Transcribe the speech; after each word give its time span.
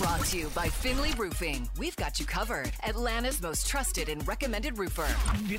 Brought 0.00 0.24
to 0.28 0.38
you 0.38 0.48
by 0.54 0.66
Finley 0.66 1.12
Roofing. 1.18 1.68
We've 1.76 1.94
got 1.96 2.18
you 2.18 2.24
covered. 2.24 2.72
Atlanta's 2.84 3.42
most 3.42 3.66
trusted 3.66 4.08
and 4.08 4.26
recommended 4.26 4.78
roofer. 4.78 5.06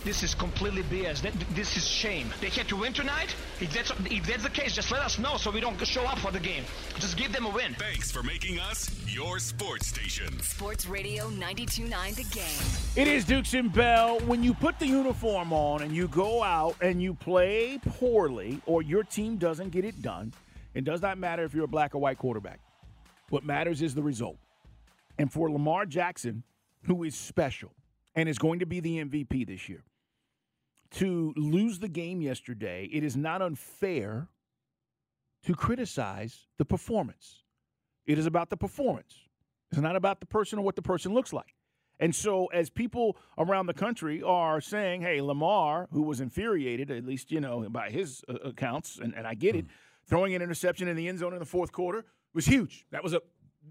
This 0.04 0.24
is 0.24 0.34
completely 0.34 0.82
BS. 0.82 1.22
This 1.54 1.78
is 1.78 1.88
shame. 1.88 2.28
They 2.42 2.50
had 2.50 2.68
to 2.70 2.76
win 2.76 2.92
tonight. 2.92 3.36
If 3.60 3.72
that's 3.72 3.92
if 4.10 4.26
that's 4.26 4.42
the 4.42 4.50
case, 4.50 4.74
just 4.74 4.90
let 4.92 5.02
us 5.04 5.20
know 5.20 5.38
so 5.38 5.52
we 5.52 5.60
don't 5.60 5.80
show 5.86 6.06
up 6.06 6.18
for 6.18 6.32
the 6.32 6.40
game. 6.40 6.64
Just 6.98 7.18
give 7.18 7.32
them 7.32 7.46
a 7.46 7.52
win. 7.52 7.76
Thanks 7.76 8.10
for 8.10 8.24
making 8.24 8.60
us 8.60 8.90
your 9.08 9.38
sports 9.38 9.86
station. 9.86 10.40
Sports 10.42 10.88
Radio 10.88 11.30
92.9 11.30 12.16
The 12.16 12.24
Game. 12.34 13.06
It 13.06 13.08
is 13.08 13.26
Dukes 13.26 13.54
and 13.54 13.72
Bell. 13.72 14.22
When 14.22 14.44
you 14.44 14.56
put 14.56 14.80
the 14.80 14.88
uniform 14.88 15.54
on 15.54 15.84
and 15.84 15.96
you 15.96 16.08
go 16.08 16.42
out 16.42 16.76
and 16.82 17.00
you 17.00 17.14
play 17.14 17.80
poorly 18.00 18.60
or 18.66 18.82
your 18.82 19.04
team 19.04 19.38
doesn't 19.38 19.70
get 19.70 19.86
it 19.86 20.02
done, 20.02 20.34
it 20.74 20.84
does 20.84 21.04
not 21.04 21.20
matter 21.20 21.44
if 21.44 21.54
you're 21.54 21.66
a 21.66 21.68
black 21.68 21.94
or 21.94 22.00
white 22.00 22.18
quarterback. 22.18 22.60
What 23.32 23.46
matters 23.46 23.82
is 23.82 23.96
the 23.96 24.04
result. 24.04 24.38
And 25.18 25.32
for 25.32 25.50
Lamar 25.50 25.86
Jackson, 25.86 26.44
who 26.84 27.04
is 27.04 27.16
special 27.16 27.72
and 28.14 28.28
is 28.28 28.38
going 28.38 28.60
to 28.60 28.66
be 28.66 28.82
the 28.82 28.98
MVP 28.98 29.48
this 29.48 29.70
year, 29.70 29.86
to 30.92 31.34
lose 31.38 31.80
the 31.80 31.88
game 31.88 32.20
yesterday, 32.20 32.90
it 32.92 33.06
is 33.06 33.16
not 33.16 33.42
unfair 33.42 34.28
to 35.46 35.56
criticize 35.56 36.48
the 36.58 36.66
performance. 36.66 37.44
It 38.06 38.20
is 38.20 38.26
about 38.26 38.50
the 38.50 38.58
performance. 38.58 39.16
It's 39.72 39.80
not 39.80 39.96
about 39.96 40.20
the 40.20 40.26
person 40.26 40.60
or 40.60 40.64
what 40.64 40.76
the 40.76 40.82
person 40.82 41.14
looks 41.14 41.32
like. 41.32 41.56
And 42.02 42.14
so, 42.14 42.48
as 42.48 42.70
people 42.70 43.16
around 43.38 43.68
the 43.68 43.74
country 43.74 44.22
are 44.22 44.60
saying, 44.60 45.04
hey, 45.04 45.22
Lamar, 45.22 45.88
who 45.94 46.02
was 46.02 46.20
infuriated, 46.20 46.92
at 46.92 47.06
least, 47.06 47.32
you 47.32 47.40
know, 47.40 47.66
by 47.70 47.92
his 47.92 48.24
uh, 48.28 48.34
accounts, 48.44 49.00
and, 49.02 49.14
and 49.16 49.26
I 49.26 49.36
get 49.36 49.56
it, 49.56 49.68
throwing 50.06 50.36
an 50.36 50.42
interception 50.42 50.90
in 50.90 50.98
the 50.98 51.08
end 51.08 51.20
zone 51.20 51.32
in 51.32 51.40
the 51.40 51.46
fourth 51.46 51.72
quarter 51.72 52.04
was 52.34 52.46
huge. 52.46 52.86
That 52.92 53.04
was 53.04 53.14
a, 53.14 53.22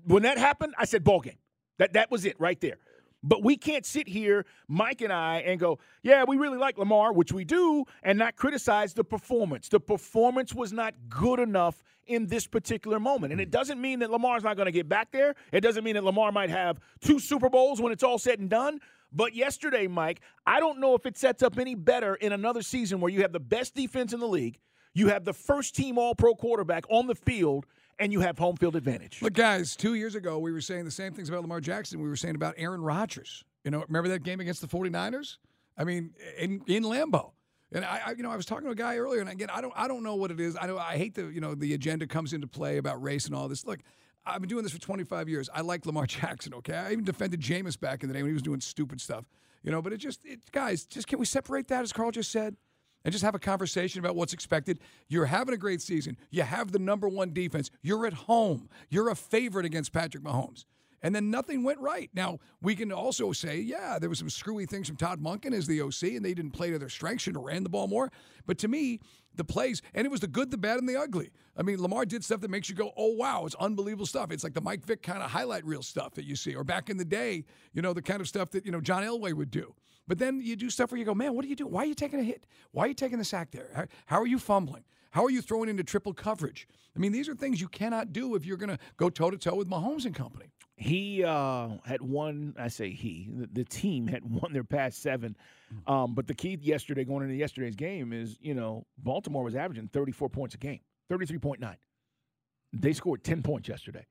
when 0.05 0.22
that 0.22 0.39
happened, 0.39 0.75
I 0.78 0.84
said, 0.84 1.05
ball 1.05 1.20
game. 1.20 1.39
That, 1.78 1.94
that 1.94 2.11
was 2.11 2.25
it 2.25 2.39
right 2.39 2.61
there. 2.61 2.78
But 3.22 3.44
we 3.44 3.56
can't 3.56 3.84
sit 3.84 4.08
here, 4.08 4.47
Mike 4.66 5.03
and 5.03 5.12
I, 5.12 5.39
and 5.41 5.61
go, 5.61 5.78
yeah, 6.03 6.25
we 6.27 6.36
really 6.36 6.56
like 6.56 6.78
Lamar, 6.78 7.12
which 7.12 7.33
we 7.33 7.44
do, 7.44 7.84
and 8.03 8.19
not 8.19 8.36
criticize 8.36 8.94
the 8.94 9.05
performance. 9.05 9.69
The 9.69 9.81
performance 9.81 10.55
was 10.55 10.72
not 10.72 10.94
good 11.08 11.38
enough 11.38 11.83
in 12.06 12.27
this 12.27 12.47
particular 12.47 12.98
moment. 12.98 13.33
And 13.33 13.41
it 13.41 13.48
mm. 13.48 13.53
doesn't 13.53 13.81
mean 13.81 13.98
that 14.00 14.11
Lamar's 14.11 14.42
not 14.42 14.56
going 14.56 14.66
to 14.66 14.72
get 14.72 14.88
back 14.88 15.12
there. 15.12 15.34
It 15.53 15.60
doesn't 15.60 15.84
mean 15.84 15.94
that 15.94 16.04
Lamar 16.04 16.32
might 16.32 16.50
have 16.50 16.81
two 17.00 17.19
Super 17.19 17.50
Bowls 17.50 17.81
when 17.81 17.92
it's 17.92 18.03
all 18.03 18.19
said 18.19 18.41
and 18.41 18.48
done. 18.48 18.81
But 19.12 19.34
yesterday, 19.34 19.87
Mike, 19.87 20.21
I 20.47 20.60
don't 20.60 20.78
know 20.81 20.94
if 20.94 21.04
it 21.04 21.16
sets 21.16 21.42
up 21.42 21.59
any 21.59 21.75
better 21.75 22.15
in 22.15 22.32
another 22.32 22.62
season 22.62 23.00
where 23.00 23.10
you 23.10 23.22
have 23.22 23.32
the 23.32 23.41
best 23.41 23.75
defense 23.75 24.12
in 24.12 24.21
the 24.21 24.28
league, 24.28 24.59
you 24.94 25.09
have 25.09 25.25
the 25.25 25.32
first 25.32 25.75
team 25.75 25.98
all 25.98 26.15
pro 26.15 26.34
quarterback 26.34 26.84
on 26.91 27.06
the 27.06 27.15
field, 27.15 27.66
and 28.00 28.12
you 28.12 28.21
have 28.21 28.38
home 28.38 28.56
field 28.56 28.75
advantage. 28.75 29.21
Look, 29.22 29.34
guys, 29.34 29.77
two 29.77 29.94
years 29.94 30.15
ago, 30.15 30.38
we 30.38 30.50
were 30.50 30.62
saying 30.62 30.87
the 30.87 30.91
same 30.91 31.12
things 31.12 31.28
about 31.28 31.43
Lamar 31.43 31.61
Jackson 31.61 32.00
we 32.00 32.09
were 32.09 32.16
saying 32.16 32.34
about 32.34 32.55
Aaron 32.56 32.81
Rodgers. 32.81 33.44
You 33.62 33.71
know, 33.71 33.84
remember 33.87 34.09
that 34.09 34.25
game 34.25 34.41
against 34.41 34.62
the 34.62 34.66
49ers? 34.66 35.37
I 35.77 35.84
mean, 35.84 36.15
in, 36.39 36.62
in 36.66 36.83
Lambeau. 36.83 37.33
And 37.72 37.84
I, 37.84 38.00
I, 38.06 38.10
you 38.12 38.22
know, 38.22 38.31
I 38.31 38.37
was 38.37 38.47
talking 38.47 38.65
to 38.65 38.72
a 38.72 38.75
guy 38.75 38.97
earlier, 38.97 39.21
and 39.21 39.28
again, 39.28 39.49
I 39.53 39.60
don't, 39.60 39.72
I 39.77 39.87
don't 39.87 40.03
know 40.03 40.16
what 40.16 40.33
it 40.33 40.41
is. 40.41 40.56
I 40.60 40.66
know, 40.66 40.77
I 40.77 40.97
hate 40.97 41.15
the, 41.15 41.27
you 41.27 41.41
know, 41.41 41.55
the 41.55 41.75
agenda 41.75 42.06
comes 42.06 42.33
into 42.33 42.49
play 42.49 42.78
about 42.78 43.00
race 43.00 43.27
and 43.27 43.34
all 43.34 43.49
this. 43.49 43.65
Look, 43.65 43.81
I've 44.27 44.41
been 44.41 44.49
doing 44.49 44.65
this 44.65 44.72
for 44.72 44.81
25 44.81 45.28
years. 45.28 45.49
I 45.55 45.60
like 45.60 45.87
Lamar 45.87 46.06
Jackson. 46.09 46.55
Okay, 46.55 46.75
I 46.75 46.91
even 46.93 47.05
defended 47.05 47.41
Jameis 47.41 47.78
back 47.78 48.03
in 48.03 48.09
the 48.09 48.15
day 48.15 48.22
when 48.22 48.31
he 48.31 48.34
was 48.34 48.43
doing 48.43 48.60
stupid 48.60 49.00
stuff. 49.00 49.25
You 49.62 49.71
know, 49.71 49.83
but 49.83 49.93
it 49.93 49.99
just, 49.99 50.25
it, 50.25 50.50
guys, 50.53 50.84
just 50.84 51.06
can 51.06 51.19
we 51.19 51.27
separate 51.27 51.69
that, 51.69 51.83
as 51.83 51.93
Carl 51.93 52.10
just 52.10 52.33
said? 52.33 52.56
And 53.05 53.12
just 53.12 53.25
have 53.25 53.34
a 53.34 53.38
conversation 53.38 53.99
about 54.00 54.15
what's 54.15 54.33
expected. 54.33 54.78
You're 55.09 55.27
having 55.27 55.55
a 55.55 55.59
great 55.59 55.81
season. 55.81 56.16
You 56.31 56.43
have 56.43 56.72
the 56.72 56.78
number 56.78 57.09
one 57.09 57.33
defense. 57.33 57.71
You're 57.83 58.06
at 58.06 58.12
home. 58.12 58.69
You're 58.91 59.09
a 59.09 59.16
favorite 59.16 59.65
against 59.65 59.93
Patrick 59.93 60.22
Mahomes. 60.22 60.65
And 61.03 61.15
then 61.15 61.31
nothing 61.31 61.62
went 61.62 61.81
right. 61.81 62.10
Now, 62.12 62.41
we 62.60 62.77
can 62.77 62.93
also 62.93 63.33
say, 63.33 63.59
yeah, 63.59 63.99
there 63.99 64.10
was 64.10 64.19
some 64.19 64.28
screwy 64.28 64.66
things 64.66 64.87
from 64.87 64.97
Todd 64.97 65.19
Monken 65.22 65.55
as 65.55 65.66
the 65.66 65.81
OC, 65.81 66.15
and 66.15 66.25
they 66.25 66.34
didn't 66.34 66.50
play 66.50 66.71
to 66.71 66.78
their 66.78 66.91
strengths, 66.91 67.25
have 67.25 67.37
ran 67.37 67.62
the 67.62 67.71
ball 67.71 67.89
more. 67.89 68.12
But 68.47 68.59
to 68.59 68.69
me, 68.69 69.00
the 69.34 69.44
plays, 69.44 69.81
and 69.94 70.05
it 70.05 70.10
was 70.10 70.21
the 70.21 70.27
good, 70.27 70.50
the 70.50 70.59
bad, 70.59 70.78
and 70.78 70.89
the 70.89 70.97
ugly. 70.97 71.31
I 71.56 71.62
mean, 71.62 71.81
Lamar 71.81 72.05
did 72.05 72.22
stuff 72.22 72.41
that 72.41 72.50
makes 72.50 72.69
you 72.69 72.75
go, 72.75 72.93
oh, 72.97 73.15
wow, 73.15 73.47
it's 73.47 73.55
unbelievable 73.55 74.05
stuff. 74.05 74.31
It's 74.31 74.44
like 74.44 74.55
the 74.55 74.60
Mike 74.60 74.84
Vick 74.84 75.03
kind 75.03 75.22
of 75.22 75.31
highlight 75.31 75.65
reel 75.65 75.83
stuff 75.83 76.15
that 76.15 76.25
you 76.25 76.37
see, 76.37 76.55
or 76.55 76.65
back 76.65 76.91
in 76.91 76.99
the 76.99 77.05
day, 77.05 77.44
you 77.72 77.81
know, 77.81 77.94
the 77.94 78.03
kind 78.03 78.21
of 78.21 78.28
stuff 78.28 78.50
that, 78.50 78.66
you 78.66 78.72
know, 78.72 78.81
John 78.81 79.03
Elway 79.03 79.33
would 79.33 79.50
do. 79.50 79.75
But 80.06 80.19
then 80.19 80.41
you 80.41 80.56
do 80.56 80.71
stuff 80.71 80.91
where 80.91 80.99
you 80.99 81.05
go, 81.05 81.15
man, 81.15 81.34
what 81.34 81.44
are 81.44 81.49
you 81.49 81.56
doing? 81.56 81.72
Why 81.72 81.83
are 81.83 81.87
you 81.87 81.94
taking 81.94 82.21
a 82.21 82.25
hit? 82.25 82.47
Why 82.72 82.84
are 82.84 82.88
you 82.88 82.94
taking 82.94 83.19
the 83.19 83.25
sack 83.25 83.50
there? 83.50 83.71
How, 83.75 83.84
how 84.06 84.21
are 84.21 84.27
you 84.27 84.38
fumbling? 84.38 84.84
How 85.12 85.25
are 85.25 85.31
you 85.31 85.43
throwing 85.43 85.69
into 85.69 85.83
triple 85.83 86.15
coverage? 86.15 86.69
I 86.97 86.99
mean, 86.99 87.12
these 87.12 87.28
are 87.28 87.34
things 87.34 87.61
you 87.61 87.69
cannot 87.69 88.12
do 88.12 88.34
if 88.34 88.44
you're 88.44 88.56
going 88.56 88.71
to 88.71 88.78
go 88.97 89.10
toe 89.10 89.31
to 89.31 89.37
toe 89.37 89.55
with 89.55 89.69
Mahomes 89.69 90.05
and 90.05 90.15
company. 90.15 90.53
He 90.77 91.25
uh, 91.25 91.69
had 91.84 92.00
won. 92.00 92.55
I 92.59 92.69
say 92.69 92.91
he. 92.91 93.28
The, 93.31 93.49
the 93.53 93.65
team 93.65 94.06
had 94.06 94.25
won 94.31 94.53
their 94.53 94.65
past 94.65 95.03
seven. 95.03 95.37
Um, 95.87 96.15
but 96.15 96.27
the 96.27 96.34
key 96.34 96.59
yesterday, 96.62 97.05
going 97.05 97.22
into 97.25 97.34
yesterday's 97.34 97.77
game, 97.77 98.12
is 98.12 98.39
you 98.41 98.55
know 98.55 98.87
Baltimore 98.99 99.44
was 99.44 99.55
averaging 99.55 99.89
34 99.89 100.28
points 100.31 100.55
a 100.55 100.59
game, 100.59 100.81
33.9. 101.10 101.77
They 102.72 102.93
scored 102.93 103.25
10 103.25 103.43
points 103.43 103.69
yesterday. 103.69 104.06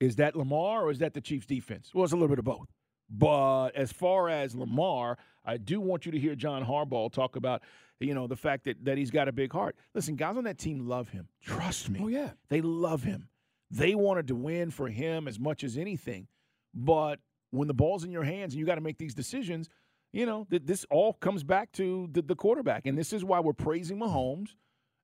Is 0.00 0.16
that 0.16 0.36
Lamar 0.36 0.84
or 0.84 0.90
is 0.90 0.98
that 0.98 1.14
the 1.14 1.20
Chiefs' 1.20 1.46
defense? 1.46 1.90
Well, 1.94 2.04
it's 2.04 2.12
a 2.12 2.16
little 2.16 2.28
bit 2.28 2.38
of 2.38 2.44
both. 2.44 2.68
But 3.10 3.70
as 3.70 3.92
far 3.92 4.28
as 4.28 4.54
Lamar, 4.54 5.18
I 5.44 5.56
do 5.56 5.80
want 5.80 6.06
you 6.06 6.12
to 6.12 6.18
hear 6.18 6.34
John 6.34 6.64
Harbaugh 6.64 7.12
talk 7.12 7.36
about, 7.36 7.62
you 7.98 8.14
know, 8.14 8.26
the 8.26 8.36
fact 8.36 8.64
that 8.64 8.84
that 8.84 8.98
he's 8.98 9.10
got 9.10 9.28
a 9.28 9.32
big 9.32 9.52
heart. 9.52 9.76
Listen, 9.94 10.14
guys 10.16 10.36
on 10.36 10.44
that 10.44 10.58
team 10.58 10.86
love 10.86 11.08
him. 11.08 11.28
Trust 11.42 11.90
me. 11.90 12.00
Oh, 12.02 12.08
yeah. 12.08 12.30
They 12.48 12.60
love 12.60 13.02
him. 13.02 13.28
They 13.70 13.94
wanted 13.94 14.28
to 14.28 14.34
win 14.34 14.70
for 14.70 14.88
him 14.88 15.28
as 15.28 15.38
much 15.38 15.64
as 15.64 15.76
anything. 15.76 16.28
But 16.74 17.20
when 17.50 17.68
the 17.68 17.74
ball's 17.74 18.04
in 18.04 18.12
your 18.12 18.24
hands 18.24 18.54
and 18.54 18.60
you 18.60 18.66
got 18.66 18.76
to 18.76 18.80
make 18.80 18.98
these 18.98 19.14
decisions, 19.14 19.68
you 20.12 20.26
know, 20.26 20.46
th- 20.50 20.62
this 20.64 20.84
all 20.90 21.14
comes 21.14 21.42
back 21.42 21.72
to 21.72 22.08
the, 22.12 22.22
the 22.22 22.34
quarterback. 22.34 22.86
And 22.86 22.96
this 22.96 23.12
is 23.12 23.24
why 23.24 23.40
we're 23.40 23.52
praising 23.52 23.98
Mahomes 23.98 24.54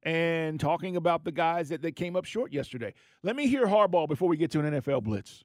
and 0.03 0.59
talking 0.59 0.97
about 0.97 1.25
the 1.25 1.33
guys 1.33 1.69
that, 1.69 1.83
that 1.83 1.97
came 1.97 2.17
up 2.17 2.25
short 2.25 2.53
yesterday. 2.53 2.95
Let 3.23 3.37
me 3.37 3.47
hear 3.47 3.67
Harbaugh 3.67 4.09
before 4.09 4.29
we 4.29 4.37
get 4.37 4.51
to 4.53 4.61
an 4.61 4.81
NFL 4.81 5.03
blitz. 5.03 5.45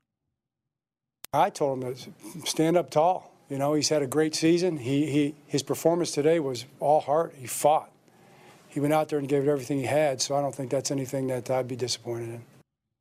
I 1.33 1.49
told 1.49 1.81
him 1.81 1.95
to 1.95 2.45
stand 2.45 2.75
up 2.75 2.89
tall. 2.89 3.31
You 3.49 3.57
know, 3.57 3.73
he's 3.73 3.87
had 3.87 4.01
a 4.01 4.07
great 4.07 4.35
season. 4.35 4.75
He, 4.75 5.05
he 5.05 5.35
his 5.47 5.63
performance 5.63 6.11
today 6.11 6.41
was 6.41 6.65
all 6.81 6.99
heart. 6.99 7.33
He 7.37 7.47
fought. 7.47 7.89
He 8.67 8.81
went 8.81 8.93
out 8.93 9.07
there 9.07 9.17
and 9.17 9.29
gave 9.29 9.43
it 9.43 9.49
everything 9.49 9.79
he 9.79 9.85
had. 9.85 10.21
So 10.21 10.35
I 10.35 10.41
don't 10.41 10.53
think 10.53 10.69
that's 10.69 10.91
anything 10.91 11.27
that 11.27 11.49
I'd 11.49 11.69
be 11.69 11.77
disappointed 11.77 12.29
in. 12.29 12.43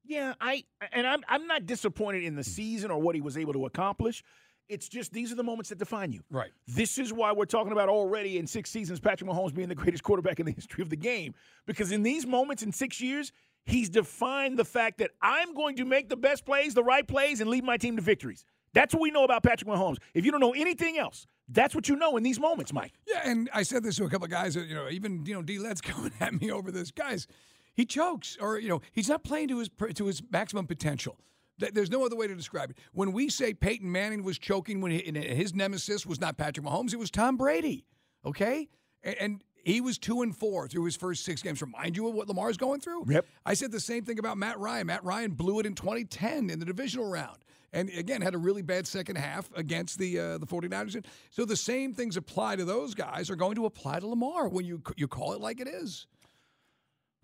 Yeah, 0.06 0.34
I 0.40 0.62
and 0.92 1.08
I'm 1.08 1.24
I'm 1.28 1.48
not 1.48 1.66
disappointed 1.66 2.22
in 2.22 2.36
the 2.36 2.44
season 2.44 2.92
or 2.92 3.00
what 3.00 3.16
he 3.16 3.20
was 3.20 3.36
able 3.36 3.52
to 3.52 3.66
accomplish. 3.66 4.22
It's 4.68 4.88
just 4.88 5.12
these 5.12 5.32
are 5.32 5.36
the 5.36 5.42
moments 5.42 5.70
that 5.70 5.78
define 5.78 6.12
you. 6.12 6.22
Right. 6.30 6.52
This 6.68 6.98
is 6.98 7.12
why 7.12 7.32
we're 7.32 7.46
talking 7.46 7.72
about 7.72 7.88
already 7.88 8.38
in 8.38 8.46
six 8.46 8.70
seasons 8.70 9.00
Patrick 9.00 9.28
Mahomes 9.28 9.52
being 9.52 9.68
the 9.68 9.74
greatest 9.74 10.04
quarterback 10.04 10.38
in 10.38 10.46
the 10.46 10.52
history 10.52 10.82
of 10.82 10.90
the 10.90 10.96
game. 10.96 11.34
Because 11.66 11.90
in 11.90 12.04
these 12.04 12.26
moments 12.26 12.62
in 12.62 12.70
six 12.70 13.00
years, 13.00 13.32
he's 13.64 13.88
defined 13.88 14.58
the 14.58 14.64
fact 14.64 14.98
that 14.98 15.10
I'm 15.22 15.54
going 15.54 15.76
to 15.76 15.84
make 15.84 16.08
the 16.08 16.16
best 16.16 16.44
plays, 16.44 16.74
the 16.74 16.84
right 16.84 17.06
plays, 17.06 17.40
and 17.40 17.50
lead 17.50 17.64
my 17.64 17.76
team 17.76 17.96
to 17.96 18.02
victories. 18.02 18.44
That's 18.72 18.94
what 18.94 19.02
we 19.02 19.10
know 19.10 19.24
about 19.24 19.42
Patrick 19.42 19.68
Mahomes. 19.68 19.98
If 20.14 20.24
you 20.24 20.30
don't 20.30 20.40
know 20.40 20.52
anything 20.52 20.98
else, 20.98 21.26
that's 21.48 21.74
what 21.74 21.88
you 21.88 21.96
know 21.96 22.16
in 22.16 22.22
these 22.22 22.38
moments, 22.38 22.72
Mike. 22.72 22.92
Yeah, 23.06 23.22
and 23.24 23.50
I 23.52 23.64
said 23.64 23.82
this 23.82 23.96
to 23.96 24.04
a 24.04 24.08
couple 24.08 24.26
of 24.26 24.30
guys. 24.30 24.54
that, 24.54 24.66
You 24.68 24.74
know, 24.74 24.88
even 24.88 25.24
you 25.26 25.34
know, 25.34 25.42
D. 25.42 25.58
Led's 25.58 25.80
coming 25.80 26.12
at 26.20 26.40
me 26.40 26.50
over 26.50 26.70
this. 26.70 26.90
Guys, 26.90 27.26
he 27.74 27.84
chokes, 27.84 28.36
or 28.40 28.58
you 28.58 28.68
know, 28.68 28.80
he's 28.92 29.08
not 29.08 29.24
playing 29.24 29.48
to 29.48 29.58
his 29.58 29.70
to 29.94 30.06
his 30.06 30.22
maximum 30.30 30.66
potential. 30.66 31.18
There's 31.58 31.90
no 31.90 32.06
other 32.06 32.16
way 32.16 32.26
to 32.26 32.34
describe 32.34 32.70
it. 32.70 32.78
When 32.92 33.12
we 33.12 33.28
say 33.28 33.52
Peyton 33.52 33.90
Manning 33.90 34.22
was 34.22 34.38
choking, 34.38 34.80
when 34.80 34.92
he, 34.92 35.00
his 35.20 35.54
nemesis 35.54 36.06
was 36.06 36.18
not 36.18 36.38
Patrick 36.38 36.64
Mahomes, 36.64 36.94
it 36.94 36.98
was 36.98 37.10
Tom 37.10 37.36
Brady. 37.36 37.84
Okay, 38.24 38.68
and, 39.02 39.16
and 39.20 39.44
he 39.64 39.80
was 39.80 39.98
two 39.98 40.22
and 40.22 40.36
four 40.36 40.68
through 40.68 40.84
his 40.84 40.96
first 40.96 41.24
six 41.24 41.42
games. 41.42 41.60
Remind 41.60 41.96
you 41.96 42.08
of 42.08 42.14
what 42.14 42.28
Lamar's 42.28 42.56
going 42.56 42.80
through? 42.80 43.04
Yep. 43.08 43.26
I 43.44 43.54
said 43.54 43.72
the 43.72 43.80
same 43.80 44.04
thing 44.04 44.18
about 44.18 44.38
Matt 44.38 44.58
Ryan. 44.58 44.86
Matt 44.86 45.04
Ryan 45.04 45.32
blew 45.32 45.60
it 45.60 45.66
in 45.66 45.74
2010 45.74 46.50
in 46.50 46.58
the 46.58 46.64
divisional 46.64 47.08
round. 47.08 47.38
And 47.72 47.88
again, 47.90 48.20
had 48.20 48.34
a 48.34 48.38
really 48.38 48.62
bad 48.62 48.86
second 48.86 49.16
half 49.16 49.48
against 49.54 49.98
the 49.98 50.18
uh, 50.18 50.38
the 50.38 50.46
49ers. 50.46 51.04
So 51.30 51.44
the 51.44 51.56
same 51.56 51.94
things 51.94 52.16
apply 52.16 52.56
to 52.56 52.64
those 52.64 52.94
guys 52.94 53.30
are 53.30 53.36
going 53.36 53.54
to 53.54 53.66
apply 53.66 54.00
to 54.00 54.06
Lamar 54.08 54.48
when 54.48 54.64
you 54.64 54.82
you 54.96 55.06
call 55.06 55.34
it 55.34 55.40
like 55.40 55.60
it 55.60 55.68
is. 55.68 56.06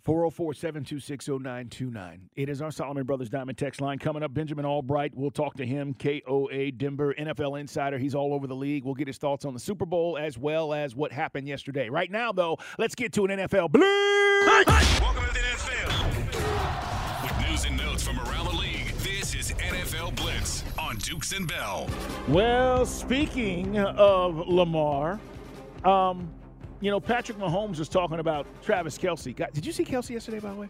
404 0.07 0.55
726 0.55 1.27
0929. 1.27 2.31
It 2.37 2.49
is 2.49 2.63
our 2.63 2.71
Solomon 2.71 3.03
Brothers 3.05 3.29
Diamond 3.29 3.59
text 3.59 3.81
line. 3.81 3.99
Coming 3.99 4.23
up, 4.23 4.33
Benjamin 4.33 4.65
Albright. 4.65 5.11
We'll 5.17 5.33
talk 5.33 5.57
to 5.57 5.67
him, 5.67 5.95
KOA 5.95 6.71
Denver, 6.71 7.13
NFL 7.19 7.59
insider. 7.59 7.99
He's 7.99 8.15
all 8.15 8.33
over 8.33 8.47
the 8.47 8.55
league. 8.55 8.85
We'll 8.85 8.95
get 8.95 9.09
his 9.09 9.19
thoughts 9.19 9.45
on 9.45 9.53
the 9.53 9.59
Super 9.59 9.85
Bowl 9.85 10.17
as 10.17 10.39
well 10.39 10.73
as 10.73 10.95
what 10.95 11.11
happened 11.11 11.49
yesterday. 11.49 11.91
Right 11.91 12.09
now, 12.09 12.31
though, 12.31 12.57
let's 12.79 12.95
get 12.95 13.13
to 13.15 13.25
an 13.25 13.33
NFL 13.33 13.73
Blitz. 13.73 15.01
Welcome 15.01 15.25
to 15.25 15.35
the 15.35 15.41
NFL. 15.41 17.23
With 17.25 17.49
news 17.51 17.65
and 17.65 17.77
notes 17.77 18.07
from 18.07 18.21
around 18.21 18.45
the 18.45 18.57
league, 18.61 18.95
this 18.99 19.35
is 19.35 19.51
NFL 19.55 20.15
Blitz 20.15 20.63
on 20.79 20.99
Dukes 20.99 21.33
and 21.33 21.49
Bell. 21.49 21.91
Well, 22.29 22.87
speaking 22.87 23.77
of 23.81 24.37
Lamar, 24.47 25.19
um, 25.85 26.33
you 26.81 26.91
know, 26.91 27.01
Patrick 27.01 27.39
Mahomes 27.39 27.79
was 27.79 27.89
talking 27.89 28.19
about 28.19 28.47
Travis 28.63 28.99
Kelce. 28.99 29.35
God, 29.35 29.51
did 29.53 29.65
you 29.65 29.73
see 29.73 29.85
Kelce 29.85 30.11
yesterday, 30.11 30.41
by 30.41 30.51
the 30.51 30.57
way? 30.57 30.69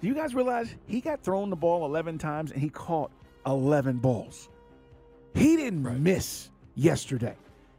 Do 0.00 0.08
you 0.08 0.14
guys 0.14 0.34
realize 0.34 0.74
he 0.86 1.00
got 1.00 1.22
thrown 1.22 1.50
the 1.50 1.56
ball 1.56 1.86
11 1.86 2.18
times 2.18 2.52
and 2.52 2.60
he 2.60 2.68
caught 2.68 3.10
11 3.46 3.98
balls? 3.98 4.48
He 5.34 5.56
didn't 5.56 6.02
miss 6.02 6.50
yesterday. 6.74 7.36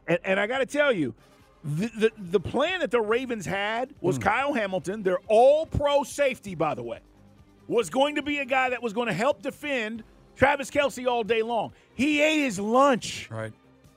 And, 0.07 0.19
and 0.23 0.39
I 0.39 0.47
got 0.47 0.59
to 0.59 0.65
tell 0.65 0.91
you, 0.91 1.13
the, 1.63 1.87
the, 1.97 2.11
the 2.17 2.39
plan 2.39 2.81
that 2.81 2.91
the 2.91 3.01
Ravens 3.01 3.45
had 3.45 3.93
was 4.01 4.17
hmm. 4.17 4.23
Kyle 4.23 4.53
Hamilton, 4.53 5.03
their 5.03 5.19
all 5.27 5.65
pro 5.65 6.03
safety, 6.03 6.55
by 6.55 6.75
the 6.75 6.83
way, 6.83 6.99
was 7.67 7.89
going 7.89 8.15
to 8.15 8.21
be 8.21 8.39
a 8.39 8.45
guy 8.45 8.69
that 8.69 8.81
was 8.81 8.93
going 8.93 9.07
to 9.07 9.13
help 9.13 9.41
defend 9.41 10.03
Travis 10.35 10.69
Kelce 10.69 11.07
all 11.07 11.23
day 11.23 11.41
long. 11.41 11.71
He 11.95 12.21
ate 12.21 12.43
his 12.43 12.59
lunch. 12.59 13.29
Right. 13.31 13.53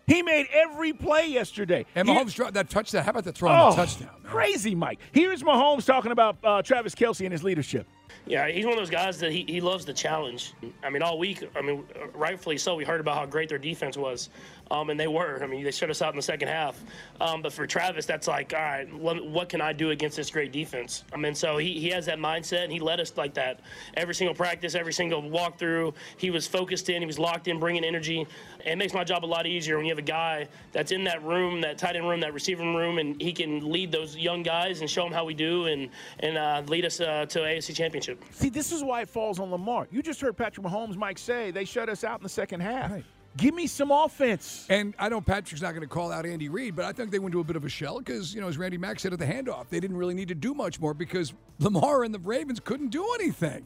He 0.09 0.23
made 0.23 0.47
every 0.53 0.95
play 0.95 1.27
yesterday. 1.29 1.85
And 1.95 2.09
Mahomes 2.09 2.35
dropped 2.35 2.55
that 2.55 2.71
touchdown. 2.71 3.05
How 3.05 3.11
about 3.11 3.25
the 3.25 3.33
throw 3.33 3.51
oh, 3.51 3.53
on 3.53 3.71
the 3.71 3.77
touchdown? 3.77 4.09
man? 4.23 4.33
Crazy, 4.33 4.75
Mike. 4.75 4.99
Here's 5.13 5.43
Mahomes 5.43 5.85
talking 5.85 6.13
about 6.13 6.39
uh, 6.43 6.63
Travis 6.63 6.95
Kelce 6.95 7.21
and 7.21 7.33
his 7.33 7.45
leadership. 7.45 7.87
Yeah, 8.29 8.47
he's 8.49 8.65
one 8.65 8.75
of 8.75 8.79
those 8.79 8.91
guys 8.91 9.19
that 9.21 9.33
he, 9.33 9.45
he 9.49 9.61
loves 9.61 9.87
the 9.87 9.95
challenge. 9.95 10.53
I 10.83 10.91
mean, 10.91 11.03
all 11.03 11.19
week, 11.19 11.43
I 11.57 11.63
mean, 11.63 11.85
rightfully 12.13 12.59
so, 12.59 12.75
we 12.75 12.85
heard 12.85 13.01
about 13.01 13.17
how 13.17 13.27
great 13.27 13.49
their 13.49 13.59
defense 13.59 13.97
was. 13.97 14.29
Um, 14.71 14.91
and 14.91 15.01
they 15.01 15.07
were. 15.07 15.43
I 15.43 15.47
mean, 15.47 15.65
they 15.65 15.71
shut 15.71 15.89
us 15.89 16.03
out 16.03 16.13
in 16.13 16.17
the 16.17 16.23
second 16.23 16.49
half. 16.49 16.79
Um, 17.23 17.41
but 17.41 17.55
for 17.55 17.67
Travis, 17.67 18.05
that's 18.05 18.29
like, 18.29 18.53
all 18.53 18.61
right, 18.61 18.93
what, 18.93 19.49
can 19.49 19.63
I 19.63 19.73
do 19.73 19.93
against 19.93 20.19
this 20.19 20.29
great 20.29 20.53
defense? 20.53 21.05
I 21.11 21.17
mean, 21.17 21.35
so 21.35 21.57
he, 21.57 21.81
he 21.81 21.89
has 21.89 22.05
that 22.05 22.19
mindset, 22.19 22.65
and 22.65 22.73
he 22.73 22.81
led 22.81 23.01
us 23.01 23.17
like 23.17 23.33
that. 23.35 23.61
Every 23.95 24.15
single 24.15 24.35
practice, 24.35 24.75
every 24.75 24.93
single 24.93 25.23
walkthrough, 25.23 25.95
he 26.19 26.31
was 26.31 26.47
focused 26.47 26.91
in, 26.91 27.01
he 27.01 27.07
was 27.07 27.19
locked 27.19 27.49
in, 27.49 27.59
bringing 27.59 27.83
energy. 27.83 28.27
And 28.67 28.75
it 28.75 28.77
makes 28.77 28.93
my 28.93 29.05
job 29.05 29.25
a 29.25 29.27
lot 29.27 29.47
easier 29.47 29.79
when 29.79 29.87
you 29.87 29.93
have 29.93 29.99
a 29.99 30.03
guy 30.03 30.49
that's 30.73 30.93
in 30.93 31.03
that 31.05 31.23
room, 31.23 31.63
that 31.63 31.79
tight 31.79 31.97
end 31.97 32.07
room, 32.07 32.21
that 32.21 32.35
receiving 32.35 32.75
room, 32.75 32.99
and 32.99 33.21
he 33.23 33.33
can 33.33 33.73
lead 33.73 33.91
those 33.91 34.19
young 34.19 34.43
guys 34.43 34.83
and 34.83 34.91
show 34.91 35.03
them 35.03 35.13
how 35.13 35.25
we 35.25 35.33
do 35.33 35.65
and, 35.65 35.89
and 36.21 36.37
uh, 36.37 36.63
lead 36.67 36.85
us 36.85 37.01
uh, 37.01 37.25
to 37.27 37.39
AFC 37.39 37.75
Championship. 37.75 37.98
See, 38.31 38.49
this 38.49 38.73
is 38.73 38.83
why 38.83 39.03
it 39.03 39.09
falls 39.09 39.39
on 39.39 39.51
Lamar. 39.51 39.87
You 39.91 40.03
just 40.03 40.21
heard 40.21 40.37
Patrick 40.37 40.67
Mahomes, 40.67 40.97
Mike 40.97 41.19
say 41.19 41.51
they 41.51 41.65
shut 41.65 41.89
us 41.89 42.05
out 42.05 42.19
in 42.21 42.23
the 42.23 42.29
second 42.29 42.61
half. 42.61 42.93
Give 43.37 43.55
me 43.55 43.67
some 43.67 43.91
offense. 43.93 44.67
And 44.69 44.95
I 44.99 45.09
know 45.09 45.21
Patrick's 45.21 45.63
not 45.63 45.71
going 45.71 45.83
to 45.83 45.89
call 45.89 46.11
out 46.11 46.27
Andy 46.27 46.49
Reid, 46.49 46.75
but 46.75 46.85
I 46.85 46.93
think 46.93 47.13
they 47.13 47.21
went 47.21 47.33
to 47.33 47.41
a 47.41 47.45
bit 47.45 47.55
of 47.55 47.65
a 47.65 47.69
shell 47.69 47.99
because, 47.99 48.35
you 48.35 48.41
know, 48.41 48.49
as 48.49 48.59
Randy 48.59 48.79
Mack 48.79 48.99
said 48.99 49.13
at 49.13 49.19
the 49.19 49.27
handoff, 49.27 49.69
they 49.69 49.79
didn't 49.79 49.97
really 49.97 50.15
need 50.15 50.29
to 50.29 50.35
do 50.35 50.55
much 50.55 50.81
more 50.81 50.93
because 50.93 51.33
Lamar 51.61 52.03
and 52.03 52.13
the 52.13 52.19
Ravens 52.19 52.59
couldn't 52.59 52.89
do 52.89 53.07
anything. 53.21 53.65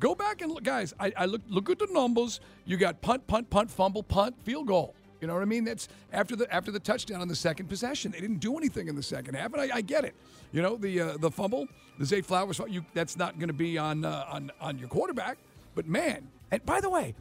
Go 0.00 0.14
back 0.14 0.42
and 0.42 0.50
look, 0.50 0.64
guys. 0.64 0.94
I, 0.98 1.12
I 1.16 1.26
look 1.26 1.42
look 1.48 1.68
at 1.68 1.78
the 1.78 1.88
numbers. 1.90 2.40
You 2.64 2.78
got 2.78 3.02
punt, 3.02 3.26
punt, 3.26 3.50
punt, 3.50 3.70
fumble, 3.70 4.02
punt, 4.02 4.34
field 4.42 4.66
goal. 4.66 4.94
You 5.20 5.26
know 5.28 5.34
what 5.34 5.42
I 5.42 5.46
mean? 5.46 5.64
That's 5.64 5.88
after 6.12 6.34
the 6.36 6.52
after 6.52 6.70
the 6.70 6.80
touchdown 6.80 7.20
on 7.20 7.28
the 7.28 7.36
second 7.36 7.68
possession. 7.68 8.12
They 8.12 8.20
didn't 8.20 8.38
do 8.40 8.56
anything 8.56 8.88
in 8.88 8.96
the 8.96 9.02
second 9.02 9.34
half, 9.34 9.52
and 9.52 9.60
I, 9.60 9.76
I 9.76 9.80
get 9.80 10.04
it. 10.04 10.14
You 10.52 10.62
know 10.62 10.76
the 10.76 11.00
uh, 11.00 11.16
the 11.18 11.30
fumble, 11.30 11.66
the 11.98 12.04
Zay 12.06 12.20
Flowers. 12.22 12.60
You 12.68 12.84
that's 12.94 13.16
not 13.16 13.36
going 13.38 13.48
to 13.48 13.54
be 13.54 13.78
on 13.78 14.04
uh, 14.04 14.24
on 14.30 14.50
on 14.60 14.78
your 14.78 14.88
quarterback. 14.88 15.38
But 15.74 15.86
man, 15.86 16.26
and 16.50 16.64
by 16.66 16.80
the 16.80 16.90
way, 16.90 17.14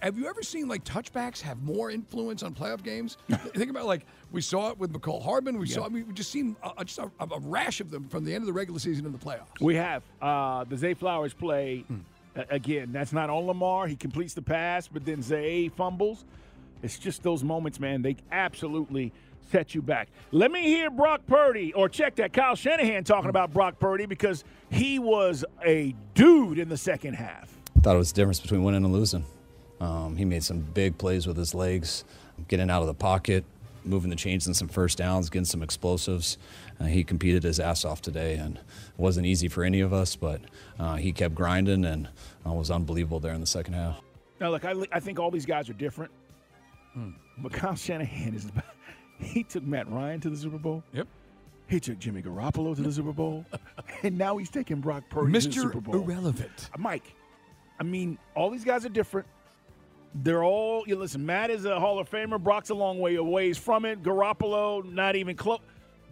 have 0.00 0.16
you 0.18 0.28
ever 0.28 0.42
seen 0.42 0.68
like 0.68 0.84
touchbacks 0.84 1.40
have 1.40 1.60
more 1.62 1.90
influence 1.90 2.42
on 2.42 2.54
playoff 2.54 2.82
games? 2.82 3.16
Think 3.56 3.70
about 3.70 3.86
like 3.86 4.04
we 4.30 4.40
saw 4.40 4.70
it 4.70 4.78
with 4.78 4.92
Mecole 4.92 5.22
Hardman. 5.22 5.58
We 5.58 5.66
saw. 5.68 5.86
I 5.86 5.88
mean, 5.88 6.06
we 6.06 6.12
just 6.12 6.30
seen 6.30 6.54
a, 6.76 6.84
just 6.84 6.98
a, 6.98 7.10
a 7.20 7.40
rash 7.40 7.80
of 7.80 7.90
them 7.90 8.08
from 8.08 8.24
the 8.24 8.34
end 8.34 8.42
of 8.42 8.46
the 8.46 8.52
regular 8.52 8.78
season 8.78 9.04
to 9.04 9.10
the 9.10 9.18
playoffs. 9.18 9.60
We 9.60 9.74
have 9.76 10.02
uh, 10.20 10.64
the 10.64 10.76
Zay 10.76 10.94
Flowers 10.94 11.32
play 11.32 11.84
Hmm. 11.88 11.96
again. 12.50 12.92
That's 12.92 13.12
not 13.12 13.30
on 13.30 13.46
Lamar. 13.46 13.86
He 13.88 13.96
completes 13.96 14.34
the 14.34 14.42
pass, 14.42 14.86
but 14.86 15.04
then 15.04 15.22
Zay 15.22 15.68
fumbles. 15.70 16.24
It's 16.82 16.98
just 16.98 17.22
those 17.22 17.42
moments, 17.42 17.80
man. 17.80 18.02
They 18.02 18.16
absolutely 18.30 19.12
set 19.50 19.74
you 19.74 19.82
back. 19.82 20.08
Let 20.30 20.50
me 20.50 20.62
hear 20.62 20.90
Brock 20.90 21.22
Purdy, 21.26 21.72
or 21.72 21.88
check 21.88 22.16
that 22.16 22.32
Kyle 22.32 22.54
Shanahan 22.54 23.04
talking 23.04 23.30
about 23.30 23.52
Brock 23.52 23.78
Purdy 23.78 24.06
because 24.06 24.44
he 24.70 24.98
was 24.98 25.44
a 25.64 25.94
dude 26.14 26.58
in 26.58 26.68
the 26.68 26.76
second 26.76 27.14
half. 27.14 27.48
thought 27.80 27.94
it 27.94 27.98
was 27.98 28.12
the 28.12 28.16
difference 28.16 28.40
between 28.40 28.62
winning 28.62 28.84
and 28.84 28.92
losing. 28.92 29.24
Um, 29.80 30.16
he 30.16 30.24
made 30.24 30.42
some 30.44 30.60
big 30.60 30.98
plays 30.98 31.26
with 31.26 31.36
his 31.36 31.54
legs, 31.54 32.04
getting 32.48 32.68
out 32.68 32.82
of 32.82 32.88
the 32.88 32.94
pocket, 32.94 33.44
moving 33.84 34.10
the 34.10 34.16
chains 34.16 34.46
in 34.46 34.54
some 34.54 34.68
first 34.68 34.98
downs, 34.98 35.30
getting 35.30 35.44
some 35.44 35.62
explosives. 35.62 36.36
Uh, 36.80 36.84
he 36.84 37.02
competed 37.04 37.42
his 37.42 37.58
ass 37.60 37.84
off 37.84 38.02
today, 38.02 38.34
and 38.34 38.56
it 38.56 38.62
wasn't 38.98 39.24
easy 39.24 39.48
for 39.48 39.64
any 39.64 39.80
of 39.80 39.92
us, 39.92 40.16
but 40.16 40.40
uh, 40.78 40.96
he 40.96 41.12
kept 41.12 41.34
grinding 41.34 41.84
and 41.84 42.08
uh, 42.46 42.52
was 42.52 42.70
unbelievable 42.70 43.20
there 43.20 43.32
in 43.32 43.40
the 43.40 43.46
second 43.46 43.74
half. 43.74 44.00
Now, 44.40 44.50
look, 44.50 44.64
I, 44.64 44.74
I 44.92 45.00
think 45.00 45.18
all 45.18 45.30
these 45.30 45.46
guys 45.46 45.68
are 45.70 45.74
different, 45.74 46.10
Mm. 46.96 47.14
but 47.38 47.52
Kyle 47.52 47.74
Shanahan 47.76 48.34
is. 48.34 48.46
He 49.20 49.42
took 49.42 49.64
Matt 49.64 49.90
Ryan 49.90 50.20
to 50.20 50.30
the 50.30 50.36
Super 50.36 50.58
Bowl. 50.58 50.84
Yep. 50.92 51.08
He 51.68 51.80
took 51.80 51.98
Jimmy 51.98 52.22
Garoppolo 52.22 52.74
to 52.76 52.82
the 52.82 52.92
Super 52.92 53.12
Bowl, 53.12 53.44
and 54.02 54.16
now 54.16 54.36
he's 54.36 54.48
taking 54.48 54.80
Brock 54.80 55.04
Purdy 55.10 55.32
to 55.32 55.48
the 55.48 55.52
Super 55.52 55.80
Mr. 55.80 55.82
Bowl. 55.82 55.94
Irrelevant. 55.96 56.70
Uh, 56.72 56.78
Mike, 56.78 57.14
I 57.78 57.82
mean, 57.82 58.16
all 58.34 58.48
these 58.48 58.64
guys 58.64 58.86
are 58.86 58.90
different. 58.90 59.26
They're 60.14 60.44
all. 60.44 60.84
You 60.86 60.96
listen. 60.96 61.26
Matt 61.26 61.50
is 61.50 61.64
a 61.64 61.78
Hall 61.78 61.98
of 61.98 62.08
Famer. 62.08 62.42
Brock's 62.42 62.70
a 62.70 62.74
long 62.74 62.98
way 62.98 63.16
away 63.16 63.52
from 63.52 63.84
it. 63.84 64.02
Garoppolo, 64.02 64.84
not 64.90 65.16
even 65.16 65.36
close. 65.36 65.60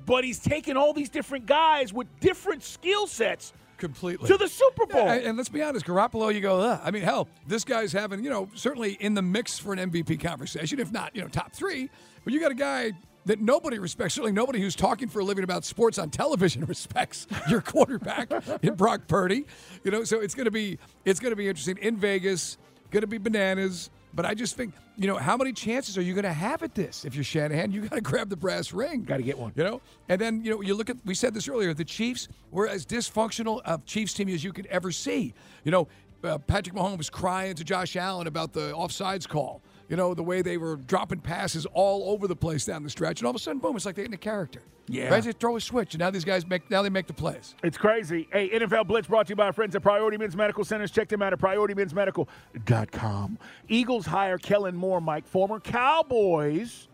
But 0.04 0.22
he's 0.24 0.38
taking 0.38 0.76
all 0.76 0.92
these 0.92 1.08
different 1.08 1.46
guys 1.46 1.92
with 1.92 2.06
different 2.20 2.62
skill 2.62 3.06
sets 3.06 3.52
completely 3.76 4.26
to 4.28 4.36
the 4.36 4.48
Super 4.48 4.86
Bowl. 4.86 5.04
Yeah, 5.04 5.14
and, 5.14 5.24
and 5.26 5.36
let's 5.36 5.48
be 5.48 5.62
honest, 5.62 5.86
Garoppolo, 5.86 6.34
you 6.34 6.40
go, 6.40 6.60
Ugh. 6.60 6.80
I 6.82 6.90
mean, 6.90 7.02
hell, 7.02 7.28
this 7.46 7.64
guy's 7.64 7.92
having, 7.92 8.24
you 8.24 8.30
know, 8.30 8.48
certainly 8.54 8.92
in 9.00 9.14
the 9.14 9.22
mix 9.22 9.58
for 9.58 9.72
an 9.72 9.90
MVP 9.90 10.20
conversation, 10.20 10.78
if 10.78 10.92
not, 10.92 11.14
you 11.14 11.22
know, 11.22 11.28
top 11.28 11.52
three. 11.52 11.90
But 12.24 12.32
you 12.32 12.40
got 12.40 12.50
a 12.50 12.56
guy 12.56 12.92
that 13.26 13.40
nobody 13.40 13.78
respects, 13.78 14.14
certainly 14.14 14.32
nobody 14.32 14.60
who's 14.60 14.76
talking 14.76 15.08
for 15.08 15.18
a 15.20 15.24
living 15.24 15.44
about 15.44 15.64
sports 15.64 15.98
on 15.98 16.10
television 16.10 16.64
respects 16.68 17.26
your 17.48 17.60
quarterback 17.60 18.30
in 18.62 18.74
Brock 18.74 19.08
Purdy. 19.08 19.46
You 19.84 19.90
know, 19.90 20.04
so 20.04 20.20
it's 20.20 20.34
gonna 20.34 20.50
be 20.50 20.78
it's 21.04 21.20
gonna 21.20 21.36
be 21.36 21.48
interesting 21.48 21.78
in 21.78 21.96
Vegas, 21.96 22.56
gonna 22.90 23.06
be 23.06 23.18
bananas. 23.18 23.90
But 24.16 24.24
I 24.24 24.32
just 24.34 24.56
think, 24.56 24.72
you 24.96 25.06
know, 25.06 25.16
how 25.16 25.36
many 25.36 25.52
chances 25.52 25.98
are 25.98 26.02
you 26.02 26.14
going 26.14 26.24
to 26.24 26.32
have 26.32 26.62
at 26.62 26.74
this? 26.74 27.04
If 27.04 27.14
you're 27.14 27.22
Shanahan, 27.22 27.70
you 27.70 27.82
got 27.82 27.96
to 27.96 28.00
grab 28.10 28.30
the 28.30 28.36
brass 28.36 28.72
ring. 28.72 29.04
Got 29.04 29.18
to 29.18 29.22
get 29.22 29.38
one. 29.38 29.52
You 29.54 29.62
know, 29.62 29.82
and 30.08 30.18
then 30.18 30.42
you 30.42 30.50
know 30.50 30.62
you 30.62 30.74
look 30.74 30.88
at 30.88 30.96
we 31.04 31.14
said 31.14 31.34
this 31.34 31.48
earlier. 31.48 31.74
The 31.74 31.84
Chiefs 31.84 32.26
were 32.50 32.66
as 32.66 32.86
dysfunctional 32.86 33.60
of 33.66 33.84
Chiefs 33.84 34.14
team 34.14 34.30
as 34.30 34.42
you 34.42 34.54
could 34.54 34.66
ever 34.66 34.90
see. 34.90 35.34
You 35.64 35.70
know, 35.70 35.88
uh, 36.24 36.38
Patrick 36.38 36.74
Mahomes 36.74 37.12
crying 37.12 37.54
to 37.56 37.64
Josh 37.64 37.94
Allen 37.94 38.26
about 38.26 38.54
the 38.54 38.72
offsides 38.72 39.28
call. 39.28 39.60
You 39.88 39.96
know, 39.96 40.14
the 40.14 40.22
way 40.22 40.42
they 40.42 40.56
were 40.56 40.76
dropping 40.76 41.20
passes 41.20 41.66
all 41.66 42.10
over 42.10 42.26
the 42.26 42.36
place 42.36 42.64
down 42.64 42.82
the 42.82 42.90
stretch, 42.90 43.20
and 43.20 43.26
all 43.26 43.30
of 43.30 43.36
a 43.36 43.38
sudden, 43.38 43.60
boom! 43.60 43.76
It's 43.76 43.86
like 43.86 43.94
they're 43.94 44.04
in 44.04 44.12
a 44.12 44.18
character. 44.18 44.62
Yeah. 44.88 45.08
right? 45.08 45.22
They 45.22 45.32
throw 45.32 45.56
a 45.56 45.60
switch, 45.60 45.94
and 45.94 46.00
now 46.00 46.10
these 46.10 46.24
guys 46.24 46.46
make 46.46 46.70
now 46.70 46.82
they 46.82 46.90
make 46.90 47.06
the 47.06 47.12
plays. 47.12 47.54
It's 47.62 47.78
crazy. 47.78 48.28
Hey, 48.32 48.50
NFL 48.50 48.86
Blitz 48.86 49.08
brought 49.08 49.26
to 49.26 49.30
you 49.30 49.36
by 49.36 49.46
our 49.46 49.52
friends 49.52 49.76
at 49.76 49.82
Priority 49.82 50.16
Men's 50.16 50.36
Medical 50.36 50.64
Centers. 50.64 50.90
Check 50.90 51.08
them 51.08 51.22
out 51.22 51.32
at 51.32 51.38
PriorityMen'sMedical.com. 51.38 53.38
Eagles 53.68 54.06
hire 54.06 54.38
Kellen 54.38 54.76
Moore, 54.76 55.00
Mike, 55.00 55.26
former 55.26 55.60
Cowboys 55.60 56.88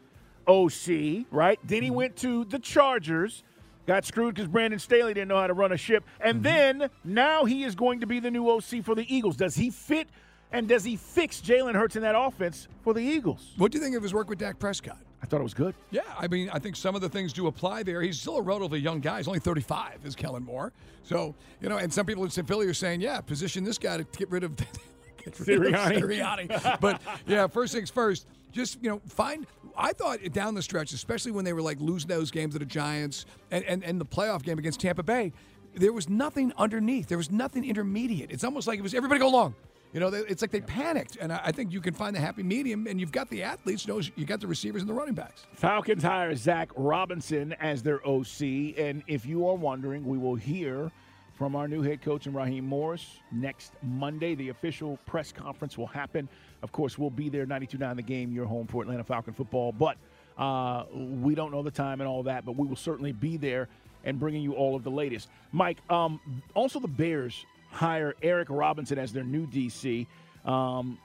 OC, 0.46 1.26
right? 1.30 1.58
Then 1.64 1.82
he 1.82 1.88
mm-hmm. 1.88 1.96
went 1.96 2.16
to 2.16 2.44
the 2.44 2.58
Chargers. 2.58 3.44
Got 3.84 4.04
screwed 4.04 4.36
because 4.36 4.48
Brandon 4.48 4.78
Staley 4.78 5.12
didn't 5.12 5.28
know 5.28 5.40
how 5.40 5.48
to 5.48 5.54
run 5.54 5.72
a 5.72 5.76
ship. 5.76 6.04
And 6.20 6.36
mm-hmm. 6.36 6.44
then 6.44 6.90
now 7.04 7.44
he 7.44 7.64
is 7.64 7.74
going 7.74 8.00
to 8.00 8.06
be 8.06 8.20
the 8.20 8.30
new 8.30 8.48
OC 8.48 8.84
for 8.84 8.94
the 8.94 9.04
Eagles. 9.12 9.36
Does 9.36 9.56
he 9.56 9.70
fit 9.70 10.08
and 10.52 10.68
does 10.68 10.84
he 10.84 10.96
fix 10.96 11.40
Jalen 11.40 11.74
Hurts 11.74 11.96
in 11.96 12.02
that 12.02 12.14
offense 12.16 12.68
for 12.82 12.94
the 12.94 13.00
Eagles? 13.00 13.52
What 13.56 13.72
do 13.72 13.78
you 13.78 13.84
think 13.84 13.96
of 13.96 14.02
his 14.02 14.14
work 14.14 14.28
with 14.28 14.38
Dak 14.38 14.58
Prescott? 14.58 14.98
I 15.22 15.26
thought 15.26 15.40
it 15.40 15.44
was 15.44 15.54
good. 15.54 15.74
Yeah, 15.90 16.02
I 16.18 16.26
mean, 16.26 16.50
I 16.52 16.58
think 16.58 16.74
some 16.74 16.94
of 16.94 17.00
the 17.00 17.08
things 17.08 17.32
do 17.32 17.46
apply 17.46 17.84
there. 17.84 18.02
He's 18.02 18.20
still 18.20 18.38
a 18.38 18.42
relatively 18.42 18.80
young 18.80 19.00
guy. 19.00 19.18
He's 19.18 19.28
only 19.28 19.38
35, 19.40 20.00
is 20.04 20.16
Kellen 20.16 20.42
Moore. 20.42 20.72
So, 21.04 21.34
you 21.60 21.68
know, 21.68 21.78
and 21.78 21.92
some 21.92 22.06
people 22.06 22.24
in 22.24 22.30
Philly 22.30 22.66
are 22.66 22.74
saying, 22.74 23.00
yeah, 23.00 23.20
position 23.20 23.62
this 23.62 23.78
guy 23.78 23.98
to 23.98 24.04
get 24.04 24.30
rid 24.30 24.42
of, 24.42 24.56
get 25.24 25.38
rid 25.38 25.74
of 25.74 25.74
Sirianni. 25.74 26.00
Sirianni. 26.00 26.80
but, 26.80 27.00
yeah, 27.26 27.46
first 27.46 27.72
things 27.72 27.90
first, 27.90 28.26
just 28.52 28.78
you 28.82 28.90
know 28.90 29.00
find. 29.08 29.46
I 29.76 29.92
thought 29.92 30.20
down 30.32 30.54
the 30.54 30.62
stretch, 30.62 30.92
especially 30.92 31.32
when 31.32 31.44
they 31.44 31.54
were 31.54 31.62
like 31.62 31.80
losing 31.80 32.08
those 32.08 32.30
games 32.30 32.52
to 32.52 32.58
the 32.58 32.66
Giants 32.66 33.24
and 33.50 33.64
and, 33.64 33.82
and 33.82 34.00
the 34.00 34.04
playoff 34.04 34.42
game 34.42 34.58
against 34.58 34.80
Tampa 34.80 35.02
Bay, 35.02 35.32
there 35.74 35.92
was 35.92 36.08
nothing 36.08 36.52
underneath. 36.58 37.08
There 37.08 37.18
was 37.18 37.30
nothing 37.30 37.64
intermediate. 37.64 38.30
It's 38.30 38.44
almost 38.44 38.68
like 38.68 38.78
it 38.78 38.82
was 38.82 38.94
everybody 38.94 39.18
go 39.20 39.28
along. 39.28 39.54
You 39.92 40.00
know, 40.00 40.08
it's 40.08 40.40
like 40.40 40.50
they 40.50 40.62
panicked, 40.62 41.16
and 41.20 41.30
I 41.30 41.52
think 41.52 41.70
you 41.70 41.82
can 41.82 41.92
find 41.92 42.16
the 42.16 42.20
happy 42.20 42.42
medium, 42.42 42.86
and 42.86 42.98
you've 42.98 43.12
got 43.12 43.28
the 43.28 43.42
athletes, 43.42 43.86
knows 43.86 44.10
you 44.16 44.24
got 44.24 44.40
the 44.40 44.46
receivers 44.46 44.80
and 44.80 44.88
the 44.88 44.94
running 44.94 45.14
backs. 45.14 45.44
Falcons 45.54 46.02
hire 46.02 46.34
Zac 46.34 46.70
Robinson 46.76 47.52
as 47.60 47.82
their 47.82 48.00
OC. 48.06 48.40
And 48.78 49.02
if 49.06 49.26
you 49.26 49.46
are 49.46 49.54
wondering, 49.54 50.06
we 50.06 50.16
will 50.16 50.34
hear 50.34 50.90
from 51.34 51.54
our 51.54 51.68
new 51.68 51.82
head 51.82 52.00
coach 52.00 52.24
and 52.24 52.34
Raheem 52.34 52.66
Morris 52.66 53.18
next 53.32 53.72
Monday. 53.82 54.34
The 54.34 54.48
official 54.48 54.98
press 55.04 55.30
conference 55.30 55.76
will 55.76 55.88
happen. 55.88 56.26
Of 56.62 56.72
course, 56.72 56.96
we'll 56.96 57.10
be 57.10 57.28
there 57.28 57.44
92.9 57.44 57.96
the 57.96 58.02
game, 58.02 58.32
your 58.32 58.46
home 58.46 58.66
for 58.66 58.82
Atlanta 58.82 59.04
Falcon 59.04 59.34
football. 59.34 59.72
But 59.72 59.98
uh, 60.38 60.84
we 60.94 61.34
don't 61.34 61.52
know 61.52 61.62
the 61.62 61.70
time 61.70 62.00
and 62.00 62.08
all 62.08 62.22
that, 62.22 62.46
but 62.46 62.56
we 62.56 62.66
will 62.66 62.76
certainly 62.76 63.12
be 63.12 63.36
there 63.36 63.68
and 64.04 64.18
bringing 64.18 64.42
you 64.42 64.54
all 64.54 64.74
of 64.74 64.84
the 64.84 64.90
latest. 64.90 65.28
Mike, 65.52 65.78
um, 65.90 66.18
also 66.54 66.80
the 66.80 66.88
Bears 66.88 67.44
hire 67.72 68.14
Eric 68.22 68.48
Robinson 68.50 68.98
as 68.98 69.12
their 69.12 69.24
new 69.24 69.46
DC. 69.46 70.06
Um, 70.44 70.98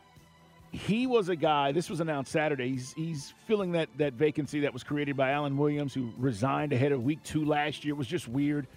he 0.71 1.07
was 1.07 1.29
a 1.29 1.35
guy. 1.35 1.71
This 1.71 1.89
was 1.89 2.01
announced 2.01 2.31
Saturday. 2.31 2.69
He's 2.69 2.93
he's 2.93 3.33
filling 3.47 3.71
that 3.71 3.89
that 3.97 4.13
vacancy 4.13 4.59
that 4.61 4.73
was 4.73 4.83
created 4.83 5.15
by 5.17 5.31
Alan 5.31 5.57
Williams, 5.57 5.93
who 5.93 6.11
resigned 6.17 6.73
ahead 6.73 6.91
of 6.91 7.03
Week 7.03 7.23
Two 7.23 7.45
last 7.45 7.85
year. 7.85 7.93
It 7.93 7.97
was 7.97 8.07
just 8.07 8.27
weird. 8.27 8.67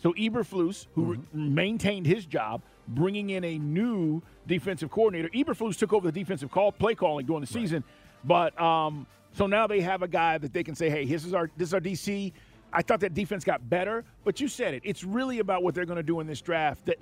So 0.00 0.12
Eberflus, 0.12 0.86
who 0.94 1.04
re- 1.04 1.18
maintained 1.32 2.06
his 2.06 2.24
job, 2.24 2.62
bringing 2.86 3.30
in 3.30 3.42
a 3.42 3.58
new 3.58 4.22
defensive 4.46 4.90
coordinator. 4.90 5.28
Eberflus 5.30 5.76
took 5.76 5.92
over 5.92 6.10
the 6.10 6.20
defensive 6.20 6.50
call 6.50 6.70
play 6.70 6.94
calling 6.94 7.26
during 7.26 7.40
the 7.40 7.48
season, 7.48 7.82
but 8.24 8.58
um, 8.60 9.06
so 9.32 9.46
now 9.46 9.66
they 9.66 9.80
have 9.80 10.02
a 10.02 10.08
guy 10.08 10.38
that 10.38 10.52
they 10.52 10.62
can 10.62 10.74
say, 10.74 10.90
"Hey, 10.90 11.04
this 11.04 11.24
is 11.24 11.34
our 11.34 11.50
this 11.56 11.68
is 11.68 11.74
our 11.74 11.80
DC." 11.80 12.32
I 12.70 12.82
thought 12.82 13.00
that 13.00 13.14
defense 13.14 13.44
got 13.44 13.68
better, 13.70 14.04
but 14.24 14.40
you 14.40 14.48
said 14.48 14.74
it. 14.74 14.82
It's 14.84 15.02
really 15.02 15.38
about 15.38 15.62
what 15.62 15.74
they're 15.74 15.86
going 15.86 15.96
to 15.96 16.02
do 16.02 16.20
in 16.20 16.26
this 16.26 16.42
draft. 16.42 16.84
That 16.84 16.98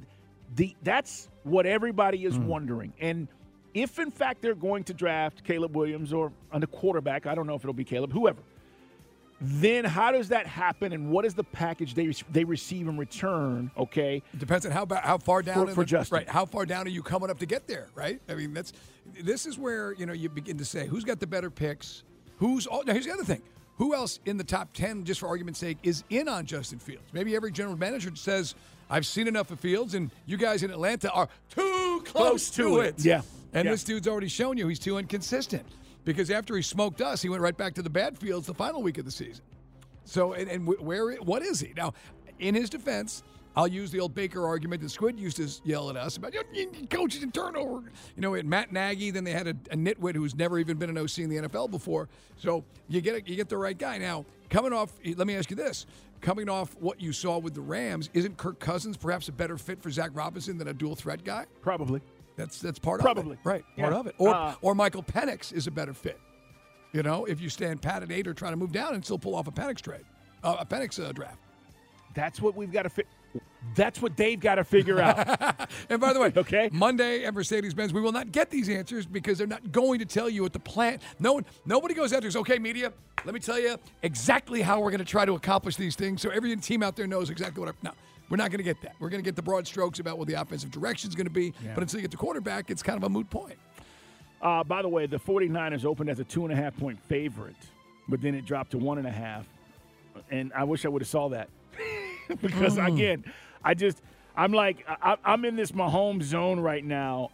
the 0.55 0.75
that's 0.83 1.29
what 1.43 1.67
everybody 1.67 2.25
is 2.25 2.37
hmm. 2.37 2.47
wondering. 2.47 2.93
And 3.01 3.29
if 3.75 3.99
in 3.99 4.11
fact 4.11 4.43
they're 4.43 4.55
going 4.55 4.85
to 4.85 4.95
draft 4.95 5.45
Caleb 5.45 5.77
Williams 5.77 6.13
or 6.13 6.33
on 6.53 6.61
the 6.61 6.67
quarterback, 6.67 7.27
I 7.27 7.35
don't 7.35 7.47
know 7.47 7.55
if 7.55 7.63
it'll 7.63 7.75
be 7.75 7.85
Caleb, 7.85 8.13
whoever. 8.13 8.41
Then 9.39 9.85
how 9.85 10.13
does 10.13 10.31
that 10.31 10.47
happen, 10.47 10.95
and 10.95 11.11
what 11.11 11.27
is 11.27 11.35
the 11.35 11.45
package 11.45 11.93
they 11.93 12.11
they 12.33 12.45
receive 12.45 12.89
in 12.89 12.97
return? 12.97 13.71
Okay, 13.77 14.23
depends 14.39 14.65
on 14.65 14.73
how 14.73 14.87
how 15.03 15.19
far 15.19 15.43
down 15.43 15.67
For- 15.67 15.75
for 15.75 15.81
the- 15.83 15.87
Justin. 15.87 16.17
right. 16.17 16.29
How 16.29 16.47
far 16.47 16.65
down 16.65 16.87
are 16.87 16.91
you 16.91 17.03
coming 17.03 17.29
up 17.29 17.39
to 17.41 17.47
get 17.47 17.67
there? 17.67 17.89
Right. 17.95 18.19
I 18.31 18.35
mean, 18.35 18.55
that's 18.55 18.73
this 19.23 19.45
is 19.45 19.59
where 19.59 19.93
you 19.93 20.07
know 20.07 20.15
you 20.15 20.31
begin 20.31 20.57
to 20.57 20.65
say 20.65 20.87
who's 20.87 21.05
got 21.05 21.21
the 21.21 21.27
better 21.27 21.51
picks. 21.51 22.03
Who's 22.39 22.67
oh, 22.71 22.83
now 22.87 22.95
here's 22.95 23.05
the 23.05 23.13
other 23.13 23.25
thing. 23.25 23.43
Who 23.77 23.95
else 23.95 24.21
in 24.25 24.39
the 24.39 24.45
top 24.45 24.73
ten, 24.73 25.05
just 25.05 25.21
for 25.21 25.27
argument's 25.27 25.61
sake, 25.61 25.77
is 25.83 26.03
in 26.09 26.29
on 26.29 26.47
Justin 26.47 26.79
Fields? 26.79 27.13
Maybe 27.13 27.37
every 27.37 27.53
general 27.53 27.77
manager 27.77 28.11
says, 28.15 28.55
"I've 28.91 29.07
seen 29.07 29.29
enough 29.29 29.51
of 29.51 29.61
Fields, 29.61 29.95
and 29.95 30.11
you 30.27 30.37
guys 30.37 30.63
in 30.63 30.71
Atlanta 30.71 31.11
are 31.13 31.29
too 31.49 32.03
close, 32.05 32.51
Close 32.51 32.51
to 32.51 32.81
it. 32.81 32.95
Yeah. 33.05 33.23
And 33.53 33.65
Yeah. 33.65 33.73
this 33.73 33.85
dude's 33.85 34.07
already 34.09 34.29
shown 34.29 34.57
you 34.59 34.69
he's 34.69 34.79
too 34.79 34.99
inconsistent 34.99 35.65
because 36.05 36.31
after 36.31 36.55
he 36.57 36.63
smoked 36.63 37.01
us, 37.01 37.23
he 37.23 37.29
went 37.29 37.43
right 37.43 37.57
back 37.57 37.75
to 37.75 37.83
the 37.83 37.91
bad 37.91 38.19
fields 38.19 38.47
the 38.47 38.55
final 38.55 38.83
week 38.83 38.99
of 38.99 39.05
the 39.05 39.11
season. 39.11 39.45
So, 40.05 40.35
and, 40.35 40.49
and 40.51 40.67
where, 40.67 41.15
what 41.17 41.43
is 41.43 41.61
he 41.61 41.73
now? 41.77 41.95
In 42.39 42.55
his 42.55 42.69
defense, 42.71 43.23
I'll 43.57 43.67
use 43.67 43.91
the 43.91 43.99
old 44.01 44.15
Baker 44.15 44.47
argument 44.47 44.83
that 44.83 44.91
Squid 44.91 45.19
used 45.19 45.39
to 45.39 45.49
yell 45.65 45.89
at 45.89 45.97
us 45.97 46.19
about 46.19 46.35
"You- 46.35 46.43
you- 46.53 46.87
coaches 46.91 47.23
and 47.23 47.33
turnover. 47.33 47.91
You 48.15 48.21
know, 48.21 48.35
at 48.35 48.45
Matt 48.45 48.71
Nagy, 48.73 49.11
then 49.11 49.25
they 49.25 49.33
had 49.33 49.47
a, 49.47 49.57
a 49.71 49.77
nitwit 49.77 50.15
who's 50.15 50.35
never 50.35 50.59
even 50.59 50.77
been 50.77 50.91
an 50.91 50.99
OC 50.99 51.21
in 51.25 51.31
the 51.31 51.37
NFL 51.49 51.71
before. 51.71 52.09
So 52.37 52.65
you 52.89 53.01
get 53.01 53.15
it, 53.17 53.27
you 53.27 53.35
get 53.35 53.49
the 53.49 53.57
right 53.57 53.77
guy. 53.77 53.97
Now, 53.97 54.27
coming 54.51 54.73
off, 54.73 54.93
let 55.17 55.27
me 55.27 55.37
ask 55.37 55.51
you 55.51 55.57
this: 55.57 55.87
coming 56.21 56.49
off 56.49 56.75
what 56.81 57.01
you 57.01 57.13
saw 57.13 57.39
with 57.39 57.55
the 57.55 57.61
Rams, 57.61 58.11
isn't 58.15 58.37
Kirk 58.37 58.59
Cousins 58.61 58.97
perhaps 58.97 59.29
a 59.29 59.33
better 59.33 59.57
fit 59.59 59.83
for 59.83 59.91
Zac 59.91 60.11
Robinson 60.15 60.59
than 60.59 60.69
a 60.69 60.75
dual 60.75 60.95
threat 60.97 61.25
guy? 61.25 61.47
probably. 61.63 62.01
That's 62.37 62.61
that's 62.61 62.79
part 62.79 63.01
of 63.01 63.07
it. 63.07 63.15
Probably. 63.15 63.39
right? 63.45 63.65
Part 63.79 63.93
Yeah. 63.93 63.99
of 63.99 64.07
it, 64.07 64.15
or 64.19 64.35
Uh, 64.35 64.55
or 64.61 64.75
Michael 64.75 65.03
Penix 65.03 65.53
is 65.55 65.67
a 65.67 65.71
better 65.71 65.95
fit. 65.95 66.21
You 66.93 67.03
know, 67.03 67.25
if 67.25 67.41
you 67.41 67.49
stand 67.49 67.81
pat 67.81 68.03
at 68.03 68.13
eight 68.13 68.27
or 68.29 68.35
try 68.35 68.51
to 68.51 68.57
move 68.57 68.73
down 68.73 68.95
and 68.95 69.03
still 69.05 69.19
pull 69.19 69.35
off 69.35 69.47
a 69.47 69.51
Penix 69.51 69.81
trade, 69.81 70.05
uh, 70.45 70.57
a 70.61 70.67
Penix 70.67 71.03
uh, 71.03 71.13
draft. 71.13 71.39
That's 72.15 72.41
what 72.41 72.55
we've 72.55 72.71
got 72.73 72.83
to 72.83 72.91
fit. 72.91 73.07
That's 73.75 74.01
what 74.01 74.17
they've 74.17 74.39
got 74.39 74.57
to 74.57 74.65
figure 74.65 75.01
out. 75.01 75.71
And 75.91 76.01
by 76.01 76.13
the 76.13 76.21
way, 76.21 76.33
Okay. 76.37 76.69
Monday 76.73 77.25
at 77.25 77.35
Mercedes 77.35 77.75
Benz, 77.75 77.93
we 77.93 78.01
will 78.01 78.13
not 78.13 78.33
get 78.33 78.51
these 78.51 78.69
answers 78.69 79.07
because 79.07 79.39
they're 79.39 79.47
not 79.47 79.73
going 79.73 79.99
to 79.99 80.05
tell 80.05 80.29
you 80.29 80.43
what 80.43 80.53
the 80.53 80.59
plant. 80.61 81.03
No 81.19 81.35
one, 81.35 81.45
nobody 81.65 81.95
goes 81.95 82.13
out 82.13 82.23
there 82.23 82.31
says, 82.31 82.41
"Okay, 82.41 82.59
media, 82.59 82.93
let 83.25 83.35
me 83.35 83.41
tell 83.41 83.59
you 83.59 83.77
exactly 84.03 84.63
how 84.63 84.81
we're 84.81 84.91
going 84.91 84.99
to 84.99 85.05
try 85.05 85.25
to 85.25 85.35
accomplish 85.35 85.77
these 85.77 85.97
things." 85.97 86.23
So 86.23 86.31
every 86.31 86.55
team 86.57 86.83
out 86.83 86.97
there 86.97 87.07
knows 87.07 87.31
exactly 87.31 87.61
what. 87.61 87.71
I, 87.71 87.73
no, 87.83 87.91
we're 88.31 88.37
not 88.37 88.51
going 88.51 88.59
to 88.59 88.65
get 88.65 88.81
that. 88.83 88.95
We're 88.99 89.09
going 89.09 89.23
to 89.23 89.25
get 89.25 89.37
the 89.37 89.43
broad 89.43 89.67
strokes 89.67 89.99
about 89.99 90.19
what 90.19 90.29
the 90.29 90.35
offensive 90.35 90.71
direction 90.71 91.09
is 91.09 91.15
going 91.15 91.27
to 91.27 91.33
be. 91.33 91.53
But 91.75 91.83
until 91.83 91.99
you 91.99 92.03
get 92.03 92.11
the 92.11 92.17
quarterback, 92.17 92.71
it's 92.71 92.83
kind 92.83 92.97
of 92.97 93.05
a 93.05 93.09
moot 93.09 93.29
point. 93.31 93.59
Uh, 94.43 94.63
by 94.65 94.83
the 94.83 94.89
way, 94.89 95.07
the 95.07 95.19
49ers 95.19 95.85
opened 95.85 96.11
as 96.11 96.19
a 96.21 96.25
two 96.25 96.45
and 96.45 96.53
a 96.53 96.57
half 96.57 96.77
point 96.77 97.01
favorite, 97.09 97.57
but 98.09 98.21
then 98.21 98.35
it 98.35 98.45
dropped 98.45 98.73
to 98.73 98.79
one 98.79 98.99
and 98.99 99.07
a 99.07 99.13
half. 99.13 99.47
And 100.31 100.53
I 100.55 100.65
wish 100.65 100.85
I 100.85 100.89
would 100.89 101.03
have 101.03 101.09
saw 101.09 101.29
that 101.31 101.49
because 102.41 102.79
again, 102.79 103.25
I 103.65 103.75
just 103.75 104.01
I'm 104.37 104.53
like 104.53 104.85
I, 104.89 105.17
I'm 105.25 105.45
in 105.45 105.57
this 105.57 105.73
Mahomes 105.73 106.25
zone 106.25 106.61
right 106.61 106.85
now, 106.85 107.31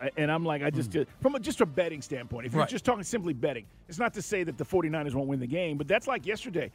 uh, 0.00 0.06
and 0.16 0.30
I'm 0.30 0.44
like 0.44 0.62
I 0.62 0.70
just 0.70 0.96
from 1.20 1.34
a, 1.34 1.40
just 1.40 1.60
a 1.60 1.66
betting 1.66 2.02
standpoint. 2.02 2.46
If 2.46 2.52
you're 2.52 2.60
Right. 2.60 2.68
just 2.68 2.84
talking 2.84 3.04
simply 3.04 3.32
betting, 3.34 3.66
it's 3.88 3.98
not 3.98 4.14
to 4.14 4.22
say 4.22 4.42
that 4.44 4.56
the 4.58 4.64
49ers 4.64 5.14
won't 5.14 5.28
win 5.28 5.40
the 5.40 5.46
game, 5.46 5.76
but 5.76 5.86
that's 5.88 6.06
like 6.06 6.26
yesterday. 6.26 6.70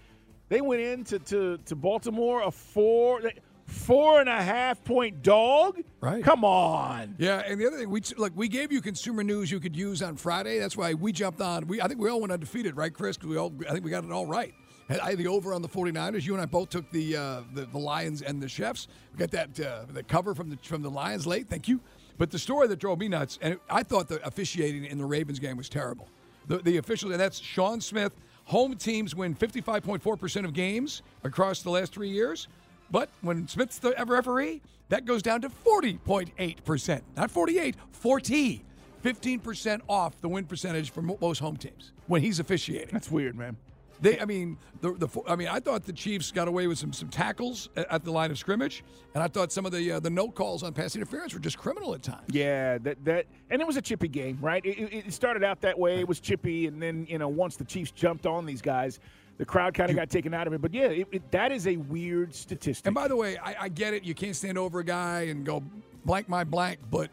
They 0.50 0.62
went 0.62 0.82
into 0.82 1.20
to, 1.20 1.58
to 1.66 1.76
Baltimore 1.76 2.44
a 2.44 2.52
four 2.52 3.22
four 3.66 4.22
and 4.22 4.30
a 4.30 4.42
half 4.42 4.82
point 4.86 5.22
dog. 5.22 5.82
Right. 6.00 6.24
Come 6.24 6.46
on. 6.46 7.16
Yeah, 7.18 7.40
and 7.46 7.60
the 7.60 7.68
other 7.68 7.78
thing, 7.78 7.90
we 7.90 8.02
look, 8.18 8.32
we 8.34 8.48
gave 8.48 8.72
you 8.72 8.80
consumer 8.82 9.24
news 9.24 9.52
you 9.52 9.60
could 9.60 9.76
use 9.76 10.02
on 10.02 10.16
Friday. 10.16 10.58
That's 10.60 10.78
why 10.78 10.94
we 10.94 11.12
jumped 11.12 11.42
on. 11.42 11.68
We, 11.68 11.82
I 11.82 11.90
think 11.90 12.00
we 12.00 12.10
all 12.10 12.22
went 12.22 12.32
undefeated, 12.32 12.78
right, 12.78 12.94
Chris? 12.94 13.18
'Cause 13.18 13.28
We 13.28 13.36
all, 13.36 13.52
I 13.68 13.74
think 13.74 13.84
we 13.84 13.92
got 13.92 14.06
it 14.06 14.12
all 14.12 14.26
right. 14.26 14.54
I 14.90 15.10
had 15.10 15.18
the 15.18 15.28
over 15.28 15.54
on 15.54 15.62
the 15.62 15.68
49ers. 15.68 16.26
You 16.26 16.34
and 16.34 16.42
I 16.42 16.46
both 16.46 16.70
took 16.70 16.90
the 16.92 17.18
uh, 17.18 17.42
the, 17.54 17.66
the 17.66 17.78
Lions 17.78 18.22
and 18.22 18.42
the 18.42 18.48
Chefs. 18.48 18.88
We 19.14 19.20
got 19.20 19.32
that 19.32 19.60
uh, 19.60 19.86
the 19.92 20.04
cover 20.04 20.34
from 20.34 20.50
the 20.50 20.58
from 20.64 20.82
the 20.82 20.90
Lions 20.90 21.28
late. 21.28 21.48
Thank 21.50 21.68
you. 21.68 21.82
But 22.18 22.32
the 22.32 22.40
story 22.40 22.68
that 22.68 22.80
drove 22.80 23.00
me 23.00 23.08
nuts, 23.08 23.38
and 23.42 23.60
I 23.70 23.84
thought 23.84 24.08
the 24.08 24.26
officiating 24.26 24.86
in 24.86 24.98
the 24.98 25.06
Ravens 25.06 25.40
game 25.40 25.58
was 25.58 25.70
terrible. 25.70 26.08
The, 26.48 26.58
the 26.60 26.78
official, 26.78 27.12
and 27.12 27.20
that's 27.20 27.40
Sean 27.40 27.82
Smith. 27.82 28.14
Home 28.46 28.76
teams 28.76 29.14
win 29.14 29.36
55.4% 29.36 30.46
of 30.46 30.54
games 30.54 31.02
across 31.24 31.62
the 31.62 31.70
last 31.70 31.94
three 31.94 32.10
years. 32.10 32.48
But 32.90 33.10
when 33.22 33.46
Smith's 33.48 33.78
the 33.78 33.94
referee, 34.08 34.62
that 34.88 35.06
goes 35.06 35.22
down 35.22 35.42
to 35.42 35.50
40.8%. 35.50 37.02
Not 37.18 37.30
48, 37.30 37.76
40. 37.92 38.64
15% 39.04 39.82
off 39.88 40.20
the 40.22 40.30
win 40.30 40.46
percentage 40.46 40.90
for 40.92 41.02
most 41.02 41.40
home 41.40 41.56
teams 41.56 41.92
when 42.08 42.22
he's 42.22 42.40
officiating. 42.40 42.90
That's 42.92 43.12
weird, 43.12 43.36
man. 43.36 43.58
They, 44.00 44.20
I 44.20 44.26
mean, 44.26 44.58
the, 44.82 44.94
the 44.94 45.08
I 45.28 45.36
mean, 45.36 45.48
I 45.48 45.60
thought 45.60 45.84
the 45.84 45.94
Chiefs 45.94 46.32
got 46.32 46.48
away 46.48 46.68
with 46.68 46.78
some 46.78 46.94
some 46.94 47.10
tackles 47.10 47.70
at, 47.76 47.92
at 47.92 48.04
the 48.04 48.12
line 48.12 48.32
of 48.32 48.38
scrimmage, 48.38 48.84
and 49.16 49.24
I 49.24 49.28
thought 49.28 49.52
some 49.52 49.66
of 49.66 49.72
the 49.72 49.94
uh, 49.94 50.00
the 50.00 50.10
no 50.10 50.30
calls 50.30 50.64
on 50.64 50.74
pass 50.74 50.96
interference 50.96 51.34
were 51.34 51.40
just 51.40 51.58
criminal 51.58 51.94
at 51.96 52.04
times. 52.04 52.28
Yeah, 52.32 52.78
that 52.80 53.04
that 53.06 53.26
and 53.50 53.62
it 53.62 53.66
was 53.68 53.78
a 53.78 53.82
chippy 53.82 54.08
game, 54.08 54.38
right? 54.42 54.64
It, 54.66 55.06
it- 55.08 55.14
started 55.14 55.44
out 55.44 55.62
that 55.62 55.80
way. 55.80 56.00
It 56.00 56.08
was 56.08 56.20
chippy, 56.20 56.68
and 56.68 56.82
then 56.82 57.08
you 57.10 57.18
know 57.18 57.28
once 57.28 57.56
the 57.56 57.64
Chiefs 57.66 57.92
jumped 57.92 58.26
on 58.28 58.46
these 58.46 58.62
guys, 58.62 59.00
the 59.38 59.46
crowd 59.46 59.74
kind 59.74 59.90
of 59.90 59.96
got 59.96 60.10
taken 60.10 60.34
out 60.34 60.46
of 60.46 60.54
it. 60.54 60.62
But 60.62 60.74
yeah, 60.74 60.88
it, 60.88 61.08
it, 61.12 61.32
that 61.32 61.52
is 61.52 61.66
a 61.66 61.78
weird 61.78 62.36
statistic. 62.36 62.86
And 62.86 62.94
by 62.94 63.08
the 63.08 63.16
way, 63.16 63.38
I, 63.38 63.56
I 63.62 63.70
get 63.70 63.94
it. 63.94 64.04
You 64.04 64.14
can't 64.14 64.36
stand 64.36 64.58
over 64.58 64.80
a 64.80 64.84
guy 64.84 65.22
and 65.22 65.46
go 65.46 65.64
blank 66.06 66.30
my 66.30 66.44
blank, 66.44 66.80
but 66.92 67.10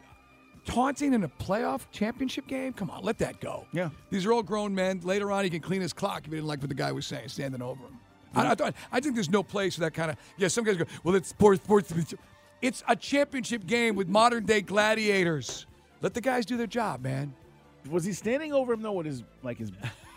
taunting 0.64 1.12
in 1.14 1.24
a 1.24 1.28
playoff 1.28 1.82
championship 1.92 2.46
game? 2.46 2.72
Come 2.72 2.90
on, 2.90 3.02
let 3.02 3.18
that 3.18 3.40
go. 3.40 3.66
Yeah. 3.72 3.90
These 4.10 4.26
are 4.26 4.32
all 4.32 4.42
grown 4.42 4.74
men. 4.74 5.00
Later 5.02 5.30
on, 5.30 5.44
he 5.44 5.50
can 5.50 5.60
clean 5.60 5.80
his 5.80 5.92
clock 5.92 6.20
if 6.20 6.26
he 6.26 6.30
didn't 6.32 6.46
like 6.46 6.60
what 6.60 6.68
the 6.68 6.74
guy 6.74 6.92
was 6.92 7.06
saying, 7.06 7.28
standing 7.28 7.62
over 7.62 7.82
him. 7.82 7.98
I, 8.34 8.50
I, 8.50 8.54
thought, 8.54 8.74
I 8.90 9.00
think 9.00 9.14
there's 9.14 9.30
no 9.30 9.42
place 9.42 9.74
for 9.74 9.82
that 9.82 9.94
kind 9.94 10.10
of. 10.10 10.16
Yeah, 10.36 10.48
some 10.48 10.64
guys 10.64 10.76
go, 10.76 10.84
well, 11.04 11.14
it's 11.14 11.28
sports, 11.28 11.62
sports. 11.62 11.92
It's 12.60 12.82
a 12.88 12.96
championship 12.96 13.66
game 13.66 13.94
with 13.94 14.08
modern 14.08 14.44
day 14.44 14.60
gladiators. 14.60 15.66
Let 16.00 16.14
the 16.14 16.20
guys 16.20 16.44
do 16.44 16.56
their 16.56 16.66
job, 16.66 17.02
man. 17.02 17.34
was 17.90 18.04
he 18.04 18.12
standing 18.12 18.52
over 18.52 18.72
him 18.72 18.82
though 18.82 18.92
with 18.92 19.06
his 19.06 19.22
like 19.42 19.58
his 19.58 19.70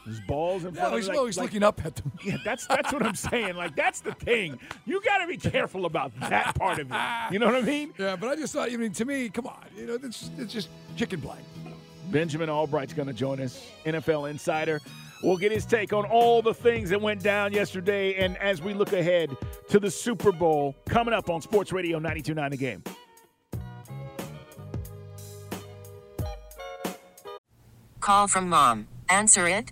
his 0.07 0.19
balls 0.21 0.63
in 0.65 0.73
front 0.73 0.89
No, 0.91 0.97
of 0.97 1.01
he's 1.03 1.09
him? 1.09 1.17
always 1.17 1.37
looking 1.37 1.63
up 1.63 1.85
at 1.85 1.95
them. 1.95 2.11
Yeah, 2.23 2.37
that's 2.43 2.65
that's 2.67 2.91
what 2.91 3.03
I'm 3.03 3.15
saying. 3.31 3.55
Like 3.55 3.75
that's 3.75 3.99
the 4.01 4.13
thing. 4.13 4.59
You 4.85 5.01
got 5.01 5.19
to 5.19 5.27
be 5.27 5.37
careful 5.37 5.85
about 5.85 6.11
that 6.21 6.55
part 6.55 6.79
of 6.79 6.91
it. 6.91 6.97
You 7.31 7.39
know 7.39 7.45
what 7.47 7.55
I 7.55 7.61
mean? 7.61 7.93
Yeah, 7.97 8.15
but 8.15 8.29
I 8.29 8.35
just 8.35 8.53
thought, 8.53 8.71
I 8.71 8.77
mean, 8.77 8.91
to 8.93 9.05
me, 9.05 9.29
come 9.29 9.47
on, 9.47 9.65
you 9.75 9.85
know, 9.85 9.97
it's, 10.01 10.29
it's 10.37 10.51
just 10.53 10.69
chicken 10.95 11.19
blank. 11.19 11.41
Benjamin 12.09 12.49
Albright's 12.49 12.93
going 12.93 13.07
to 13.09 13.13
join 13.13 13.41
us, 13.41 13.65
NFL 13.85 14.29
insider. 14.29 14.79
We'll 15.23 15.37
get 15.37 15.51
his 15.51 15.65
take 15.65 15.93
on 15.93 16.05
all 16.05 16.41
the 16.41 16.53
things 16.53 16.89
that 16.91 17.01
went 17.01 17.21
down 17.23 17.51
yesterday 17.51 18.13
and 18.15 18.37
as 18.37 18.61
we 18.61 18.73
look 18.73 18.93
ahead 18.93 19.35
to 19.69 19.79
the 19.79 19.89
Super 19.91 20.31
Bowl 20.31 20.75
coming 20.87 21.13
up 21.13 21.29
on 21.29 21.41
Sports 21.41 21.73
Radio 21.73 21.99
92.9 21.99 22.49
The 22.51 22.57
Game. 22.57 22.83
Call 27.99 28.27
from 28.27 28.47
mom. 28.49 28.87
Answer 29.09 29.47
it. 29.47 29.71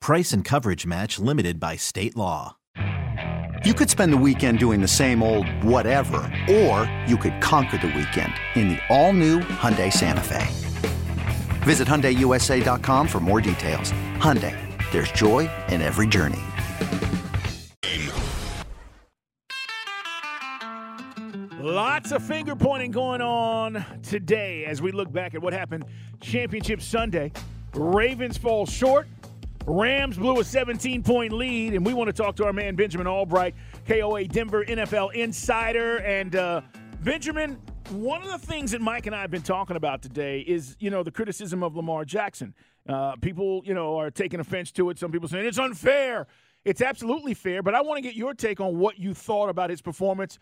Price 0.00 0.32
and 0.32 0.44
coverage 0.44 0.86
match 0.86 1.18
limited 1.18 1.60
by 1.60 1.76
state 1.76 2.16
law. 2.16 2.56
You 3.64 3.74
could 3.74 3.90
spend 3.90 4.12
the 4.12 4.16
weekend 4.16 4.58
doing 4.60 4.80
the 4.80 4.88
same 4.88 5.22
old 5.22 5.46
whatever, 5.64 6.18
or 6.48 6.90
you 7.06 7.16
could 7.16 7.40
conquer 7.40 7.76
the 7.76 7.88
weekend 7.88 8.32
in 8.54 8.68
the 8.68 8.78
all-new 8.88 9.40
Hyundai 9.40 9.92
Santa 9.92 10.22
Fe. 10.22 10.46
Visit 11.64 11.88
HyundaiUSA.com 11.88 13.08
for 13.08 13.18
more 13.20 13.40
details. 13.40 13.92
Hyundai, 14.18 14.56
there's 14.92 15.10
joy 15.10 15.50
in 15.68 15.82
every 15.82 16.06
journey. 16.06 16.38
Lots 21.60 22.12
of 22.12 22.22
finger 22.22 22.54
pointing 22.54 22.92
going 22.92 23.20
on 23.20 23.84
today 24.02 24.64
as 24.64 24.80
we 24.80 24.92
look 24.92 25.12
back 25.12 25.34
at 25.34 25.42
what 25.42 25.52
happened 25.52 25.84
Championship 26.20 26.80
Sunday. 26.80 27.32
Ravens 27.74 28.38
fall 28.38 28.64
short. 28.64 29.08
Rams 29.68 30.16
blew 30.16 30.40
a 30.40 30.44
17 30.44 31.02
point 31.02 31.30
lead, 31.30 31.74
and 31.74 31.84
we 31.84 31.92
want 31.92 32.08
to 32.08 32.12
talk 32.14 32.36
to 32.36 32.46
our 32.46 32.54
man 32.54 32.74
Benjamin 32.74 33.06
Albright, 33.06 33.54
KOA 33.86 34.24
Denver 34.24 34.64
NFL 34.64 35.12
insider. 35.12 35.98
And 35.98 36.34
uh, 36.34 36.62
Benjamin, 37.02 37.60
one 37.90 38.22
of 38.22 38.30
the 38.30 38.38
things 38.38 38.70
that 38.70 38.80
Mike 38.80 39.04
and 39.04 39.14
I 39.14 39.20
have 39.20 39.30
been 39.30 39.42
talking 39.42 39.76
about 39.76 40.00
today 40.00 40.40
is, 40.40 40.74
you 40.80 40.88
know, 40.88 41.02
the 41.02 41.10
criticism 41.10 41.62
of 41.62 41.76
Lamar 41.76 42.06
Jackson. 42.06 42.54
Uh, 42.88 43.16
people, 43.16 43.60
you 43.66 43.74
know, 43.74 43.98
are 43.98 44.10
taking 44.10 44.40
offense 44.40 44.72
to 44.72 44.88
it. 44.88 44.98
Some 44.98 45.12
people 45.12 45.28
saying 45.28 45.44
it's 45.44 45.58
unfair. 45.58 46.26
It's 46.64 46.80
absolutely 46.80 47.34
fair, 47.34 47.62
but 47.62 47.74
I 47.74 47.82
want 47.82 47.98
to 47.98 48.02
get 48.02 48.14
your 48.14 48.32
take 48.32 48.60
on 48.60 48.78
what 48.78 48.98
you 48.98 49.12
thought 49.12 49.50
about 49.50 49.68
his 49.68 49.82
performance 49.82 50.38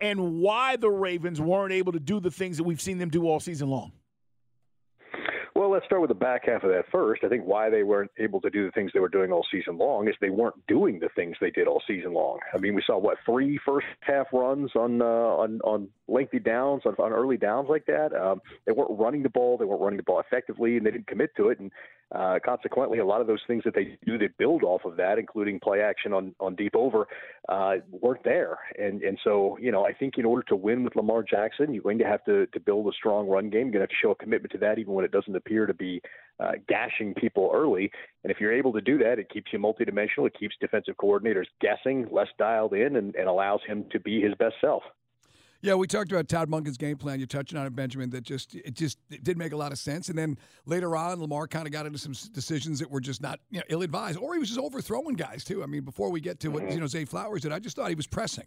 and 0.00 0.40
why 0.40 0.76
the 0.76 0.88
Ravens 0.88 1.40
weren't 1.40 1.72
able 1.72 1.90
to 1.92 2.00
do 2.00 2.20
the 2.20 2.30
things 2.30 2.56
that 2.58 2.64
we've 2.64 2.80
seen 2.80 2.98
them 2.98 3.10
do 3.10 3.26
all 3.26 3.40
season 3.40 3.68
long. 3.68 3.90
Well, 5.58 5.72
let's 5.72 5.86
start 5.86 6.02
with 6.02 6.10
the 6.10 6.14
back 6.14 6.46
half 6.46 6.62
of 6.62 6.70
that 6.70 6.84
first. 6.92 7.24
I 7.24 7.28
think 7.28 7.42
why 7.42 7.68
they 7.68 7.82
weren't 7.82 8.12
able 8.16 8.40
to 8.42 8.48
do 8.48 8.64
the 8.64 8.70
things 8.70 8.92
they 8.94 9.00
were 9.00 9.08
doing 9.08 9.32
all 9.32 9.44
season 9.50 9.76
long 9.76 10.06
is 10.06 10.14
they 10.20 10.30
weren't 10.30 10.54
doing 10.68 11.00
the 11.00 11.08
things 11.16 11.36
they 11.40 11.50
did 11.50 11.66
all 11.66 11.82
season 11.84 12.14
long. 12.14 12.38
I 12.54 12.58
mean, 12.58 12.76
we 12.76 12.82
saw 12.86 12.96
what 12.96 13.16
three 13.26 13.58
first 13.66 13.88
half 14.02 14.28
runs 14.32 14.70
on 14.76 15.02
uh, 15.02 15.04
on 15.04 15.60
on 15.64 15.88
lengthy 16.06 16.38
downs 16.38 16.82
on, 16.86 16.94
on 17.00 17.12
early 17.12 17.38
downs 17.38 17.66
like 17.68 17.86
that. 17.86 18.14
Um, 18.14 18.40
they 18.66 18.72
weren't 18.72 19.00
running 19.00 19.24
the 19.24 19.30
ball. 19.30 19.58
They 19.58 19.64
weren't 19.64 19.82
running 19.82 19.96
the 19.96 20.04
ball 20.04 20.20
effectively, 20.20 20.76
and 20.76 20.86
they 20.86 20.92
didn't 20.92 21.08
commit 21.08 21.34
to 21.36 21.48
it. 21.48 21.58
And 21.58 21.72
uh, 22.10 22.38
consequently, 22.42 22.98
a 22.98 23.04
lot 23.04 23.20
of 23.20 23.26
those 23.26 23.42
things 23.46 23.62
that 23.64 23.74
they 23.74 23.98
do 24.06 24.16
that 24.18 24.38
build 24.38 24.62
off 24.62 24.84
of 24.86 24.96
that, 24.96 25.18
including 25.18 25.60
play 25.60 25.82
action 25.82 26.14
on, 26.14 26.34
on 26.40 26.54
deep 26.54 26.74
over, 26.74 27.06
uh, 27.48 27.74
weren't 27.90 28.24
there. 28.24 28.58
And 28.78 29.02
and 29.02 29.18
so, 29.22 29.58
you 29.60 29.70
know, 29.70 29.84
I 29.84 29.92
think 29.92 30.14
in 30.16 30.24
order 30.24 30.42
to 30.44 30.56
win 30.56 30.84
with 30.84 30.96
Lamar 30.96 31.22
Jackson, 31.22 31.74
you're 31.74 31.82
going 31.82 31.98
to 31.98 32.06
have 32.06 32.24
to, 32.24 32.46
to 32.46 32.60
build 32.60 32.86
a 32.86 32.92
strong 32.92 33.28
run 33.28 33.50
game. 33.50 33.66
You're 33.66 33.72
going 33.72 33.72
to 33.72 33.80
have 33.80 33.88
to 33.90 33.96
show 34.00 34.12
a 34.12 34.14
commitment 34.14 34.52
to 34.52 34.58
that, 34.58 34.78
even 34.78 34.94
when 34.94 35.04
it 35.04 35.10
doesn't 35.10 35.36
appear 35.36 35.47
to 35.48 35.74
be 35.74 36.00
uh, 36.40 36.52
gashing 36.68 37.14
people 37.14 37.50
early. 37.52 37.90
And 38.22 38.30
if 38.30 38.40
you're 38.40 38.52
able 38.52 38.72
to 38.74 38.80
do 38.80 38.98
that, 38.98 39.18
it 39.18 39.28
keeps 39.30 39.52
you 39.52 39.58
multidimensional. 39.58 40.26
It 40.26 40.38
keeps 40.38 40.54
defensive 40.60 40.96
coordinators 40.96 41.46
guessing, 41.60 42.06
less 42.12 42.28
dialed 42.38 42.74
in, 42.74 42.96
and, 42.96 43.14
and 43.14 43.28
allows 43.28 43.60
him 43.66 43.84
to 43.90 44.00
be 44.00 44.20
his 44.20 44.34
best 44.34 44.54
self. 44.60 44.82
Yeah, 45.60 45.74
we 45.74 45.88
talked 45.88 46.12
about 46.12 46.28
Todd 46.28 46.48
Monken's 46.48 46.76
game 46.76 46.96
plan. 46.96 47.18
You're 47.18 47.26
touching 47.26 47.58
on 47.58 47.66
it, 47.66 47.74
Benjamin. 47.74 48.10
That 48.10 48.22
just 48.22 48.54
it 48.54 48.74
just 48.74 48.98
it 49.10 49.24
did 49.24 49.36
make 49.36 49.52
a 49.52 49.56
lot 49.56 49.72
of 49.72 49.78
sense. 49.78 50.08
And 50.08 50.16
then 50.16 50.38
later 50.66 50.94
on, 50.94 51.20
Lamar 51.20 51.48
kind 51.48 51.66
of 51.66 51.72
got 51.72 51.84
into 51.84 51.98
some 51.98 52.12
decisions 52.32 52.78
that 52.78 52.88
were 52.88 53.00
just 53.00 53.20
not 53.20 53.40
you 53.50 53.58
know, 53.58 53.64
ill 53.68 53.82
advised, 53.82 54.18
or 54.18 54.34
he 54.34 54.38
was 54.38 54.48
just 54.48 54.60
overthrowing 54.60 55.16
guys 55.16 55.42
too. 55.42 55.64
I 55.64 55.66
mean, 55.66 55.82
before 55.82 56.10
we 56.10 56.20
get 56.20 56.38
to 56.40 56.48
what 56.48 56.70
you 56.70 56.78
know 56.78 56.86
Zay 56.86 57.04
Flowers 57.04 57.42
did, 57.42 57.50
I 57.50 57.58
just 57.58 57.74
thought 57.74 57.88
he 57.88 57.96
was 57.96 58.06
pressing. 58.06 58.46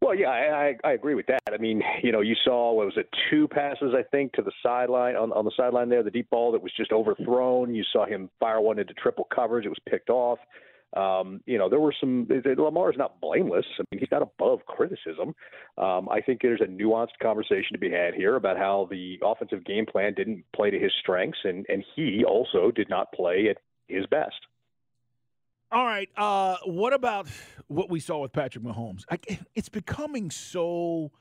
Well, 0.00 0.14
yeah, 0.14 0.28
I, 0.28 0.78
I, 0.84 0.88
I 0.88 0.92
agree 0.92 1.14
with 1.14 1.26
that. 1.26 1.40
I 1.52 1.58
mean, 1.58 1.82
you 2.02 2.10
know, 2.10 2.20
you 2.20 2.34
saw 2.44 2.72
what 2.72 2.86
was 2.86 2.96
it, 2.96 3.08
two 3.30 3.46
passes 3.48 3.94
I 3.96 4.02
think 4.02 4.32
to 4.32 4.42
the 4.42 4.52
sideline 4.62 5.16
on 5.16 5.32
on 5.32 5.44
the 5.44 5.52
sideline 5.56 5.88
there, 5.88 6.02
the 6.02 6.10
deep 6.10 6.30
ball 6.30 6.52
that 6.52 6.62
was 6.62 6.72
just 6.76 6.92
overthrown. 6.92 7.74
You 7.74 7.84
saw 7.92 8.06
him 8.06 8.30
fire 8.40 8.60
one 8.60 8.78
into 8.78 8.94
triple 8.94 9.28
coverage. 9.34 9.66
It 9.66 9.68
was 9.68 9.78
picked 9.88 10.10
off. 10.10 10.38
Um, 10.96 11.40
you 11.46 11.56
know, 11.56 11.68
there 11.68 11.78
were 11.78 11.94
some. 12.00 12.26
Lamar 12.28 12.90
is 12.90 12.98
not 12.98 13.20
blameless. 13.20 13.66
I 13.78 13.82
mean, 13.92 14.00
he's 14.00 14.10
not 14.10 14.22
above 14.22 14.66
criticism. 14.66 15.34
Um, 15.78 16.08
I 16.08 16.20
think 16.20 16.40
there's 16.42 16.60
a 16.60 16.66
nuanced 16.66 17.18
conversation 17.22 17.72
to 17.72 17.78
be 17.78 17.90
had 17.90 18.14
here 18.14 18.34
about 18.36 18.56
how 18.56 18.88
the 18.90 19.18
offensive 19.22 19.64
game 19.64 19.86
plan 19.86 20.14
didn't 20.14 20.44
play 20.54 20.70
to 20.70 20.78
his 20.78 20.92
strengths, 21.00 21.38
and 21.44 21.64
and 21.68 21.84
he 21.94 22.24
also 22.24 22.70
did 22.70 22.88
not 22.88 23.12
play 23.12 23.48
at 23.50 23.58
his 23.86 24.06
best. 24.06 24.34
All 25.72 25.84
right. 25.84 26.08
Uh, 26.16 26.56
what 26.64 26.92
about 26.92 27.28
what 27.70 27.88
we 27.88 28.00
saw 28.00 28.18
with 28.18 28.32
Patrick 28.32 28.64
Mahomes? 28.64 29.04
I, 29.10 29.18
it's 29.54 29.68
becoming 29.68 30.30
so 30.30 31.12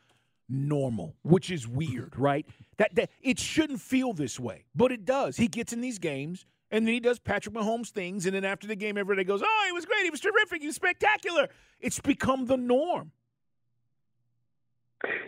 normal, 0.49 1.15
which 1.21 1.51
is 1.51 1.67
weird, 1.67 2.17
right? 2.17 2.45
That 2.77 2.95
that 2.95 3.09
it 3.21 3.39
shouldn't 3.39 3.81
feel 3.81 4.13
this 4.13 4.39
way, 4.39 4.65
but 4.75 4.91
it 4.91 5.05
does. 5.05 5.38
He 5.38 5.47
gets 5.47 5.73
in 5.73 5.81
these 5.81 5.99
games 5.99 6.45
and 6.71 6.85
then 6.85 6.93
he 6.93 6.99
does 6.99 7.19
Patrick 7.19 7.55
Mahomes 7.55 7.89
things. 7.89 8.25
And 8.25 8.35
then 8.35 8.45
after 8.45 8.67
the 8.67 8.75
game, 8.75 8.97
everybody 8.97 9.23
goes, 9.23 9.41
Oh, 9.43 9.63
he 9.65 9.71
was 9.71 9.85
great. 9.85 10.03
He 10.03 10.09
was 10.09 10.19
terrific. 10.19 10.62
He 10.62 10.67
was 10.67 10.75
spectacular. 10.75 11.49
It's 11.79 11.99
become 11.99 12.45
the 12.45 12.57
norm. 12.57 13.12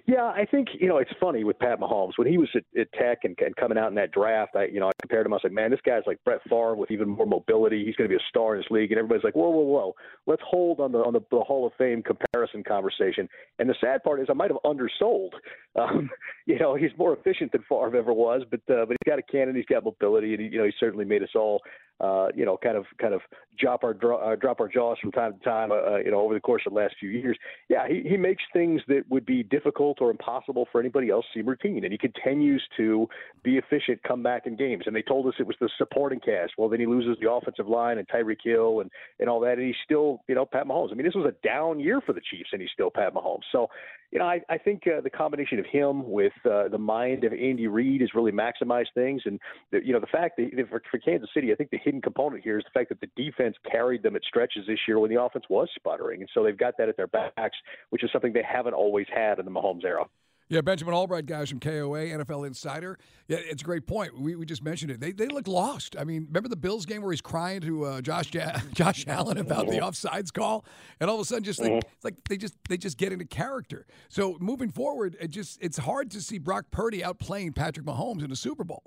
Yeah, 0.07 0.25
I 0.25 0.45
think 0.49 0.69
you 0.79 0.87
know 0.87 0.97
it's 0.97 1.11
funny 1.19 1.43
with 1.43 1.59
Pat 1.59 1.79
Mahomes 1.79 2.13
when 2.17 2.27
he 2.27 2.37
was 2.37 2.49
at, 2.55 2.63
at 2.79 2.91
Tech 2.93 3.19
and, 3.23 3.37
and 3.39 3.55
coming 3.55 3.77
out 3.77 3.89
in 3.89 3.95
that 3.95 4.11
draft. 4.11 4.55
I 4.55 4.65
you 4.65 4.79
know 4.79 4.87
I 4.87 4.91
compared 5.01 5.25
him. 5.25 5.33
I 5.33 5.35
was 5.35 5.43
like, 5.43 5.53
man, 5.53 5.71
this 5.71 5.79
guy's 5.85 6.03
like 6.07 6.23
Brett 6.23 6.41
Favre 6.49 6.75
with 6.75 6.91
even 6.91 7.09
more 7.09 7.25
mobility. 7.25 7.85
He's 7.85 7.95
going 7.95 8.09
to 8.09 8.15
be 8.15 8.21
a 8.21 8.27
star 8.29 8.55
in 8.55 8.61
this 8.61 8.71
league. 8.71 8.91
And 8.91 8.99
everybody's 8.99 9.23
like, 9.23 9.35
whoa, 9.35 9.49
whoa, 9.49 9.61
whoa, 9.61 9.95
let's 10.25 10.41
hold 10.45 10.79
on 10.79 10.91
the 10.91 10.99
on 10.99 11.13
the, 11.13 11.21
the 11.31 11.39
Hall 11.39 11.67
of 11.67 11.73
Fame 11.77 12.03
comparison 12.03 12.63
conversation. 12.63 13.27
And 13.59 13.69
the 13.69 13.75
sad 13.79 14.03
part 14.03 14.19
is 14.19 14.27
I 14.29 14.33
might 14.33 14.49
have 14.49 14.59
undersold. 14.65 15.35
Um, 15.79 16.09
you 16.45 16.57
know, 16.57 16.75
he's 16.75 16.91
more 16.97 17.15
efficient 17.15 17.51
than 17.51 17.63
Favre 17.69 17.95
ever 17.95 18.13
was, 18.13 18.43
but 18.49 18.61
uh, 18.69 18.85
but 18.85 18.97
he's 19.01 19.11
got 19.11 19.19
a 19.19 19.23
cannon, 19.23 19.55
he's 19.55 19.65
got 19.65 19.85
mobility, 19.85 20.33
and 20.33 20.41
he, 20.41 20.49
you 20.49 20.57
know 20.57 20.65
he 20.65 20.73
certainly 20.79 21.05
made 21.05 21.23
us 21.23 21.35
all 21.35 21.61
uh, 22.01 22.27
you 22.35 22.45
know, 22.45 22.57
kind 22.57 22.75
of 22.75 22.85
kind 22.99 23.13
of 23.13 23.21
drop 23.59 23.83
our 23.83 23.91
uh, 23.91 24.35
drop 24.35 24.59
our 24.59 24.67
jaws 24.67 24.97
from 24.99 25.11
time 25.11 25.33
to 25.33 25.39
time, 25.39 25.71
uh, 25.71 25.75
uh, 25.75 25.97
you 25.97 26.09
know, 26.09 26.19
over 26.19 26.33
the 26.33 26.39
course 26.39 26.63
of 26.65 26.73
the 26.73 26.79
last 26.79 26.95
few 26.99 27.09
years. 27.09 27.37
Yeah, 27.69 27.87
he, 27.87 28.01
he 28.07 28.17
makes 28.17 28.41
things 28.53 28.81
that 28.87 29.03
would 29.09 29.25
be 29.25 29.43
difficult 29.43 29.99
or 30.01 30.09
impossible 30.09 30.67
for 30.71 30.81
anybody 30.81 31.11
else 31.11 31.25
seem 31.33 31.45
routine, 31.45 31.83
and 31.83 31.91
he 31.91 31.97
continues 31.97 32.63
to 32.77 33.07
be 33.43 33.57
efficient, 33.57 34.01
come 34.03 34.23
back 34.23 34.47
in 34.47 34.55
games. 34.55 34.83
And 34.87 34.95
they 34.95 35.03
told 35.03 35.27
us 35.27 35.35
it 35.39 35.45
was 35.45 35.57
the 35.61 35.69
supporting 35.77 36.19
cast. 36.19 36.53
Well, 36.57 36.69
then 36.69 36.79
he 36.79 36.87
loses 36.87 37.17
the 37.21 37.31
offensive 37.31 37.67
line 37.67 37.99
and 37.99 38.07
Tyreek 38.07 38.41
Hill 38.43 38.79
and 38.79 38.89
and 39.19 39.29
all 39.29 39.39
that, 39.41 39.59
and 39.59 39.67
he's 39.67 39.75
still, 39.85 40.23
you 40.27 40.33
know, 40.33 40.45
Pat 40.45 40.65
Mahomes. 40.65 40.91
I 40.91 40.95
mean, 40.95 41.05
this 41.05 41.15
was 41.15 41.31
a 41.31 41.47
down 41.47 41.79
year 41.79 42.01
for 42.01 42.13
the 42.13 42.21
Chiefs, 42.21 42.49
and 42.51 42.61
he's 42.61 42.71
still 42.73 42.89
Pat 42.89 43.13
Mahomes. 43.13 43.43
So, 43.51 43.67
you 44.11 44.19
know, 44.19 44.25
I, 44.25 44.41
I 44.49 44.57
think 44.57 44.83
uh, 44.87 45.01
the 45.01 45.09
combination 45.09 45.57
of 45.57 45.65
him 45.65 46.09
with 46.09 46.33
uh, 46.45 46.67
the 46.67 46.77
mind 46.77 47.23
of 47.23 47.31
Andy 47.31 47.67
Reid 47.67 48.01
has 48.01 48.09
really 48.13 48.31
maximized 48.31 48.93
things, 48.93 49.21
and 49.25 49.39
the, 49.71 49.79
you 49.83 49.93
know, 49.93 50.01
the 50.01 50.07
fact 50.07 50.37
that 50.37 50.49
for, 50.69 50.81
for 50.91 50.97
Kansas 50.99 51.29
City, 51.33 51.51
I 51.51 51.55
think 51.55 51.69
the 51.69 51.77
hidden 51.77 52.01
component 52.01 52.43
here 52.43 52.57
is 52.57 52.65
the 52.65 52.77
fact 52.77 52.89
that 52.89 52.99
the 52.99 53.09
defense 53.15 53.55
carried 53.69 54.03
them 54.03 54.15
at 54.17 54.23
stretches 54.23 54.67
this 54.67 54.79
year 54.87 54.99
when 54.99 55.09
the 55.09 55.21
offense 55.21 55.45
was 55.49 55.69
sputtering, 55.75 56.21
and 56.21 56.29
so 56.33 56.43
they've 56.43 56.57
got 56.57 56.77
that 56.77 56.89
at 56.89 56.97
their 56.97 57.07
backs, 57.07 57.57
which 57.89 58.03
is 58.03 58.09
something 58.11 58.33
they 58.33 58.43
haven't 58.43 58.73
always 58.73 59.07
had 59.13 59.39
in 59.39 59.45
the 59.45 59.51
Mahomes 59.51 59.85
era. 59.85 60.05
Yeah, 60.51 60.59
Benjamin 60.59 60.93
Albright, 60.93 61.27
guys 61.27 61.49
from 61.49 61.61
KOA, 61.61 62.07
NFL 62.07 62.45
Insider. 62.45 62.99
Yeah, 63.29 63.37
it's 63.39 63.61
a 63.61 63.65
great 63.65 63.87
point. 63.87 64.19
We, 64.19 64.35
we 64.35 64.45
just 64.45 64.61
mentioned 64.61 64.91
it. 64.91 64.99
They, 64.99 65.13
they 65.13 65.27
look 65.27 65.47
lost. 65.47 65.95
I 65.97 66.03
mean, 66.03 66.25
remember 66.27 66.49
the 66.49 66.57
Bills 66.57 66.85
game 66.85 67.01
where 67.01 67.11
he's 67.11 67.21
crying 67.21 67.61
to 67.61 67.85
uh, 67.85 68.01
Josh 68.01 68.33
ja- 68.33 68.59
Josh 68.73 69.05
Allen 69.07 69.37
about 69.37 69.67
the 69.67 69.77
offsides 69.77 70.33
call, 70.33 70.65
and 70.99 71.09
all 71.09 71.15
of 71.15 71.21
a 71.21 71.25
sudden, 71.25 71.45
just 71.45 71.61
like 71.61 71.71
it's 71.71 72.03
like 72.03 72.15
they 72.27 72.35
just 72.35 72.55
they 72.67 72.75
just 72.75 72.97
get 72.97 73.13
into 73.13 73.23
character. 73.23 73.85
So 74.09 74.35
moving 74.41 74.69
forward, 74.69 75.15
it 75.21 75.29
just 75.29 75.57
it's 75.61 75.77
hard 75.77 76.11
to 76.11 76.21
see 76.21 76.37
Brock 76.37 76.65
Purdy 76.69 76.99
outplaying 76.99 77.55
Patrick 77.55 77.85
Mahomes 77.85 78.21
in 78.21 78.29
a 78.29 78.35
Super 78.35 78.65
Bowl. 78.65 78.83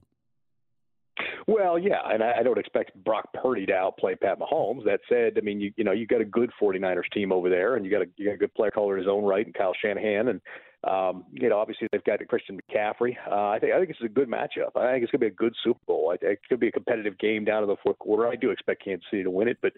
Well, 1.47 1.79
yeah, 1.79 2.01
and 2.07 2.23
I, 2.23 2.41
I 2.41 2.43
don't 2.43 2.59
expect 2.59 2.93
Brock 3.05 3.29
Purdy 3.33 3.65
to 3.67 3.75
outplay 3.75 4.17
Pat 4.17 4.39
Mahomes. 4.39 4.85
That 4.85 5.01
said, 5.09 5.39
I 5.39 5.41
mean, 5.41 5.61
you 5.63 5.73
you 5.77 5.85
know, 5.85 5.93
you 5.93 6.07
got 6.07 6.21
a 6.21 6.27
good 6.27 6.51
49ers 6.61 7.11
team 7.15 7.33
over 7.33 7.49
there, 7.49 7.77
and 7.77 7.87
you 7.87 7.91
got 7.91 8.03
a 8.03 8.07
you 8.17 8.27
got 8.27 8.35
a 8.35 8.39
good 8.39 8.53
player 8.53 8.71
caller 8.71 8.99
in 8.99 9.03
his 9.03 9.11
own 9.11 9.25
right, 9.25 9.47
and 9.47 9.55
Kyle 9.55 9.73
Shanahan, 9.81 10.29
and 10.29 10.43
um, 10.87 11.25
you 11.33 11.49
know, 11.49 11.59
obviously 11.59 11.89
they've 11.91 12.05
got 12.05 12.27
Christian 12.29 12.59
McCaffrey. 12.61 13.17
Uh, 13.31 13.49
I 13.49 13.59
think 13.59 13.73
I 13.73 13.79
think 13.79 13.91
it's 13.91 14.01
a 14.03 14.09
good 14.09 14.29
matchup. 14.29 14.77
I 14.77 14.93
think 14.93 15.05
it's 15.05 15.13
going 15.13 15.21
to 15.21 15.27
be 15.27 15.27
a 15.27 15.31
good 15.31 15.55
Super 15.63 15.81
Bowl. 15.87 16.13
I, 16.13 16.25
it 16.25 16.41
could 16.49 16.61
be 16.61 16.69
a 16.69 16.73
competitive 16.73 17.19
game 17.19 17.45
down 17.45 17.63
to 17.63 17.67
the 17.67 17.77
fourth 17.83 17.99
quarter. 17.99 18.29
I 18.29 18.37
do 18.37 18.51
expect 18.51 18.85
Kansas 18.85 19.07
City 19.11 19.23
to 19.23 19.31
win 19.31 19.49
it, 19.49 19.59
but 19.63 19.73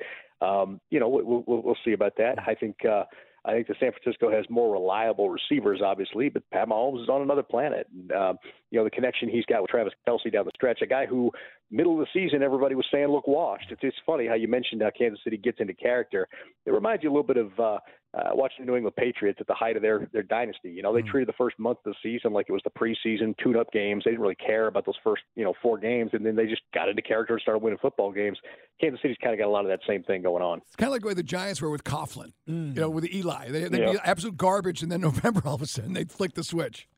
um, 0.46 0.80
you 0.90 1.00
know, 1.00 1.08
we'll, 1.08 1.44
we'll, 1.46 1.62
we'll 1.62 1.78
see 1.84 1.92
about 1.92 2.16
that. 2.18 2.38
I 2.46 2.54
think. 2.54 2.76
Uh, 2.84 3.04
I 3.46 3.52
think 3.52 3.68
the 3.68 3.76
San 3.78 3.92
Francisco 3.92 4.28
has 4.28 4.44
more 4.50 4.72
reliable 4.72 5.30
receivers, 5.30 5.80
obviously, 5.80 6.28
but 6.28 6.42
Pat 6.50 6.68
Mahomes 6.68 7.04
is 7.04 7.08
on 7.08 7.22
another 7.22 7.44
planet. 7.44 7.86
And, 7.94 8.10
um, 8.10 8.38
you 8.72 8.78
know, 8.78 8.82
the 8.82 8.90
connection 8.90 9.28
he's 9.28 9.44
got 9.44 9.62
with 9.62 9.70
Travis 9.70 9.92
Kelce 10.06 10.32
down 10.32 10.46
the 10.46 10.50
stretch, 10.56 10.82
a 10.82 10.86
guy 10.86 11.06
who 11.06 11.30
middle 11.70 12.00
of 12.00 12.06
the 12.06 12.06
season 12.12 12.42
everybody 12.42 12.74
was 12.74 12.86
saying 12.92 13.08
look 13.08 13.26
washed. 13.26 13.66
It's, 13.70 13.80
it's 13.82 13.96
funny 14.04 14.26
how 14.26 14.34
you 14.34 14.48
mentioned 14.48 14.82
how 14.82 14.90
Kansas 14.96 15.20
City 15.24 15.36
gets 15.36 15.58
into 15.60 15.74
character. 15.74 16.28
It 16.64 16.70
reminds 16.70 17.02
you 17.02 17.10
a 17.10 17.12
little 17.12 17.26
bit 17.26 17.36
of 17.36 17.58
uh, 17.58 17.78
uh, 18.16 18.30
watching 18.32 18.64
the 18.64 18.70
New 18.70 18.76
England 18.76 18.96
Patriots 18.96 19.38
at 19.40 19.46
the 19.46 19.54
height 19.54 19.76
of 19.76 19.82
their 19.82 20.08
their 20.12 20.22
dynasty. 20.22 20.70
You 20.70 20.82
know, 20.82 20.92
they 20.92 21.00
mm-hmm. 21.00 21.10
treated 21.10 21.28
the 21.28 21.36
first 21.36 21.58
month 21.58 21.78
of 21.84 21.92
the 21.92 21.96
season 22.02 22.32
like 22.32 22.46
it 22.48 22.52
was 22.52 22.62
the 22.64 22.70
preseason 22.70 23.36
tune-up 23.42 23.72
games. 23.72 24.04
They 24.04 24.12
didn't 24.12 24.22
really 24.22 24.36
care 24.36 24.68
about 24.68 24.86
those 24.86 24.96
first 25.04 25.22
you 25.34 25.44
know 25.44 25.54
four 25.60 25.78
games, 25.78 26.10
and 26.12 26.24
then 26.24 26.36
they 26.36 26.46
just 26.46 26.62
got 26.72 26.88
into 26.88 27.02
character 27.02 27.34
and 27.34 27.42
started 27.42 27.62
winning 27.62 27.78
football 27.80 28.12
games. 28.12 28.38
Kansas 28.80 29.00
City's 29.02 29.18
kind 29.22 29.34
of 29.34 29.38
got 29.38 29.48
a 29.48 29.50
lot 29.50 29.64
of 29.64 29.68
that 29.68 29.80
same 29.86 30.02
thing 30.02 30.22
going 30.22 30.42
on. 30.42 30.58
It's 30.66 30.76
kind 30.76 30.88
of 30.88 30.92
like 30.92 31.02
the 31.02 31.08
way 31.08 31.14
the 31.14 31.22
Giants 31.22 31.60
were 31.60 31.70
with 31.70 31.84
Coughlin. 31.84 32.32
Mm. 32.48 32.74
You 32.74 32.80
know, 32.82 32.90
with 32.90 33.12
Eli, 33.12 33.50
they, 33.50 33.64
would 33.64 33.76
yeah. 33.76 33.92
be 33.92 33.98
absolute 34.04 34.36
garbage, 34.36 34.82
and 34.82 34.90
then 34.90 35.00
November 35.06 35.42
all 35.44 35.56
of 35.56 35.62
a 35.62 35.66
sudden 35.66 35.92
they'd 35.92 36.10
flick 36.10 36.34
the 36.34 36.44
switch. 36.44 36.88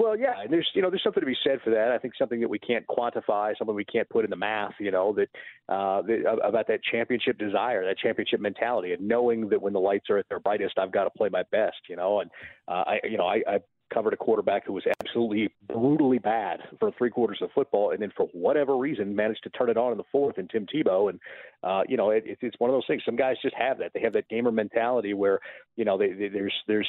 Well, 0.00 0.18
yeah, 0.18 0.40
and 0.42 0.50
there's 0.50 0.66
you 0.72 0.80
know 0.80 0.88
there's 0.88 1.02
something 1.02 1.20
to 1.20 1.26
be 1.26 1.36
said 1.44 1.60
for 1.62 1.68
that. 1.68 1.92
I 1.92 1.98
think 1.98 2.14
something 2.18 2.40
that 2.40 2.48
we 2.48 2.58
can't 2.58 2.86
quantify, 2.86 3.52
something 3.58 3.76
we 3.76 3.84
can't 3.84 4.08
put 4.08 4.24
in 4.24 4.30
the 4.30 4.36
math. 4.36 4.72
You 4.80 4.90
know 4.90 5.12
that, 5.12 5.28
uh, 5.68 6.00
that 6.00 6.38
about 6.42 6.68
that 6.68 6.82
championship 6.82 7.36
desire, 7.36 7.84
that 7.84 7.98
championship 7.98 8.40
mentality, 8.40 8.94
and 8.94 9.06
knowing 9.06 9.50
that 9.50 9.60
when 9.60 9.74
the 9.74 9.78
lights 9.78 10.08
are 10.08 10.16
at 10.16 10.26
their 10.30 10.40
brightest, 10.40 10.78
I've 10.78 10.90
got 10.90 11.04
to 11.04 11.10
play 11.10 11.28
my 11.30 11.42
best. 11.52 11.76
You 11.86 11.96
know, 11.96 12.20
and 12.20 12.30
uh, 12.66 12.84
I 12.86 13.00
you 13.04 13.18
know 13.18 13.26
I, 13.26 13.42
I 13.46 13.58
covered 13.92 14.12
a 14.12 14.16
quarterback 14.16 14.66
who 14.66 14.72
was 14.72 14.84
absolutely 15.00 15.50
brutally 15.68 16.18
bad 16.18 16.60
for 16.78 16.90
three 16.96 17.10
quarters 17.10 17.38
of 17.42 17.50
football, 17.54 17.90
and 17.90 18.00
then 18.00 18.12
for 18.16 18.26
whatever 18.32 18.76
reason 18.76 19.14
managed 19.14 19.42
to 19.44 19.50
turn 19.50 19.70
it 19.70 19.76
on 19.76 19.92
in 19.92 19.98
the 19.98 20.04
fourth. 20.10 20.38
And 20.38 20.48
Tim 20.48 20.66
Tebow, 20.66 21.10
and 21.10 21.20
uh, 21.62 21.82
you 21.88 21.96
know, 21.96 22.10
it, 22.10 22.24
it's 22.26 22.58
one 22.58 22.70
of 22.70 22.74
those 22.74 22.86
things. 22.86 23.02
Some 23.04 23.16
guys 23.16 23.36
just 23.42 23.54
have 23.56 23.78
that. 23.78 23.92
They 23.94 24.00
have 24.00 24.12
that 24.14 24.28
gamer 24.28 24.52
mentality 24.52 25.14
where 25.14 25.40
you 25.76 25.84
know 25.84 25.98
they, 25.98 26.12
they, 26.12 26.28
there's 26.28 26.54
there's 26.66 26.88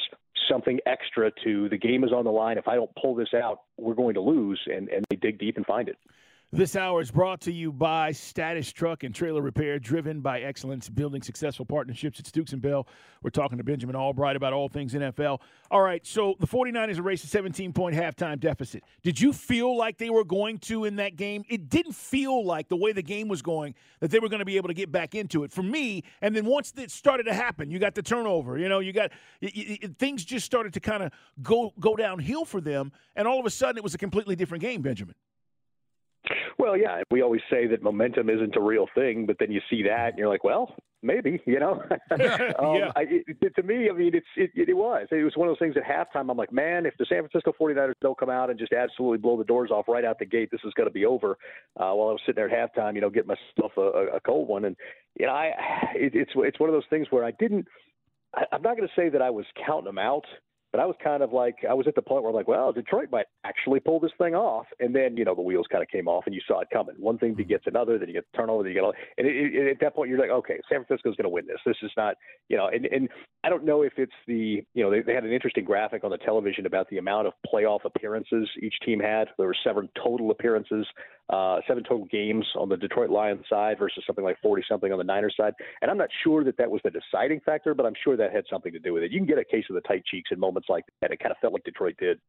something 0.50 0.78
extra 0.86 1.30
to 1.44 1.68
the 1.68 1.78
game 1.78 2.04
is 2.04 2.12
on 2.12 2.24
the 2.24 2.30
line. 2.30 2.58
If 2.58 2.68
I 2.68 2.74
don't 2.74 2.90
pull 3.00 3.14
this 3.14 3.34
out, 3.34 3.60
we're 3.76 3.94
going 3.94 4.14
to 4.14 4.20
lose, 4.20 4.60
and 4.66 4.88
and 4.88 5.04
they 5.10 5.16
dig 5.16 5.38
deep 5.38 5.56
and 5.56 5.66
find 5.66 5.88
it. 5.88 5.96
This 6.54 6.76
hour 6.76 7.00
is 7.00 7.10
brought 7.10 7.40
to 7.42 7.50
you 7.50 7.72
by 7.72 8.12
Status 8.12 8.70
Truck 8.70 9.04
and 9.04 9.14
Trailer 9.14 9.40
Repair, 9.40 9.78
driven 9.78 10.20
by 10.20 10.42
excellence, 10.42 10.86
building 10.90 11.22
successful 11.22 11.64
partnerships. 11.64 12.20
It's 12.20 12.30
Dukes 12.30 12.52
and 12.52 12.60
Bell. 12.60 12.86
We're 13.22 13.30
talking 13.30 13.56
to 13.56 13.64
Benjamin 13.64 13.96
Albright 13.96 14.36
about 14.36 14.52
all 14.52 14.68
things 14.68 14.92
NFL. 14.92 15.40
All 15.70 15.80
right, 15.80 16.06
so 16.06 16.34
the 16.40 16.46
49ers 16.46 16.98
erased 16.98 17.24
a 17.24 17.26
17 17.28 17.72
point 17.72 17.96
halftime 17.96 18.38
deficit. 18.38 18.84
Did 19.02 19.18
you 19.18 19.32
feel 19.32 19.74
like 19.74 19.96
they 19.96 20.10
were 20.10 20.24
going 20.24 20.58
to 20.58 20.84
in 20.84 20.96
that 20.96 21.16
game? 21.16 21.42
It 21.48 21.70
didn't 21.70 21.94
feel 21.94 22.44
like 22.44 22.68
the 22.68 22.76
way 22.76 22.92
the 22.92 23.02
game 23.02 23.28
was 23.28 23.40
going 23.40 23.74
that 24.00 24.10
they 24.10 24.18
were 24.18 24.28
going 24.28 24.40
to 24.40 24.44
be 24.44 24.58
able 24.58 24.68
to 24.68 24.74
get 24.74 24.92
back 24.92 25.14
into 25.14 25.44
it 25.44 25.52
for 25.52 25.62
me. 25.62 26.04
And 26.20 26.36
then 26.36 26.44
once 26.44 26.74
it 26.76 26.90
started 26.90 27.22
to 27.22 27.32
happen, 27.32 27.70
you 27.70 27.78
got 27.78 27.94
the 27.94 28.02
turnover, 28.02 28.58
you 28.58 28.68
know, 28.68 28.80
you 28.80 28.92
got 28.92 29.10
it, 29.40 29.56
it, 29.56 29.98
things 29.98 30.22
just 30.22 30.44
started 30.44 30.74
to 30.74 30.80
kind 30.80 31.02
of 31.02 31.12
go, 31.42 31.72
go 31.80 31.96
downhill 31.96 32.44
for 32.44 32.60
them. 32.60 32.92
And 33.16 33.26
all 33.26 33.40
of 33.40 33.46
a 33.46 33.50
sudden, 33.50 33.78
it 33.78 33.82
was 33.82 33.94
a 33.94 33.98
completely 33.98 34.36
different 34.36 34.60
game, 34.60 34.82
Benjamin. 34.82 35.14
Well, 36.58 36.76
yeah, 36.76 37.02
we 37.10 37.22
always 37.22 37.42
say 37.50 37.66
that 37.66 37.82
momentum 37.82 38.28
isn't 38.30 38.56
a 38.56 38.60
real 38.60 38.86
thing, 38.94 39.26
but 39.26 39.36
then 39.38 39.50
you 39.50 39.60
see 39.70 39.82
that 39.84 40.10
and 40.10 40.18
you're 40.18 40.28
like, 40.28 40.44
well, 40.44 40.74
maybe, 41.02 41.42
you 41.46 41.58
know. 41.58 41.82
um, 42.10 42.76
yeah. 42.76 42.92
I, 42.96 43.04
it, 43.08 43.54
to 43.56 43.62
me, 43.62 43.88
I 43.90 43.92
mean, 43.92 44.14
it's 44.14 44.26
it, 44.36 44.50
it 44.54 44.74
was 44.74 45.06
it 45.10 45.24
was 45.24 45.36
one 45.36 45.48
of 45.48 45.52
those 45.52 45.58
things 45.58 45.76
at 45.76 45.84
halftime. 45.84 46.30
I'm 46.30 46.36
like, 46.36 46.52
man, 46.52 46.86
if 46.86 46.94
the 46.98 47.06
San 47.08 47.26
Francisco 47.26 47.52
49ers 47.58 47.94
don't 48.00 48.18
come 48.18 48.30
out 48.30 48.50
and 48.50 48.58
just 48.58 48.72
absolutely 48.72 49.18
blow 49.18 49.36
the 49.36 49.44
doors 49.44 49.70
off 49.70 49.88
right 49.88 50.04
out 50.04 50.18
the 50.18 50.26
gate, 50.26 50.50
this 50.50 50.60
is 50.64 50.72
going 50.74 50.88
to 50.88 50.92
be 50.92 51.04
over. 51.04 51.32
Uh, 51.76 51.92
while 51.92 52.08
I 52.08 52.12
was 52.12 52.20
sitting 52.24 52.36
there 52.36 52.50
at 52.50 52.74
halftime, 52.74 52.94
you 52.94 53.00
know, 53.00 53.10
getting 53.10 53.28
myself 53.28 53.72
a, 53.76 54.16
a 54.16 54.20
cold 54.20 54.48
one, 54.48 54.64
and 54.64 54.76
you 55.18 55.26
know, 55.26 55.32
I 55.32 55.46
it, 55.94 56.14
it's 56.14 56.32
it's 56.36 56.60
one 56.60 56.68
of 56.68 56.74
those 56.74 56.88
things 56.90 57.08
where 57.10 57.24
I 57.24 57.32
didn't. 57.32 57.66
I, 58.34 58.44
I'm 58.52 58.62
not 58.62 58.76
going 58.76 58.88
to 58.88 59.00
say 59.00 59.08
that 59.08 59.22
I 59.22 59.30
was 59.30 59.46
counting 59.66 59.86
them 59.86 59.98
out 59.98 60.24
but 60.72 60.80
I 60.80 60.86
was 60.86 60.96
kind 61.04 61.22
of 61.22 61.32
like, 61.32 61.56
I 61.68 61.74
was 61.74 61.86
at 61.86 61.94
the 61.94 62.02
point 62.02 62.22
where 62.22 62.30
I'm 62.30 62.34
like, 62.36 62.48
well, 62.48 62.72
Detroit 62.72 63.08
might 63.12 63.26
actually 63.44 63.78
pull 63.78 64.00
this 64.00 64.10
thing 64.18 64.34
off. 64.34 64.66
And 64.80 64.94
then, 64.94 65.16
you 65.18 65.24
know, 65.24 65.34
the 65.34 65.42
wheels 65.42 65.66
kind 65.70 65.82
of 65.82 65.88
came 65.88 66.08
off 66.08 66.24
and 66.24 66.34
you 66.34 66.40
saw 66.48 66.60
it 66.60 66.68
coming. 66.72 66.96
One 66.98 67.18
thing 67.18 67.32
hmm. 67.32 67.36
begets 67.36 67.64
another, 67.66 67.98
then 67.98 68.08
you 68.08 68.14
get 68.14 68.24
the 68.32 68.38
turnover, 68.38 68.62
then 68.62 68.70
you 68.70 68.78
get 68.78 68.84
all, 68.84 68.94
and 69.18 69.26
it, 69.26 69.54
it, 69.54 69.70
at 69.72 69.80
that 69.80 69.94
point 69.94 70.08
you're 70.08 70.18
like, 70.18 70.30
okay, 70.30 70.58
San 70.68 70.84
Francisco's 70.84 71.14
going 71.16 71.24
to 71.24 71.28
win 71.28 71.46
this. 71.46 71.58
This 71.66 71.76
is 71.82 71.90
not, 71.96 72.16
you 72.48 72.56
know, 72.56 72.68
and, 72.68 72.86
and 72.86 73.08
I 73.44 73.50
don't 73.50 73.64
know 73.64 73.82
if 73.82 73.92
it's 73.98 74.12
the, 74.26 74.64
you 74.74 74.82
know, 74.82 74.90
they, 74.90 75.02
they 75.02 75.14
had 75.14 75.24
an 75.24 75.32
interesting 75.32 75.64
graphic 75.64 76.04
on 76.04 76.10
the 76.10 76.18
television 76.18 76.64
about 76.64 76.88
the 76.88 76.98
amount 76.98 77.26
of 77.26 77.34
playoff 77.52 77.84
appearances 77.84 78.48
each 78.62 78.74
team 78.84 78.98
had. 78.98 79.28
There 79.36 79.46
were 79.46 79.56
seven 79.62 79.90
total 80.02 80.30
appearances, 80.30 80.86
uh, 81.32 81.60
seven 81.66 81.82
total 81.82 82.04
games 82.06 82.46
on 82.56 82.68
the 82.68 82.76
Detroit 82.76 83.10
Lions 83.10 83.42
side 83.48 83.78
versus 83.78 84.04
something 84.06 84.24
like 84.24 84.36
40 84.42 84.62
something 84.68 84.92
on 84.92 84.98
the 84.98 85.04
Niners 85.04 85.34
side. 85.36 85.54
And 85.80 85.90
I'm 85.90 85.96
not 85.96 86.10
sure 86.22 86.44
that 86.44 86.58
that 86.58 86.70
was 86.70 86.82
the 86.84 86.90
deciding 86.90 87.40
factor, 87.40 87.74
but 87.74 87.86
I'm 87.86 87.94
sure 88.04 88.16
that 88.18 88.32
had 88.32 88.44
something 88.50 88.72
to 88.72 88.78
do 88.78 88.92
with 88.92 89.02
it. 89.02 89.10
You 89.10 89.18
can 89.18 89.26
get 89.26 89.38
a 89.38 89.44
case 89.44 89.64
of 89.70 89.74
the 89.74 89.80
tight 89.80 90.04
cheeks 90.04 90.30
in 90.30 90.38
moments 90.38 90.68
like 90.68 90.84
that. 91.00 91.10
It 91.10 91.20
kind 91.20 91.32
of 91.32 91.38
felt 91.38 91.54
like 91.54 91.64
Detroit 91.64 91.96
did. 91.98 92.20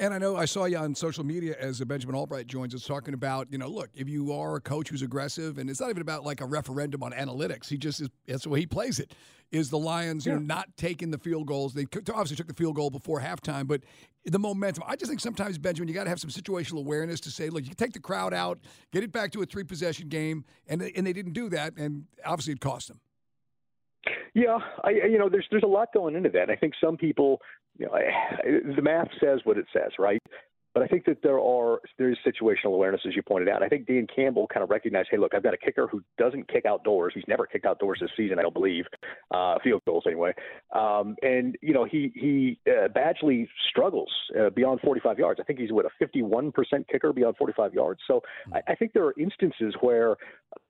And 0.00 0.14
I 0.14 0.18
know 0.18 0.36
I 0.36 0.44
saw 0.44 0.66
you 0.66 0.76
on 0.76 0.94
social 0.94 1.24
media 1.24 1.56
as 1.58 1.80
Benjamin 1.80 2.14
Albright 2.14 2.46
joins 2.46 2.72
us 2.72 2.84
talking 2.84 3.14
about, 3.14 3.48
you 3.50 3.58
know, 3.58 3.66
look, 3.66 3.90
if 3.96 4.08
you 4.08 4.32
are 4.32 4.54
a 4.54 4.60
coach 4.60 4.90
who's 4.90 5.02
aggressive, 5.02 5.58
and 5.58 5.68
it's 5.68 5.80
not 5.80 5.90
even 5.90 6.02
about 6.02 6.24
like 6.24 6.40
a 6.40 6.46
referendum 6.46 7.02
on 7.02 7.10
analytics, 7.10 7.68
he 7.68 7.76
just 7.76 8.00
is, 8.00 8.08
that's 8.28 8.44
the 8.44 8.48
way 8.48 8.60
he 8.60 8.66
plays 8.66 9.00
it. 9.00 9.12
Is 9.50 9.70
the 9.70 9.78
Lions, 9.78 10.24
you 10.24 10.32
yeah. 10.32 10.38
know, 10.38 10.44
not 10.44 10.68
taking 10.76 11.10
the 11.10 11.18
field 11.18 11.48
goals? 11.48 11.74
They 11.74 11.86
obviously 12.10 12.36
took 12.36 12.46
the 12.46 12.54
field 12.54 12.76
goal 12.76 12.90
before 12.90 13.20
halftime, 13.20 13.66
but 13.66 13.80
the 14.24 14.38
momentum. 14.38 14.84
I 14.86 14.94
just 14.94 15.08
think 15.08 15.20
sometimes, 15.20 15.58
Benjamin, 15.58 15.88
you 15.88 15.94
got 15.94 16.04
to 16.04 16.10
have 16.10 16.20
some 16.20 16.30
situational 16.30 16.78
awareness 16.78 17.18
to 17.20 17.30
say, 17.30 17.50
look, 17.50 17.64
you 17.64 17.70
can 17.70 17.76
take 17.76 17.94
the 17.94 18.00
crowd 18.00 18.32
out, 18.32 18.60
get 18.92 19.02
it 19.02 19.10
back 19.10 19.32
to 19.32 19.42
a 19.42 19.46
three 19.46 19.64
possession 19.64 20.08
game, 20.08 20.44
and 20.68 20.80
and 20.82 21.04
they 21.04 21.12
didn't 21.12 21.32
do 21.32 21.48
that, 21.48 21.76
and 21.76 22.04
obviously 22.24 22.52
it 22.52 22.60
cost 22.60 22.88
them. 22.88 23.00
Yeah, 24.34 24.58
I 24.84 24.90
you 24.90 25.18
know 25.18 25.28
there's 25.28 25.46
there's 25.50 25.64
a 25.64 25.68
lot 25.68 25.92
going 25.92 26.14
into 26.14 26.28
that. 26.30 26.50
I 26.50 26.56
think 26.56 26.74
some 26.80 26.96
people 26.96 27.40
you 27.78 27.86
know, 27.86 27.92
the 28.76 28.82
math 28.82 29.08
says 29.20 29.40
what 29.44 29.58
it 29.58 29.66
says, 29.72 29.92
right? 29.98 30.22
But 30.78 30.84
I 30.84 30.86
think 30.86 31.06
that 31.06 31.22
there 31.24 31.40
are 31.40 31.80
there 31.98 32.08
is 32.08 32.16
situational 32.24 32.74
awareness, 32.74 33.00
as 33.04 33.16
you 33.16 33.22
pointed 33.22 33.48
out. 33.48 33.64
I 33.64 33.68
think 33.68 33.88
Dan 33.88 34.06
Campbell 34.14 34.46
kind 34.46 34.62
of 34.62 34.70
recognized, 34.70 35.08
hey, 35.10 35.16
look, 35.16 35.34
I've 35.34 35.42
got 35.42 35.52
a 35.52 35.56
kicker 35.56 35.88
who 35.88 36.04
doesn't 36.18 36.46
kick 36.46 36.66
outdoors. 36.66 37.14
He's 37.16 37.24
never 37.26 37.46
kicked 37.46 37.66
outdoors 37.66 37.98
this 38.00 38.10
season, 38.16 38.38
I 38.38 38.42
don't 38.42 38.54
believe, 38.54 38.84
uh, 39.34 39.56
field 39.64 39.82
goals 39.84 40.04
anyway. 40.06 40.34
Um, 40.72 41.16
and 41.20 41.56
you 41.62 41.74
know, 41.74 41.82
he 41.82 42.12
he 42.14 42.60
uh, 42.70 42.86
Badgley 42.96 43.48
struggles 43.68 44.08
uh, 44.38 44.50
beyond 44.50 44.80
45 44.82 45.18
yards. 45.18 45.40
I 45.40 45.42
think 45.42 45.58
he's 45.58 45.72
what 45.72 45.84
a 45.84 45.90
51% 46.00 46.52
kicker 46.88 47.12
beyond 47.12 47.36
45 47.38 47.74
yards. 47.74 47.98
So 48.06 48.20
I, 48.52 48.60
I 48.68 48.74
think 48.76 48.92
there 48.92 49.04
are 49.04 49.14
instances 49.18 49.74
where 49.80 50.14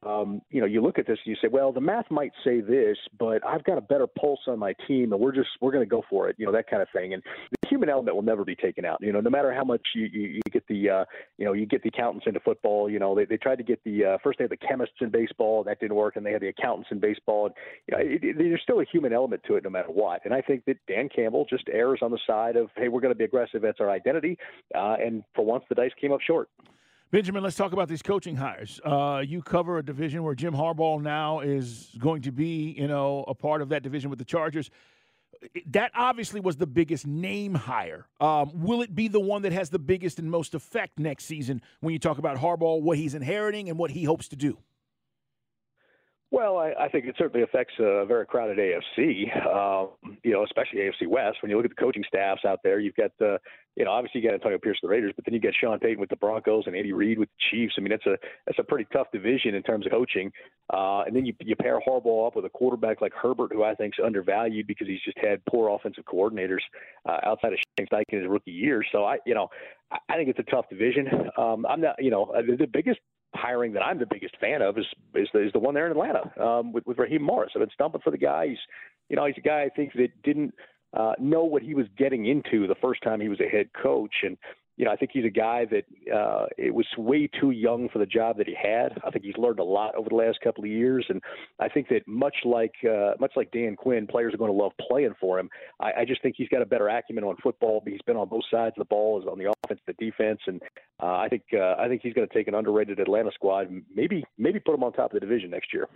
um, 0.07 0.41
you 0.49 0.63
know 0.63 0.67
you 0.67 0.81
look 0.81 0.99
at 0.99 1.07
this 1.07 1.19
and 1.27 1.37
you 1.37 1.37
say, 1.43 1.49
well, 1.53 1.71
the 1.71 1.83
math 1.83 2.11
might 2.11 2.33
say 2.45 2.63
this, 2.63 2.97
but 3.19 3.47
I've 3.47 3.65
got 3.65 3.77
a 3.77 3.83
better 3.83 4.07
pulse 4.07 4.41
on 4.47 4.59
my 4.59 4.73
team, 4.87 5.13
and 5.13 5.21
we're 5.21 5.35
just 5.35 5.51
we're 5.61 5.73
going 5.73 5.85
to 5.85 5.91
go 5.91 6.03
for 6.09 6.31
it. 6.31 6.37
You 6.39 6.47
know 6.47 6.53
that 6.53 6.71
kind 6.71 6.81
of 6.81 6.89
thing. 6.95 7.13
And 7.13 7.23
the 7.51 7.69
human 7.69 7.91
element 7.91 8.17
will 8.17 8.23
never 8.23 8.45
be 8.45 8.57
taken 8.57 8.87
out. 8.87 8.99
You 9.03 9.13
know, 9.13 9.21
no 9.21 9.29
matter 9.29 9.53
how 9.53 9.65
much 9.65 9.83
you, 9.99 10.09
you, 10.13 10.29
you 10.29 10.41
get 10.53 10.67
the 10.69 10.91
uh, 10.91 11.05
you 11.37 11.45
know 11.45 11.53
you 11.53 11.67
get 11.67 11.83
the 11.83 11.89
accountants 11.89 12.27
into 12.27 12.41
football. 12.41 12.91
You 12.91 12.99
know 12.99 13.15
they, 13.15 13.25
they 13.25 13.37
tried 13.37 13.57
to 13.57 13.65
get 13.65 13.83
the 13.85 14.05
uh, 14.05 14.19
first 14.23 14.39
they 14.39 14.45
had 14.45 14.51
the 14.51 14.57
chemists 14.57 14.97
in 15.01 15.11
baseball 15.11 15.65
that 15.65 15.81
didn't 15.81 15.97
work, 15.97 16.17
and 16.17 16.25
they 16.25 16.33
had 16.33 16.43
the 16.43 16.49
accountants 16.49 16.89
in 16.91 17.01
baseball. 17.01 17.47
And 17.47 17.55
you 17.87 17.97
know 17.97 18.15
it, 18.15 18.25
it, 18.25 18.39
there's 18.39 18.63
still 18.63 18.81
a 18.81 18.85
human 18.91 19.13
element 19.13 19.43
to 19.49 19.57
it 19.57 19.65
no 19.65 19.71
matter 19.71 19.89
what. 19.89 20.25
And 20.25 20.33
I 20.33 20.41
think 20.41 20.65
that 20.67 20.77
Dan 20.87 21.09
Campbell 21.15 21.47
just 21.49 21.65
errs 21.73 22.01
on 22.03 22.11
the 22.11 22.21
side 22.27 22.57
of 22.57 22.69
hey 22.77 22.89
we're 22.89 23.01
going 23.01 23.13
to 23.13 23.19
be 23.19 23.25
aggressive. 23.25 23.63
That's 23.63 23.81
our 23.81 23.91
identity. 23.91 24.39
Uh, 24.75 24.97
and 25.05 25.25
for 25.35 25.45
once 25.45 25.65
the 25.69 25.75
dice 25.75 25.93
came 26.01 26.13
up 26.13 26.21
short. 26.21 26.49
Benjamin, 27.11 27.43
let's 27.43 27.57
talk 27.57 27.73
about 27.73 27.89
these 27.89 28.03
coaching 28.03 28.37
hires. 28.37 28.83
Uh, 28.85 29.23
you 29.27 29.41
cover 29.41 29.79
a 29.79 29.83
division 29.83 30.23
where 30.23 30.35
Jim 30.35 30.53
Harbaugh 30.53 31.01
now 31.01 31.41
is 31.41 31.89
going 31.99 32.21
to 32.21 32.31
be, 32.31 32.75
you 32.77 32.87
know, 32.87 33.25
a 33.27 33.35
part 33.35 33.63
of 33.63 33.71
that 33.71 33.83
division 33.83 34.11
with 34.11 34.19
the 34.19 34.27
Chargers 34.27 34.71
that 35.67 35.93
obviously 35.95 36.41
was 36.41 36.57
the 36.57 36.67
biggest 36.67 37.07
name 37.07 37.55
hire. 37.55 38.07
Um, 38.21 38.51
will 38.55 38.83
it 38.83 38.95
be 38.95 39.09
the 39.09 39.21
one 39.21 39.43
that 39.43 39.53
has 39.53 39.71
the 39.71 39.79
biggest 39.79 40.19
and 40.19 40.31
most 40.31 40.55
effect 40.55 40.99
next 40.99 41.25
season 41.25 41.63
when 41.81 41.93
you 41.93 41.99
talk 41.99 42.19
about 42.19 42.37
Harbaugh, 42.39 42.81
what 42.81 42.99
he's 42.99 43.15
inheriting, 43.15 43.69
and 43.69 43.79
what 43.79 43.91
he 43.91 44.05
hopes 44.05 44.29
to 44.29 44.37
do? 44.37 44.59
Well, 46.31 46.59
I, 46.59 46.75
I 46.79 46.89
think 46.89 47.07
it 47.07 47.15
certainly 47.17 47.43
affects 47.43 47.73
a 47.79 48.05
very 48.05 48.27
crowded 48.27 48.59
AFC. 48.59 49.35
Um, 49.49 49.89
you 50.23 50.33
know, 50.33 50.45
especially 50.45 50.81
AFC 50.81 51.09
West. 51.09 51.39
When 51.41 51.51
you 51.51 51.57
look 51.57 51.65
at 51.65 51.71
the 51.71 51.83
coaching 51.83 52.05
staffs 52.07 52.45
out 52.45 52.61
there, 52.63 52.79
you've 52.79 52.95
got 52.97 53.13
the, 53.19 53.39
you 53.77 53.85
know, 53.85 53.91
obviously 53.91 54.21
you 54.21 54.29
got 54.29 54.35
Antonio 54.35 54.59
Pierce 54.59 54.79
the 54.83 54.89
Raiders, 54.89 55.13
but 55.17 55.25
then 55.25 55.33
you 55.33 55.41
got 55.41 55.55
Sean 55.59 55.79
Payton 55.79 55.99
with 55.99 56.11
the 56.11 56.17
Broncos 56.17 56.65
and 56.67 56.77
Andy 56.77 56.93
Reid 56.93 57.19
with 57.19 57.31
the 57.31 57.43
Chiefs. 57.51 57.75
I 57.79 57.81
mean, 57.81 57.91
that's 57.91 58.05
a 58.07 58.17
that's 58.47 58.59
a 58.59 58.63
pretty 58.63 58.87
tough 58.93 59.07
division 59.11 59.55
in 59.55 59.63
terms 59.63 59.87
of 59.87 59.93
coaching. 59.93 60.31
Uh, 60.73 61.03
and 61.07 61.17
then 61.17 61.25
you 61.25 61.33
you 61.41 61.57
pair 61.57 61.81
Harbaugh 61.81 62.27
up 62.27 62.37
with 62.37 62.45
a 62.45 62.51
quarterback 62.51 63.01
like 63.01 63.15
Herbert, 63.15 63.53
who 63.53 63.65
I 63.65 63.75
think 63.75 63.95
is 63.99 64.05
undervalued 64.05 64.67
because 64.67 64.87
he's 64.87 65.03
just 65.03 65.19
had 65.19 65.43
poor 65.47 65.71
offensive 65.71 66.05
coordinators 66.05 66.63
uh, 67.09 67.19
outside 67.25 67.55
of 67.55 67.59
Shane 67.79 67.87
Steichen 67.87 68.05
in 68.13 68.21
his 68.21 68.29
rookie 68.29 68.51
year. 68.51 68.85
So 68.93 69.05
I, 69.05 69.19
you 69.25 69.35
know, 69.35 69.49
I, 69.91 70.17
think 70.17 70.29
it's 70.29 70.39
a 70.39 70.51
tough 70.51 70.69
division. 70.69 71.09
Um, 71.39 71.65
I'm 71.67 71.81
not, 71.81 71.97
you 71.99 72.11
know, 72.11 72.33
the, 72.47 72.57
the 72.57 72.67
biggest 72.67 73.01
hiring 73.35 73.73
that 73.75 73.83
I'm 73.83 73.99
the 73.99 74.07
biggest 74.07 74.37
fan 74.39 74.63
of 74.63 74.79
is 74.79 74.87
is 75.15 75.29
the, 75.33 75.47
is 75.47 75.53
the 75.53 75.59
one 75.59 75.75
there 75.75 75.87
in 75.87 75.93
Atlanta 75.93 76.31
um, 76.43 76.73
with 76.73 76.87
with 76.87 76.99
Raheem 76.99 77.23
Morris. 77.23 77.53
I've 77.55 77.61
been 77.61 77.71
stumping 77.75 78.01
for 78.03 78.11
the 78.11 78.19
guy. 78.19 78.49
He's 78.49 78.59
you 79.09 79.17
know 79.17 79.27
he's 79.27 79.39
a 79.39 79.43
guy 79.43 79.63
I 79.63 79.69
think 79.75 79.93
that 79.95 80.09
didn't 80.23 80.55
uh, 80.95 81.13
know 81.19 81.45
what 81.45 81.63
he 81.63 81.75
was 81.75 81.87
getting 81.97 82.27
into 82.27 82.67
the 82.67 82.75
first 82.81 83.03
time 83.03 83.21
he 83.21 83.29
was 83.29 83.41
a 83.41 83.49
head 83.49 83.69
coach, 83.81 84.15
and 84.23 84.37
you 84.79 84.85
know, 84.85 84.93
I 84.93 84.97
think 84.97 85.11
he's 85.13 85.25
a 85.25 85.31
guy 85.31 85.67
that 85.73 86.15
uh, 86.15 86.47
it 86.57 86.73
was 86.73 86.87
way 86.97 87.29
too 87.41 87.51
young 87.51 87.89
for 87.89 87.99
the 87.99 88.07
job 88.07 88.39
that 88.39 88.47
he 88.47 88.55
had. 88.55 88.97
I 89.05 89.11
think 89.11 89.25
he's 89.25 89.37
learned 89.37 89.59
a 89.59 89.65
lot 89.65 89.97
over 89.97 90.09
the 90.09 90.15
last 90.15 90.39
couple 90.41 90.63
of 90.63 90.71
years, 90.71 91.05
and 91.09 91.21
I 91.59 91.69
think 91.69 91.89
that 91.89 92.07
much 92.07 92.37
like 92.45 92.75
uh, 92.89 93.15
much 93.19 93.33
like 93.35 93.51
Dan 93.51 93.75
Quinn, 93.75 94.07
players 94.07 94.33
are 94.33 94.37
going 94.37 94.53
to 94.53 94.57
love 94.57 94.71
playing 94.89 95.15
for 95.21 95.37
him. 95.37 95.51
I, 95.81 95.91
I 95.99 96.05
just 96.05 96.23
think 96.23 96.37
he's 96.39 96.49
got 96.49 96.63
a 96.63 96.67
better 96.67 96.89
acumen 96.89 97.25
on 97.25 97.37
football. 97.43 97.83
He's 97.85 98.01
been 98.07 98.17
on 98.17 98.29
both 98.29 98.45
sides 98.49 98.75
of 98.77 98.83
the 98.83 98.89
ball, 98.89 99.21
is 99.21 99.27
on 99.27 99.37
the 99.37 99.53
offense, 99.65 99.81
the 99.85 99.95
defense, 99.95 100.39
and 100.47 100.63
uh, 101.03 101.17
I 101.17 101.27
think 101.29 101.43
uh, 101.53 101.75
I 101.77 101.89
think 101.89 102.03
he's 102.03 102.15
going 102.15 102.29
to 102.29 102.33
take 102.33 102.47
an 102.47 102.55
underrated 102.55 103.01
Atlanta 103.01 103.33
squad, 103.35 103.69
and 103.71 103.83
maybe 103.93 104.23
maybe 104.39 104.61
put 104.61 104.73
them 104.73 104.85
on 104.85 104.93
top 104.93 105.13
of 105.13 105.15
the 105.15 105.21
division 105.21 105.51
next 105.51 105.75
year. 105.75 105.89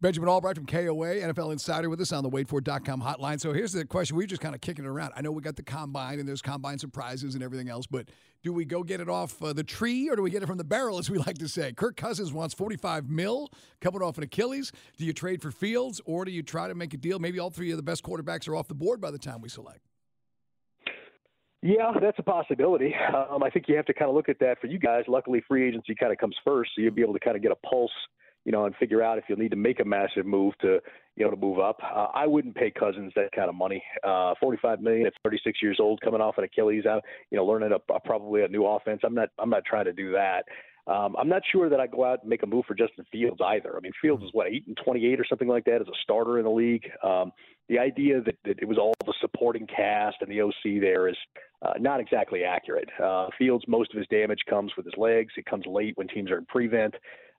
Benjamin 0.00 0.28
Albright 0.28 0.54
from 0.54 0.66
KOA, 0.66 1.16
NFL 1.16 1.50
Insider 1.50 1.90
with 1.90 2.00
us 2.00 2.12
on 2.12 2.22
the 2.22 2.30
waitfor.com 2.30 3.02
hotline. 3.02 3.40
So 3.40 3.52
here's 3.52 3.72
the 3.72 3.84
question. 3.84 4.16
We're 4.16 4.28
just 4.28 4.40
kind 4.40 4.54
of 4.54 4.60
kicking 4.60 4.84
it 4.84 4.88
around. 4.88 5.12
I 5.16 5.22
know 5.22 5.32
we 5.32 5.42
got 5.42 5.56
the 5.56 5.64
combine 5.64 6.20
and 6.20 6.28
there's 6.28 6.40
combine 6.40 6.78
surprises 6.78 7.34
and 7.34 7.42
everything 7.42 7.68
else, 7.68 7.84
but 7.84 8.08
do 8.44 8.52
we 8.52 8.64
go 8.64 8.84
get 8.84 9.00
it 9.00 9.08
off 9.08 9.42
uh, 9.42 9.52
the 9.52 9.64
tree 9.64 10.08
or 10.08 10.14
do 10.14 10.22
we 10.22 10.30
get 10.30 10.40
it 10.40 10.46
from 10.46 10.56
the 10.56 10.62
barrel, 10.62 10.98
as 10.98 11.10
we 11.10 11.18
like 11.26 11.38
to 11.38 11.48
say? 11.48 11.72
Kirk 11.72 11.96
Cousins 11.96 12.32
wants 12.32 12.54
45 12.54 13.10
mil 13.10 13.50
coming 13.80 14.00
off 14.00 14.18
an 14.18 14.22
Achilles. 14.22 14.70
Do 14.96 15.04
you 15.04 15.12
trade 15.12 15.42
for 15.42 15.50
Fields 15.50 16.00
or 16.04 16.24
do 16.24 16.30
you 16.30 16.44
try 16.44 16.68
to 16.68 16.76
make 16.76 16.94
a 16.94 16.96
deal? 16.96 17.18
Maybe 17.18 17.40
all 17.40 17.50
three 17.50 17.72
of 17.72 17.76
the 17.76 17.82
best 17.82 18.04
quarterbacks 18.04 18.48
are 18.48 18.54
off 18.54 18.68
the 18.68 18.76
board 18.76 19.00
by 19.00 19.10
the 19.10 19.18
time 19.18 19.40
we 19.40 19.48
select. 19.48 19.80
Yeah, 21.60 21.90
that's 22.00 22.20
a 22.20 22.22
possibility. 22.22 22.94
Um, 23.32 23.42
I 23.42 23.50
think 23.50 23.64
you 23.66 23.74
have 23.74 23.86
to 23.86 23.94
kind 23.94 24.08
of 24.08 24.14
look 24.14 24.28
at 24.28 24.38
that 24.38 24.60
for 24.60 24.68
you 24.68 24.78
guys. 24.78 25.02
Luckily, 25.08 25.42
free 25.48 25.66
agency 25.66 25.96
kind 25.96 26.12
of 26.12 26.18
comes 26.18 26.36
first, 26.44 26.70
so 26.76 26.82
you'll 26.82 26.94
be 26.94 27.02
able 27.02 27.14
to 27.14 27.18
kind 27.18 27.36
of 27.36 27.42
get 27.42 27.50
a 27.50 27.56
pulse– 27.56 27.90
you 28.48 28.52
know, 28.52 28.64
and 28.64 28.74
figure 28.76 29.02
out 29.02 29.18
if 29.18 29.24
you'll 29.28 29.38
need 29.38 29.50
to 29.50 29.58
make 29.58 29.78
a 29.78 29.84
massive 29.84 30.24
move 30.24 30.54
to, 30.62 30.80
you 31.16 31.24
know, 31.24 31.30
to 31.30 31.36
move 31.36 31.58
up. 31.58 31.82
Uh, 31.82 32.06
I 32.14 32.26
wouldn't 32.26 32.54
pay 32.54 32.70
Cousins 32.70 33.12
that 33.14 33.30
kind 33.32 33.50
of 33.50 33.54
money. 33.54 33.84
Uh, 34.02 34.32
45 34.40 34.80
million 34.80 35.06
at 35.06 35.12
36 35.22 35.58
years 35.60 35.76
old, 35.78 36.00
coming 36.00 36.22
off 36.22 36.38
an 36.38 36.44
Achilles, 36.44 36.86
out, 36.86 37.04
you 37.30 37.36
know, 37.36 37.44
learning 37.44 37.72
a, 37.72 37.92
a, 37.92 38.00
probably 38.00 38.44
a 38.44 38.48
new 38.48 38.64
offense. 38.64 39.02
I'm 39.04 39.14
not, 39.14 39.28
I'm 39.38 39.50
not 39.50 39.66
trying 39.66 39.84
to 39.84 39.92
do 39.92 40.12
that. 40.12 40.44
Um, 40.90 41.14
I'm 41.18 41.28
not 41.28 41.42
sure 41.52 41.68
that 41.68 41.78
I 41.78 41.86
go 41.88 42.06
out 42.06 42.22
and 42.22 42.30
make 42.30 42.42
a 42.42 42.46
move 42.46 42.64
for 42.66 42.74
Justin 42.74 43.04
Fields 43.12 43.38
either. 43.44 43.76
I 43.76 43.80
mean, 43.80 43.92
Fields 44.00 44.24
is 44.24 44.30
what 44.32 44.46
eight 44.46 44.64
and 44.66 44.78
28 44.82 45.20
or 45.20 45.26
something 45.28 45.46
like 45.46 45.66
that 45.66 45.82
as 45.82 45.86
a 45.86 45.98
starter 46.02 46.38
in 46.38 46.44
the 46.44 46.50
league. 46.50 46.88
Um, 47.04 47.32
the 47.68 47.78
idea 47.78 48.22
that, 48.22 48.36
that 48.46 48.60
it 48.62 48.66
was 48.66 48.78
all 48.78 48.94
the 49.04 49.12
supporting 49.20 49.66
cast 49.66 50.16
and 50.22 50.30
the 50.30 50.40
OC 50.40 50.80
there 50.80 51.06
is 51.06 51.16
uh, 51.60 51.74
not 51.78 52.00
exactly 52.00 52.44
accurate. 52.44 52.88
Uh, 52.98 53.26
Fields, 53.36 53.66
most 53.68 53.92
of 53.92 53.98
his 53.98 54.06
damage 54.06 54.40
comes 54.48 54.72
with 54.74 54.86
his 54.86 54.94
legs. 54.96 55.34
It 55.36 55.44
comes 55.44 55.66
late 55.66 55.92
when 55.98 56.08
teams 56.08 56.30
are 56.30 56.38
in 56.38 56.46
prevent. 56.46 56.94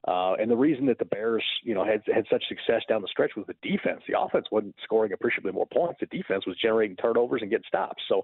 Uh, 0.08 0.34
and 0.36 0.50
the 0.50 0.56
reason 0.56 0.86
that 0.86 0.98
the 0.98 1.06
Bears, 1.06 1.44
you 1.64 1.74
know, 1.74 1.84
had 1.84 2.02
had 2.14 2.26
such 2.32 2.44
success 2.48 2.84
down 2.88 3.02
the 3.02 3.08
stretch 3.10 3.32
was 3.36 3.46
the 3.48 3.56
defense. 3.62 4.02
The 4.08 4.20
offense 4.20 4.46
wasn't 4.52 4.76
scoring 4.84 5.12
appreciably 5.12 5.52
more 5.52 5.68
points. 5.68 6.00
The 6.00 6.06
defense 6.06 6.46
was 6.48 6.56
generating 6.62 6.96
turnovers 6.96 7.42
and 7.42 7.52
getting 7.52 7.66
stops. 7.68 8.02
So 8.08 8.24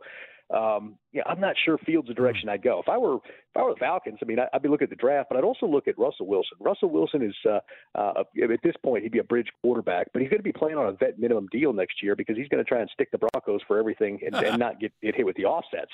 um, 0.54 0.98
yeah, 1.12 1.24
I'm 1.26 1.40
not 1.40 1.56
sure 1.64 1.78
Fields 1.80 2.08
the 2.08 2.14
direction 2.14 2.50
I'd 2.50 2.62
go. 2.62 2.80
If 2.80 2.90
I 2.90 2.98
were 2.98 3.16
if 3.16 3.62
I 3.62 3.64
were 3.64 3.74
the 3.74 3.80
Falcons, 3.80 4.20
I 4.22 4.26
mean, 4.26 4.38
I'd 4.54 4.62
be 4.62 4.68
looking 4.68 4.84
at 4.86 4.90
the 4.90 4.98
draft, 4.98 5.30
but 5.30 5.38
I'd 5.38 5.46
also 5.46 5.66
look 5.66 5.88
at 5.88 5.98
Russell 5.98 6.28
Wilson. 6.28 6.58
Russell 6.60 6.90
Wilson 6.90 7.22
is 7.22 7.36
uh, 7.50 7.60
uh, 7.98 8.24
at 8.44 8.62
this 8.64 8.76
point 8.84 9.04
he'd 9.04 9.14
be 9.14 9.20
a 9.20 9.24
bridge 9.24 9.48
quarterback, 9.62 10.08
but 10.12 10.22
he's 10.22 10.30
going 10.30 10.40
to 10.40 10.44
be 10.44 10.52
playing 10.52 10.78
on 10.78 10.88
a 10.88 10.92
vet 10.92 11.18
minimum 11.18 11.48
deal 11.52 11.72
next 11.72 12.04
year 12.04 12.16
because 12.16 12.36
he's 12.36 12.50
going 12.50 12.64
to 12.64 12.68
try 12.68 12.82
and 12.82 12.90
stick 12.94 13.10
the 13.12 13.18
Broncos 13.18 13.62
for 13.66 13.80
everything 13.80 14.20
and, 14.26 14.36
and 14.36 14.60
not 14.60 14.80
get, 14.80 14.92
get 15.02 15.16
hit 15.16 15.26
with 15.26 15.38
the 15.38 15.46
offsets. 15.46 15.92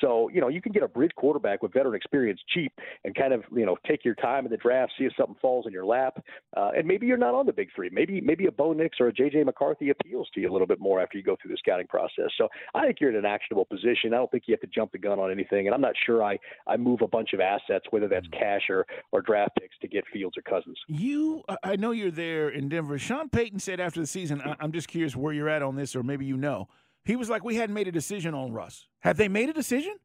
So 0.00 0.30
you 0.30 0.40
know 0.40 0.48
you 0.48 0.62
can 0.62 0.72
get 0.72 0.82
a 0.82 0.88
bridge 0.88 1.12
quarterback 1.16 1.62
with 1.62 1.72
veteran 1.72 1.94
experience 1.94 2.40
cheap 2.48 2.72
and 3.04 3.14
kind 3.14 3.32
of 3.32 3.44
you 3.54 3.66
know 3.66 3.76
take 3.86 4.04
your 4.04 4.14
time 4.16 4.46
in 4.46 4.50
the 4.50 4.56
draft, 4.56 4.92
see 4.98 5.04
if 5.04 5.12
something 5.16 5.36
falls 5.40 5.66
in 5.66 5.72
your 5.72 5.84
lap, 5.84 6.24
uh, 6.56 6.70
and 6.76 6.86
maybe 6.88 7.06
you're 7.06 7.18
not 7.18 7.34
on 7.34 7.46
the 7.46 7.52
big 7.52 7.68
three. 7.76 7.90
Maybe 7.92 8.20
maybe 8.20 8.46
a 8.46 8.52
Bo 8.52 8.72
Nix 8.72 8.96
or 9.00 9.08
a 9.08 9.12
JJ 9.12 9.44
McCarthy 9.44 9.90
appeals 9.90 10.28
to 10.34 10.40
you 10.40 10.50
a 10.50 10.52
little 10.52 10.66
bit 10.66 10.80
more 10.80 11.00
after 11.00 11.18
you 11.18 11.24
go 11.24 11.36
through 11.40 11.50
the 11.50 11.58
scouting 11.58 11.86
process. 11.86 12.30
So 12.38 12.48
I 12.74 12.86
think 12.86 13.00
you're 13.00 13.10
in 13.10 13.16
an 13.16 13.26
actionable 13.26 13.66
position. 13.66 13.91
I 14.12 14.16
don't 14.16 14.30
think 14.30 14.44
you 14.46 14.52
have 14.52 14.60
to 14.60 14.66
jump 14.66 14.92
the 14.92 14.98
gun 14.98 15.18
on 15.18 15.30
anything. 15.30 15.66
And 15.66 15.74
I'm 15.74 15.80
not 15.80 15.94
sure 16.06 16.22
I, 16.22 16.38
I 16.66 16.76
move 16.76 17.02
a 17.02 17.08
bunch 17.08 17.32
of 17.32 17.40
assets, 17.40 17.86
whether 17.90 18.08
that's 18.08 18.26
mm. 18.28 18.38
cash 18.38 18.62
or, 18.68 18.86
or 19.12 19.22
draft 19.22 19.52
picks, 19.60 19.76
to 19.80 19.88
get 19.88 20.04
Fields 20.12 20.36
or 20.36 20.42
Cousins. 20.42 20.78
You, 20.88 21.42
I 21.62 21.76
know 21.76 21.90
you're 21.90 22.10
there 22.10 22.48
in 22.48 22.68
Denver. 22.68 22.98
Sean 22.98 23.28
Payton 23.28 23.58
said 23.58 23.80
after 23.80 24.00
the 24.00 24.06
season, 24.06 24.42
I'm 24.60 24.72
just 24.72 24.88
curious 24.88 25.16
where 25.16 25.32
you're 25.32 25.48
at 25.48 25.62
on 25.62 25.76
this, 25.76 25.94
or 25.96 26.02
maybe 26.02 26.24
you 26.24 26.36
know. 26.36 26.68
He 27.04 27.16
was 27.16 27.28
like, 27.28 27.44
we 27.44 27.56
hadn't 27.56 27.74
made 27.74 27.88
a 27.88 27.92
decision 27.92 28.34
on 28.34 28.52
Russ. 28.52 28.86
Have 29.00 29.16
they 29.16 29.28
made 29.28 29.48
a 29.48 29.52
decision? 29.52 29.96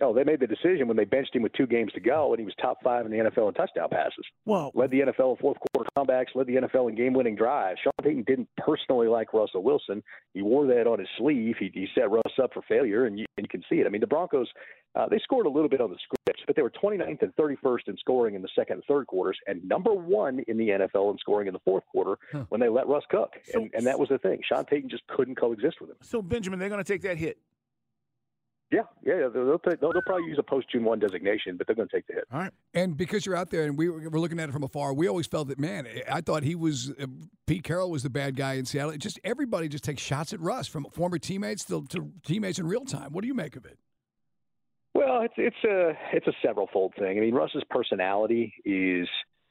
No, 0.00 0.12
they 0.12 0.24
made 0.24 0.40
the 0.40 0.46
decision 0.46 0.88
when 0.88 0.96
they 0.96 1.04
benched 1.04 1.34
him 1.34 1.42
with 1.42 1.52
two 1.54 1.66
games 1.66 1.92
to 1.92 2.00
go, 2.00 2.32
and 2.32 2.38
he 2.38 2.44
was 2.44 2.54
top 2.60 2.78
five 2.84 3.06
in 3.06 3.12
the 3.12 3.18
NFL 3.18 3.48
in 3.48 3.54
touchdown 3.54 3.88
passes. 3.90 4.24
Well, 4.44 4.70
led 4.74 4.90
the 4.90 5.00
NFL 5.00 5.30
in 5.32 5.36
fourth 5.36 5.56
quarter 5.72 5.90
comebacks, 5.96 6.34
led 6.34 6.46
the 6.46 6.56
NFL 6.56 6.90
in 6.90 6.96
game-winning 6.96 7.34
drives. 7.34 7.80
Sean 7.82 7.92
Payton 8.02 8.24
didn't 8.26 8.48
personally 8.58 9.08
like 9.08 9.32
Russell 9.32 9.62
Wilson. 9.62 10.02
He 10.34 10.42
wore 10.42 10.66
that 10.66 10.86
on 10.86 10.98
his 10.98 11.08
sleeve. 11.16 11.56
He, 11.58 11.70
he 11.72 11.88
set 11.94 12.10
Russ 12.10 12.22
up 12.42 12.52
for 12.52 12.62
failure, 12.68 13.06
and 13.06 13.18
you, 13.18 13.24
and 13.38 13.44
you 13.44 13.48
can 13.48 13.62
see 13.70 13.80
it. 13.80 13.86
I 13.86 13.90
mean, 13.90 14.02
the 14.02 14.06
Broncos 14.06 14.48
uh, 14.96 15.06
they 15.08 15.18
scored 15.18 15.44
a 15.44 15.48
little 15.48 15.68
bit 15.68 15.80
on 15.80 15.90
the 15.90 15.98
script, 16.02 16.40
but 16.46 16.56
they 16.56 16.62
were 16.62 16.70
29th 16.70 17.20
and 17.20 17.36
31st 17.36 17.88
in 17.88 17.96
scoring 17.98 18.34
in 18.34 18.40
the 18.40 18.48
second 18.56 18.76
and 18.76 18.84
third 18.88 19.06
quarters, 19.06 19.38
and 19.46 19.62
number 19.68 19.92
one 19.92 20.40
in 20.48 20.56
the 20.56 20.68
NFL 20.70 21.12
in 21.12 21.18
scoring 21.18 21.48
in 21.48 21.52
the 21.52 21.60
fourth 21.60 21.84
quarter 21.92 22.16
huh. 22.32 22.44
when 22.48 22.60
they 22.60 22.68
let 22.68 22.88
Russ 22.88 23.04
cook. 23.10 23.34
So, 23.44 23.60
and, 23.60 23.70
and 23.74 23.86
that 23.86 23.98
was 23.98 24.08
the 24.08 24.18
thing. 24.18 24.40
Sean 24.42 24.64
Payton 24.64 24.88
just 24.88 25.06
couldn't 25.08 25.34
coexist 25.34 25.82
with 25.82 25.90
him. 25.90 25.96
So, 26.00 26.22
Benjamin, 26.22 26.58
they're 26.58 26.70
going 26.70 26.82
to 26.82 26.92
take 26.92 27.02
that 27.02 27.18
hit. 27.18 27.38
Yeah, 28.72 28.80
yeah, 29.04 29.28
they'll, 29.32 29.44
they'll, 29.44 29.76
they'll, 29.80 30.02
probably 30.04 30.26
use 30.26 30.38
a 30.40 30.42
post 30.42 30.68
June 30.72 30.82
one 30.82 30.98
designation, 30.98 31.56
but 31.56 31.68
they're 31.68 31.76
going 31.76 31.88
to 31.88 31.94
take 31.94 32.06
the 32.08 32.14
hit. 32.14 32.24
All 32.32 32.40
right, 32.40 32.52
and 32.74 32.96
because 32.96 33.24
you're 33.24 33.36
out 33.36 33.50
there 33.50 33.62
and 33.62 33.78
we 33.78 33.88
were 33.88 34.18
looking 34.18 34.40
at 34.40 34.48
it 34.48 34.52
from 34.52 34.64
afar, 34.64 34.92
we 34.92 35.06
always 35.06 35.28
felt 35.28 35.48
that 35.48 35.60
man, 35.60 35.86
I 36.10 36.20
thought 36.20 36.42
he 36.42 36.56
was 36.56 36.90
uh, 37.00 37.06
Pete 37.46 37.62
Carroll 37.62 37.92
was 37.92 38.02
the 38.02 38.10
bad 38.10 38.34
guy 38.34 38.54
in 38.54 38.64
Seattle. 38.64 38.90
It 38.90 38.98
just 38.98 39.20
everybody 39.22 39.68
just 39.68 39.84
takes 39.84 40.02
shots 40.02 40.32
at 40.32 40.40
Russ 40.40 40.66
from 40.66 40.86
former 40.92 41.18
teammates 41.18 41.64
to, 41.66 41.86
to 41.90 42.10
teammates 42.24 42.58
in 42.58 42.66
real 42.66 42.84
time. 42.84 43.12
What 43.12 43.22
do 43.22 43.28
you 43.28 43.34
make 43.34 43.54
of 43.54 43.64
it? 43.66 43.78
Well, 44.94 45.20
it's 45.22 45.34
it's 45.36 45.64
a 45.64 45.92
it's 46.12 46.26
a 46.26 46.32
several 46.44 46.68
fold 46.72 46.94
thing. 46.98 47.18
I 47.18 47.20
mean, 47.20 47.34
Russ's 47.34 47.62
personality 47.70 48.52
is 48.64 49.06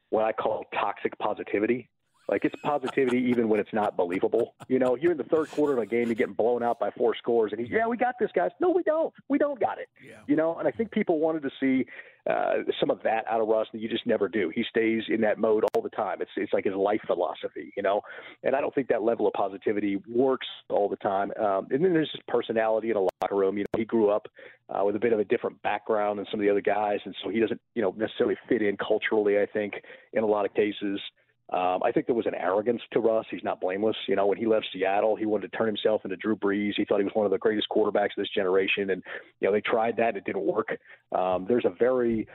what 0.09 0.25
I 0.25 0.33
call 0.33 0.65
toxic 0.73 1.17
positivity. 1.19 1.89
Like 2.27 2.45
it's 2.45 2.55
positivity 2.63 3.19
even 3.29 3.49
when 3.49 3.59
it's 3.59 3.73
not 3.73 3.95
believable. 3.95 4.55
You 4.67 4.79
know, 4.79 4.95
you're 4.95 5.11
in 5.11 5.17
the 5.17 5.23
third 5.25 5.49
quarter 5.49 5.73
of 5.73 5.79
a 5.79 5.85
game, 5.85 6.07
you're 6.07 6.15
getting 6.15 6.33
blown 6.33 6.63
out 6.63 6.79
by 6.79 6.89
four 6.91 7.15
scores, 7.15 7.51
and 7.51 7.61
he's, 7.61 7.69
yeah, 7.69 7.87
we 7.87 7.97
got 7.97 8.15
this, 8.19 8.31
guys. 8.33 8.51
No, 8.59 8.71
we 8.71 8.83
don't. 8.83 9.13
We 9.29 9.37
don't 9.37 9.59
got 9.59 9.77
it. 9.79 9.89
Yeah. 10.05 10.15
You 10.27 10.35
know, 10.35 10.57
and 10.57 10.67
I 10.67 10.71
think 10.71 10.91
people 10.91 11.19
wanted 11.19 11.43
to 11.43 11.51
see 11.59 11.85
uh, 12.29 12.63
some 12.79 12.89
of 12.89 13.01
that 13.03 13.25
out 13.29 13.41
of 13.41 13.47
Russ, 13.47 13.67
and 13.71 13.81
you 13.81 13.87
just 13.87 14.07
never 14.07 14.27
do. 14.27 14.51
He 14.53 14.63
stays 14.67 15.03
in 15.09 15.21
that 15.21 15.37
mode 15.37 15.63
all 15.73 15.81
the 15.81 15.89
time. 15.89 16.21
It's 16.21 16.31
it's 16.37 16.53
like 16.53 16.65
his 16.65 16.73
life 16.73 17.01
philosophy, 17.05 17.71
you 17.77 17.83
know. 17.83 18.01
And 18.43 18.55
I 18.55 18.61
don't 18.61 18.73
think 18.73 18.87
that 18.87 19.03
level 19.03 19.27
of 19.27 19.33
positivity 19.33 19.97
works 20.07 20.47
all 20.69 20.89
the 20.89 20.95
time. 20.97 21.31
Um, 21.39 21.67
and 21.69 21.83
then 21.83 21.93
there's 21.93 22.09
his 22.11 22.21
personality 22.27 22.89
in 22.89 22.97
a 22.97 23.01
locker 23.01 23.35
room. 23.35 23.57
You 23.57 23.65
know, 23.65 23.77
he 23.77 23.85
grew 23.85 24.09
up 24.09 24.27
uh, 24.69 24.83
with 24.83 24.95
a 24.95 24.99
bit 24.99 25.13
of 25.13 25.19
a 25.19 25.25
different 25.25 25.61
background 25.61 26.17
than 26.17 26.25
some 26.31 26.39
of 26.39 26.43
the 26.43 26.49
other 26.49 26.61
guys, 26.61 26.99
and 27.05 27.15
so 27.23 27.29
he 27.29 27.39
doesn't, 27.39 27.61
you 27.75 27.83
know, 27.83 27.93
necessarily 27.95 28.35
fit 28.49 28.63
in 28.63 28.75
culturally. 28.77 29.39
I 29.39 29.45
think 29.45 29.75
in 30.13 30.23
a 30.23 30.27
lot 30.27 30.45
of 30.45 30.53
cases. 30.55 30.99
Um, 31.51 31.83
I 31.83 31.91
think 31.91 32.07
there 32.07 32.15
was 32.15 32.25
an 32.25 32.33
arrogance 32.33 32.81
to 32.93 32.99
Russ. 32.99 33.25
He's 33.29 33.43
not 33.43 33.61
blameless. 33.61 33.95
You 34.07 34.15
know, 34.15 34.25
when 34.25 34.37
he 34.37 34.47
left 34.47 34.65
Seattle, 34.73 35.15
he 35.15 35.27
wanted 35.27 35.51
to 35.51 35.57
turn 35.57 35.67
himself 35.67 36.01
into 36.03 36.17
Drew 36.17 36.35
Brees. 36.35 36.73
He 36.75 36.85
thought 36.85 36.97
he 36.97 37.03
was 37.03 37.13
one 37.13 37.25
of 37.25 37.31
the 37.31 37.37
greatest 37.37 37.67
quarterbacks 37.69 38.17
of 38.17 38.17
this 38.17 38.29
generation, 38.33 38.89
and 38.89 39.03
you 39.39 39.47
know 39.47 39.51
they 39.51 39.61
tried 39.61 39.97
that. 39.97 40.17
It 40.17 40.25
didn't 40.25 40.45
work. 40.45 40.69
Um, 41.11 41.45
there's 41.47 41.65
a 41.65 41.73
very 41.77 42.27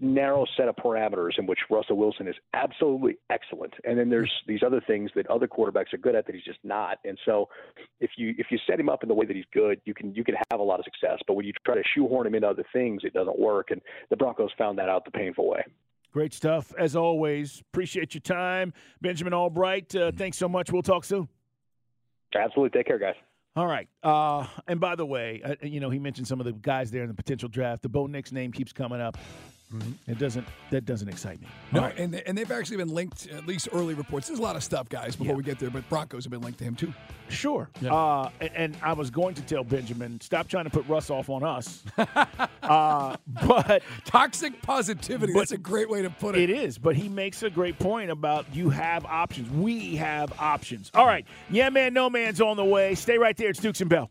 narrow 0.00 0.44
set 0.56 0.68
of 0.68 0.76
parameters 0.76 1.38
in 1.38 1.46
which 1.46 1.58
Russell 1.70 1.96
Wilson 1.96 2.28
is 2.28 2.36
absolutely 2.52 3.16
excellent, 3.30 3.72
and 3.84 3.98
then 3.98 4.10
there's 4.10 4.30
these 4.46 4.62
other 4.62 4.82
things 4.86 5.10
that 5.16 5.26
other 5.28 5.48
quarterbacks 5.48 5.94
are 5.94 5.98
good 5.98 6.14
at 6.14 6.26
that 6.26 6.34
he's 6.34 6.44
just 6.44 6.60
not. 6.62 6.98
And 7.06 7.18
so, 7.24 7.48
if 8.00 8.10
you 8.18 8.34
if 8.36 8.48
you 8.50 8.58
set 8.66 8.78
him 8.78 8.90
up 8.90 9.02
in 9.02 9.08
the 9.08 9.14
way 9.14 9.24
that 9.24 9.34
he's 9.34 9.46
good, 9.54 9.80
you 9.86 9.94
can 9.94 10.14
you 10.14 10.24
can 10.24 10.34
have 10.50 10.60
a 10.60 10.62
lot 10.62 10.78
of 10.78 10.84
success. 10.84 11.20
But 11.26 11.34
when 11.34 11.46
you 11.46 11.54
try 11.64 11.74
to 11.74 11.82
shoehorn 11.94 12.26
him 12.26 12.34
into 12.34 12.48
other 12.48 12.64
things, 12.70 13.00
it 13.02 13.14
doesn't 13.14 13.38
work. 13.38 13.70
And 13.70 13.80
the 14.10 14.16
Broncos 14.16 14.50
found 14.58 14.76
that 14.78 14.90
out 14.90 15.06
the 15.06 15.10
painful 15.10 15.48
way. 15.48 15.64
Great 16.12 16.34
stuff, 16.34 16.74
as 16.78 16.94
always. 16.94 17.60
Appreciate 17.72 18.14
your 18.14 18.20
time. 18.20 18.72
Benjamin 19.00 19.32
Albright, 19.32 19.94
uh, 19.96 20.12
thanks 20.14 20.36
so 20.36 20.48
much. 20.48 20.70
We'll 20.70 20.82
talk 20.82 21.04
soon. 21.04 21.28
Absolutely. 22.34 22.78
Take 22.78 22.86
care, 22.86 22.98
guys. 22.98 23.14
All 23.56 23.66
right. 23.66 23.88
Uh, 24.02 24.46
and 24.66 24.80
by 24.80 24.94
the 24.94 25.04
way, 25.04 25.42
uh, 25.44 25.54
you 25.62 25.80
know, 25.80 25.90
he 25.90 25.98
mentioned 25.98 26.26
some 26.26 26.40
of 26.40 26.46
the 26.46 26.52
guys 26.52 26.90
there 26.90 27.02
in 27.02 27.08
the 27.08 27.14
potential 27.14 27.48
draft. 27.48 27.82
The 27.82 27.88
Bo 27.88 28.06
Nix 28.06 28.32
name 28.32 28.52
keeps 28.52 28.72
coming 28.72 29.00
up. 29.00 29.18
It 30.06 30.18
doesn't. 30.18 30.46
That 30.70 30.84
doesn't 30.84 31.08
excite 31.08 31.40
me. 31.40 31.46
No, 31.72 31.80
All 31.80 31.86
right. 31.86 31.98
and 31.98 32.14
and 32.14 32.36
they've 32.36 32.50
actually 32.50 32.78
been 32.78 32.92
linked 32.92 33.26
at 33.28 33.46
least 33.46 33.68
early 33.72 33.94
reports. 33.94 34.26
There's 34.28 34.38
a 34.38 34.42
lot 34.42 34.56
of 34.56 34.62
stuff, 34.62 34.88
guys, 34.88 35.16
before 35.16 35.34
we 35.34 35.42
get 35.42 35.58
there, 35.58 35.70
but 35.70 35.88
Broncos 35.88 36.24
have 36.24 36.30
been 36.30 36.40
linked 36.40 36.58
to 36.58 36.64
him 36.64 36.74
too. 36.74 36.92
Sure. 37.28 37.70
Yeah. 37.80 37.94
Uh, 37.94 38.30
and, 38.40 38.50
and 38.54 38.76
I 38.82 38.92
was 38.92 39.10
going 39.10 39.34
to 39.36 39.42
tell 39.42 39.64
Benjamin, 39.64 40.20
stop 40.20 40.48
trying 40.48 40.64
to 40.64 40.70
put 40.70 40.86
Russ 40.86 41.08
off 41.08 41.30
on 41.30 41.42
us. 41.42 41.82
uh, 42.62 43.16
but 43.46 43.82
toxic 44.04 44.60
positivity. 44.62 45.32
that's 45.32 45.52
a 45.52 45.58
great 45.58 45.88
way 45.88 46.02
to 46.02 46.10
put 46.10 46.36
it. 46.36 46.42
It 46.42 46.50
is, 46.50 46.76
but 46.78 46.94
he 46.96 47.08
makes 47.08 47.42
a 47.42 47.50
great 47.50 47.78
point 47.78 48.10
about 48.10 48.54
you 48.54 48.68
have 48.70 49.04
options. 49.06 49.50
We 49.50 49.96
have 49.96 50.32
options. 50.38 50.90
All 50.94 51.06
right. 51.06 51.24
Yeah, 51.50 51.70
man, 51.70 51.94
no 51.94 52.10
man's 52.10 52.40
on 52.40 52.56
the 52.56 52.64
way. 52.64 52.94
Stay 52.94 53.16
right 53.18 53.36
there. 53.36 53.48
It's 53.48 53.60
Dukes 53.60 53.80
and 53.80 53.88
Bell. 53.88 54.10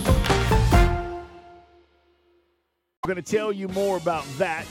Going 3.11 3.21
to 3.21 3.29
tell 3.29 3.51
you 3.51 3.67
more 3.67 3.97
about 3.97 4.23
that. 4.37 4.65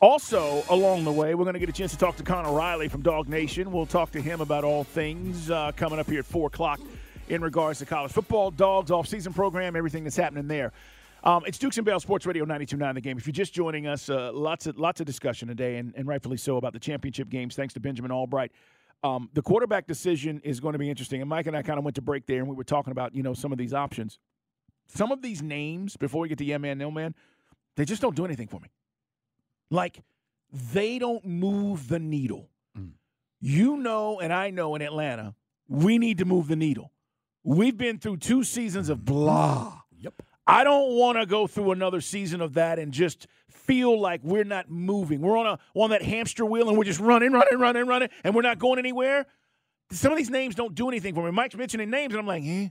Also, 0.00 0.62
along 0.70 1.02
the 1.02 1.10
way, 1.10 1.34
we're 1.34 1.42
going 1.42 1.54
to 1.54 1.58
get 1.58 1.68
a 1.68 1.72
chance 1.72 1.90
to 1.90 1.98
talk 1.98 2.14
to 2.14 2.22
Connor 2.22 2.52
Riley 2.52 2.86
from 2.86 3.02
DawgNation. 3.02 3.66
We'll 3.66 3.86
talk 3.86 4.12
to 4.12 4.22
him 4.22 4.40
about 4.40 4.62
all 4.62 4.84
things 4.84 5.50
uh, 5.50 5.72
coming 5.74 5.98
up 5.98 6.08
here 6.08 6.20
at 6.20 6.26
4 6.26 6.46
o'clock 6.46 6.78
in 7.28 7.42
regards 7.42 7.80
to 7.80 7.86
college 7.86 8.12
football, 8.12 8.52
dogs, 8.52 8.92
off-season 8.92 9.32
program, 9.32 9.74
everything 9.74 10.04
that's 10.04 10.16
happening 10.16 10.46
there. 10.46 10.70
Um, 11.24 11.42
it's 11.44 11.58
Dukes 11.58 11.76
and 11.76 11.84
Bell 11.84 11.98
Sports 11.98 12.24
Radio 12.24 12.44
92.9 12.44 12.94
The 12.94 13.00
Game. 13.00 13.18
If 13.18 13.26
you're 13.26 13.32
just 13.32 13.52
joining 13.52 13.88
us, 13.88 14.08
uh, 14.08 14.30
lots 14.32 14.68
of 14.68 14.78
lots 14.78 15.00
of 15.00 15.06
discussion 15.06 15.48
today, 15.48 15.78
and, 15.78 15.92
and 15.96 16.06
rightfully 16.06 16.36
so, 16.36 16.56
about 16.56 16.72
the 16.72 16.78
championship 16.78 17.30
games, 17.30 17.56
thanks 17.56 17.74
to 17.74 17.80
Benjamin 17.80 18.12
Albright. 18.12 18.52
Um, 19.02 19.28
the 19.34 19.42
quarterback 19.42 19.88
decision 19.88 20.40
is 20.44 20.60
going 20.60 20.74
to 20.74 20.78
be 20.78 20.88
interesting. 20.88 21.20
And 21.20 21.28
Mike 21.28 21.48
and 21.48 21.56
I 21.56 21.62
kind 21.62 21.80
of 21.80 21.84
went 21.84 21.96
to 21.96 22.02
break 22.02 22.26
there, 22.26 22.38
and 22.38 22.48
we 22.48 22.54
were 22.54 22.62
talking 22.62 22.92
about, 22.92 23.12
you 23.12 23.24
know, 23.24 23.34
some 23.34 23.50
of 23.50 23.58
these 23.58 23.74
options. 23.74 24.20
Some 24.86 25.12
of 25.12 25.22
these 25.22 25.42
names, 25.42 25.96
before 25.96 26.22
we 26.22 26.28
get 26.28 26.38
to 26.38 26.44
Yeah 26.44 26.58
Man, 26.58 26.78
No 26.78 26.90
Man, 26.90 27.14
they 27.76 27.84
just 27.84 28.02
don't 28.02 28.14
do 28.14 28.24
anything 28.24 28.48
for 28.48 28.60
me. 28.60 28.68
Like, 29.70 30.02
they 30.72 30.98
don't 30.98 31.24
move 31.24 31.88
the 31.88 31.98
needle. 31.98 32.48
You 33.40 33.76
know, 33.76 34.20
and 34.20 34.32
I 34.32 34.48
know 34.48 34.74
in 34.74 34.80
Atlanta, 34.80 35.34
we 35.68 35.98
need 35.98 36.16
to 36.18 36.24
move 36.24 36.48
the 36.48 36.56
needle. 36.56 36.92
We've 37.42 37.76
been 37.76 37.98
through 37.98 38.16
two 38.16 38.42
seasons 38.42 38.88
of 38.88 39.04
blah. 39.04 39.80
Yep. 39.98 40.14
I 40.46 40.64
don't 40.64 40.96
want 40.96 41.18
to 41.18 41.26
go 41.26 41.46
through 41.46 41.72
another 41.72 42.00
season 42.00 42.40
of 42.40 42.54
that 42.54 42.78
and 42.78 42.90
just 42.90 43.26
feel 43.50 44.00
like 44.00 44.22
we're 44.24 44.44
not 44.44 44.70
moving. 44.70 45.20
We're 45.20 45.36
on 45.36 45.46
a 45.46 45.58
on 45.74 45.90
that 45.90 46.00
hamster 46.00 46.46
wheel 46.46 46.70
and 46.70 46.78
we're 46.78 46.84
just 46.84 47.00
running, 47.00 47.32
running, 47.32 47.58
running, 47.58 47.86
running, 47.86 48.08
and 48.22 48.34
we're 48.34 48.40
not 48.40 48.58
going 48.58 48.78
anywhere. 48.78 49.26
Some 49.90 50.10
of 50.10 50.16
these 50.16 50.30
names 50.30 50.54
don't 50.54 50.74
do 50.74 50.88
anything 50.88 51.14
for 51.14 51.22
me. 51.22 51.30
Mike's 51.30 51.54
mentioning 51.54 51.90
names, 51.90 52.14
and 52.14 52.20
I'm 52.20 52.26
like, 52.26 52.44
eh. 52.46 52.68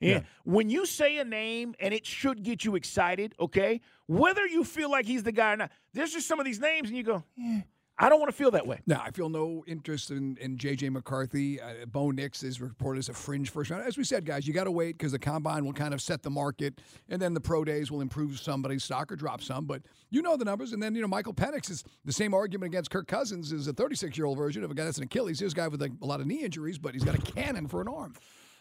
Yeah. 0.00 0.10
Yeah. 0.10 0.20
When 0.44 0.70
you 0.70 0.86
say 0.86 1.18
a 1.18 1.24
name 1.24 1.74
and 1.80 1.92
it 1.92 2.06
should 2.06 2.42
get 2.42 2.64
you 2.64 2.76
excited, 2.76 3.34
okay, 3.40 3.80
whether 4.06 4.46
you 4.46 4.64
feel 4.64 4.90
like 4.90 5.06
he's 5.06 5.22
the 5.22 5.32
guy 5.32 5.54
or 5.54 5.56
not, 5.56 5.70
there's 5.92 6.12
just 6.12 6.28
some 6.28 6.38
of 6.38 6.46
these 6.46 6.60
names 6.60 6.88
and 6.88 6.96
you 6.96 7.02
go, 7.02 7.24
yeah, 7.36 7.62
I 8.00 8.08
don't 8.08 8.20
want 8.20 8.30
to 8.30 8.36
feel 8.36 8.52
that 8.52 8.64
way. 8.64 8.80
No, 8.86 9.00
I 9.02 9.10
feel 9.10 9.28
no 9.28 9.64
interest 9.66 10.12
in, 10.12 10.36
in 10.40 10.56
J.J. 10.56 10.90
McCarthy. 10.90 11.60
Uh, 11.60 11.84
Bo 11.86 12.12
Nix 12.12 12.44
is 12.44 12.60
reported 12.60 13.00
as 13.00 13.08
a 13.08 13.12
fringe 13.12 13.50
first 13.50 13.70
round. 13.70 13.82
As 13.82 13.98
we 13.98 14.04
said, 14.04 14.24
guys, 14.24 14.46
you 14.46 14.54
got 14.54 14.64
to 14.64 14.70
wait 14.70 14.96
because 14.96 15.10
the 15.10 15.18
combine 15.18 15.64
will 15.64 15.72
kind 15.72 15.92
of 15.92 16.00
set 16.00 16.22
the 16.22 16.30
market, 16.30 16.80
and 17.08 17.20
then 17.20 17.34
the 17.34 17.40
pro 17.40 17.64
days 17.64 17.90
will 17.90 18.00
improve 18.00 18.38
somebody's 18.38 18.84
stock 18.84 19.10
or 19.10 19.16
drop 19.16 19.42
some. 19.42 19.64
But 19.64 19.82
you 20.10 20.22
know 20.22 20.36
the 20.36 20.44
numbers. 20.44 20.72
And 20.72 20.80
then, 20.80 20.94
you 20.94 21.02
know, 21.02 21.08
Michael 21.08 21.34
Penix 21.34 21.70
is 21.70 21.82
the 22.04 22.12
same 22.12 22.34
argument 22.34 22.72
against 22.72 22.92
Kirk 22.92 23.08
Cousins 23.08 23.50
is 23.50 23.66
a 23.66 23.72
36 23.72 24.16
year 24.16 24.26
old 24.26 24.38
version 24.38 24.62
of 24.62 24.70
a 24.70 24.74
guy 24.74 24.84
that's 24.84 24.98
an 24.98 25.04
Achilles. 25.04 25.40
Here's 25.40 25.52
a 25.52 25.56
guy 25.56 25.66
with 25.66 25.80
like, 25.80 25.92
a 26.00 26.06
lot 26.06 26.20
of 26.20 26.26
knee 26.28 26.44
injuries, 26.44 26.78
but 26.78 26.94
he's 26.94 27.02
got 27.04 27.16
a 27.16 27.32
cannon 27.32 27.66
for 27.66 27.80
an 27.80 27.88
arm. 27.88 28.14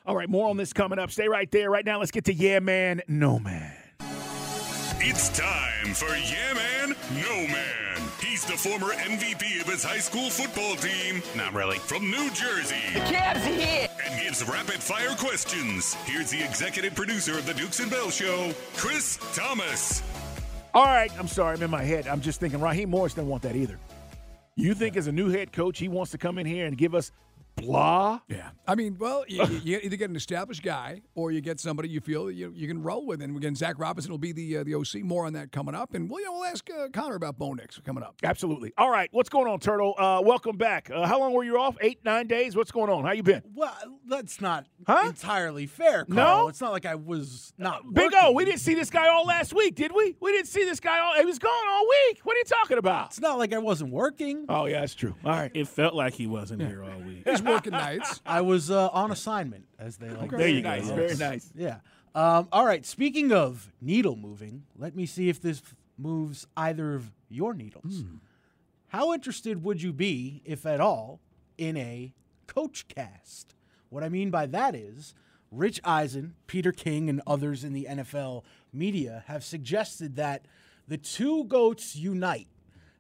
All 0.08 0.15
right, 0.15 0.30
more 0.30 0.48
on 0.48 0.56
this 0.56 0.72
coming 0.72 1.00
up. 1.00 1.12
Stay 1.12 1.28
right 1.28 1.52
there. 1.52 1.70
Right 1.70 1.86
now, 1.86 2.00
let's 2.00 2.12
get 2.12 2.24
to 2.26 2.34
Yeah 2.34 2.60
Man, 2.60 3.02
No 3.10 3.39
Man. 3.39 3.74
It's 5.00 5.28
time 5.38 5.93
for 5.93 6.15
Yeah 6.15 6.54
Man, 6.54 6.96
No 7.13 7.36
Man. 7.54 8.02
He's 8.22 8.46
the 8.46 8.54
former 8.54 8.93
MVP 8.93 9.60
of 9.60 9.67
his 9.67 9.84
high 9.84 10.00
school 10.00 10.30
football 10.30 10.78
team. 10.78 11.22
Not 11.36 11.54
really. 11.54 11.78
From 11.80 12.10
New 12.10 12.30
Jersey. 12.32 12.76
The 12.93 13.02
Cavs 13.02 13.46
are 13.46 13.54
here. 13.54 13.89
And 14.06 14.24
gives 14.24 14.48
rapid 14.48 14.82
fire 14.82 15.13
questions. 15.17 15.96
Here's 16.06 16.32
the 16.32 16.41
executive 16.41 16.96
producer 16.96 17.38
of 17.38 17.46
the 17.46 17.54
Dukes 17.54 17.82
and 17.82 17.91
Bell 17.91 18.10
Show, 18.10 18.54
Chris 18.78 19.20
Thomas. 19.36 20.02
All 20.74 20.86
right, 20.86 21.12
I'm 21.20 21.28
sorry, 21.28 21.58
I'm 21.58 21.63
in 21.63 21.70
my 21.70 21.84
head. 21.84 22.08
I'm 22.08 22.22
just 22.22 22.39
thinking 22.39 22.62
Raheem 22.62 22.89
Morris 22.89 23.13
doesn't 23.13 23.30
want 23.30 23.43
that 23.43 23.58
either. 23.58 23.78
You 24.56 24.74
think 24.74 24.96
as 24.96 25.08
a 25.08 25.12
new 25.12 25.28
head 25.30 25.52
coach, 25.52 25.80
he 25.80 25.89
wants 25.89 26.12
to 26.12 26.17
come 26.17 26.38
in 26.38 26.46
here 26.46 26.65
and 26.65 26.78
give 26.78 26.96
us 26.96 27.12
blah? 27.58 28.20
Yeah. 28.30 28.50
I 28.67 28.76
mean, 28.76 28.98
well, 29.00 29.24
you, 29.28 29.43
you 29.63 29.80
either 29.84 29.96
get 29.98 30.10
an 30.10 30.15
established 30.15 30.63
guy 30.63 31.02
or 31.15 31.32
you 31.32 31.41
get 31.41 31.60
somebody 31.60 31.89
you 31.89 32.00
feel 32.00 32.30
you, 32.32 32.52
you 32.56 32.67
can 32.67 32.82
roll 32.82 33.06
with. 33.06 33.22
And 33.22 33.36
again, 33.36 33.56
Zac 33.56 33.78
Robinson 33.80 34.12
will 34.12 34.17
be 34.17 34.32
the 34.32 34.58
uh, 34.58 34.63
the 34.63 34.76
OC. 34.76 35.04
More 35.04 35.26
on 35.26 35.34
that 35.34 35.52
coming 35.52 35.76
up. 35.76 35.93
And 35.93 36.10
we'll, 36.10 36.20
you 36.20 36.26
know, 36.26 36.34
we'll 36.34 36.46
ask 36.46 36.67
uh, 36.70 36.88
Connor 36.93 37.15
about 37.15 37.38
Bo 37.38 37.54
Nix 37.54 37.80
coming 37.80 38.04
up. 38.04 38.15
Absolutely. 38.24 38.74
All 38.78 38.89
right, 38.91 39.10
what's 39.12 39.30
going 39.30 39.48
on, 39.52 39.60
Turtle? 39.60 39.93
Uh, 39.98 40.22
welcome 40.24 40.58
back. 40.58 40.89
Uh, 40.93 41.06
how 41.06 41.20
long 41.20 41.34
were 41.34 41.43
you 41.43 41.58
off? 41.60 41.76
Eight, 41.82 42.00
nine 42.06 42.28
days? 42.28 42.56
What's 42.56 42.72
going 42.72 42.89
on? 42.89 43.04
How 43.06 43.12
you 43.12 43.24
been? 43.24 43.41
Well, 43.54 43.76
that's 44.08 44.39
not 44.41 44.65
Huh? 44.88 45.04
entirely 45.08 45.65
fair, 45.65 46.06
No? 46.08 46.48
It's 46.48 46.62
not 46.62 46.72
like 46.72 46.86
I 46.86 46.96
was 46.96 47.54
not 47.58 47.82
Big 47.93 48.06
working. 48.06 48.20
O, 48.22 48.32
we 48.32 48.46
didn't 48.46 48.60
see 48.60 48.74
this 48.74 48.89
guy 48.89 49.08
all 49.10 49.26
last 49.26 49.54
week, 49.54 49.76
did 49.76 49.91
we? 49.93 50.15
We 50.22 50.32
didn't 50.32 50.48
see 50.48 50.63
this 50.63 50.80
guy 50.80 51.00
all. 51.00 51.13
He 51.15 51.26
was 51.26 51.39
gone 51.39 51.52
all 51.70 51.86
week. 52.08 52.20
What 52.24 52.36
are 52.36 52.39
you 52.39 52.46
talking 52.46 52.78
about? 52.78 53.08
It's 53.08 53.20
not 53.20 53.38
like 53.38 53.54
I 53.54 53.58
wasn't 53.58 53.91
working. 53.91 54.46
Oh 54.50 54.65
yeah, 54.65 54.82
that's 54.82 54.96
true. 54.96 55.15
All 55.26 55.32
right. 55.32 55.52
It 55.54 55.67
felt 55.67 55.93
like 55.93 56.13
he 56.13 56.28
wasn't 56.28 56.62
here 56.62 56.84
all 56.84 57.00
week. 57.02 57.24
He's 57.47 57.55
working 57.55 57.71
nights. 57.71 58.21
I 58.25 58.41
was 58.41 58.69
uh, 58.69 58.89
on 58.89 59.12
assignment, 59.12 59.65
as 59.79 59.97
they 59.97 60.10
like. 60.10 60.29
to 60.29 60.38
There 60.38 60.47
you 60.47 60.62
go. 60.62 60.73
Yes. 60.73 60.89
Very 60.89 61.15
nice. 61.15 61.51
Yeah. 61.55 61.77
Um, 62.15 62.47
all 62.51 62.65
right. 62.65 62.86
Speaking 62.86 63.31
of 63.31 63.71
needle 63.81 64.15
moving, 64.15 64.63
let 64.77 64.95
me 64.95 65.05
see 65.05 65.29
if 65.29 65.41
this 65.41 65.62
moves 65.97 66.47
either 66.55 66.95
of 66.95 67.12
your 67.29 67.53
needles. 67.53 68.03
How 68.89 69.13
interested 69.13 69.63
would 69.63 69.81
you 69.81 69.91
be, 69.91 70.41
if 70.45 70.65
at 70.65 70.79
all, 70.79 71.19
in 71.57 71.75
a 71.77 72.13
coach 72.47 72.88
cast? 72.88 73.55
What 73.89 74.03
I 74.03 74.10
mean 74.10 74.31
by 74.31 74.45
that 74.47 74.75
is, 74.75 75.13
Rich 75.51 75.79
Eisen, 75.83 76.36
Peter 76.45 76.71
King, 76.71 77.10
and 77.10 77.21
others 77.25 77.63
in 77.63 77.73
the 77.73 77.88
NFL 77.89 78.43
media 78.73 79.23
have 79.27 79.43
suggested 79.43 80.15
that 80.15 80.45
the 80.88 80.97
two 80.97 81.45
goats 81.45 81.95
unite 81.95 82.47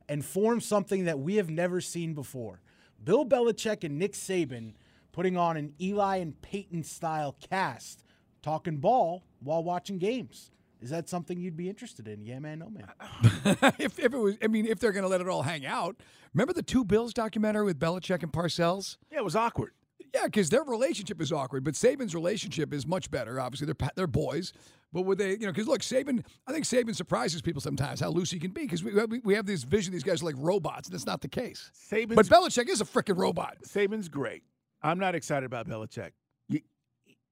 and 0.09 0.23
form 0.23 0.61
something 0.61 1.05
that 1.05 1.19
we 1.19 1.35
have 1.35 1.49
never 1.49 1.81
seen 1.81 2.13
before. 2.13 2.61
Bill 3.03 3.25
Belichick 3.25 3.83
and 3.83 3.97
Nick 3.97 4.13
Saban 4.13 4.73
putting 5.11 5.37
on 5.37 5.57
an 5.57 5.73
Eli 5.81 6.17
and 6.17 6.39
Peyton 6.41 6.83
style 6.83 7.35
cast, 7.49 8.03
talking 8.41 8.77
ball 8.77 9.23
while 9.39 9.63
watching 9.63 9.97
games. 9.97 10.51
Is 10.79 10.91
that 10.91 11.09
something 11.09 11.39
you'd 11.39 11.57
be 11.57 11.69
interested 11.69 12.07
in? 12.07 12.23
Yeah, 12.23 12.39
man, 12.39 12.59
no 12.59 12.69
man. 12.69 12.91
if, 13.79 13.97
if 13.97 14.13
it 14.13 14.17
was, 14.17 14.37
I 14.43 14.47
mean, 14.47 14.67
if 14.67 14.79
they're 14.79 14.91
going 14.91 15.03
to 15.03 15.09
let 15.09 15.21
it 15.21 15.27
all 15.27 15.41
hang 15.41 15.65
out, 15.65 15.95
remember 16.33 16.53
the 16.53 16.61
Two 16.61 16.85
Bills 16.85 17.13
documentary 17.13 17.65
with 17.65 17.79
Belichick 17.79 18.21
and 18.21 18.31
Parcells? 18.31 18.97
Yeah, 19.11 19.19
it 19.19 19.23
was 19.23 19.35
awkward. 19.35 19.71
Yeah, 20.13 20.25
because 20.25 20.49
their 20.49 20.63
relationship 20.63 21.21
is 21.21 21.31
awkward, 21.31 21.63
but 21.63 21.73
Saban's 21.73 22.15
relationship 22.15 22.73
is 22.73 22.85
much 22.87 23.11
better. 23.11 23.39
Obviously, 23.39 23.65
they're 23.65 23.89
they're 23.95 24.07
boys, 24.07 24.53
but 24.93 25.01
would 25.03 25.17
they, 25.17 25.31
you 25.31 25.39
know, 25.39 25.51
because 25.51 25.67
look, 25.67 25.81
Saban, 25.81 26.23
I 26.47 26.53
think 26.53 26.65
Saban 26.65 26.95
surprises 26.95 27.41
people 27.41 27.61
sometimes 27.61 27.99
how 27.99 28.09
loose 28.09 28.31
he 28.31 28.39
can 28.39 28.51
be 28.51 28.61
because 28.61 28.83
we, 28.83 28.93
we 29.05 29.19
we 29.19 29.33
have 29.33 29.45
this 29.45 29.63
vision 29.63 29.93
these 29.93 30.03
guys 30.03 30.21
are 30.21 30.25
like 30.25 30.35
robots, 30.37 30.87
and 30.87 30.93
that's 30.93 31.05
not 31.05 31.21
the 31.21 31.27
case. 31.27 31.71
Saban's, 31.91 32.15
But 32.15 32.27
Belichick 32.27 32.69
is 32.69 32.81
a 32.81 32.85
freaking 32.85 33.17
robot. 33.17 33.57
Saban's 33.65 34.07
great. 34.09 34.43
I'm 34.81 34.99
not 34.99 35.15
excited 35.15 35.45
about 35.45 35.67
Belichick. 35.67 36.11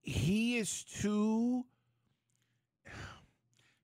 He 0.02 0.58
is 0.58 0.84
too. 0.84 1.66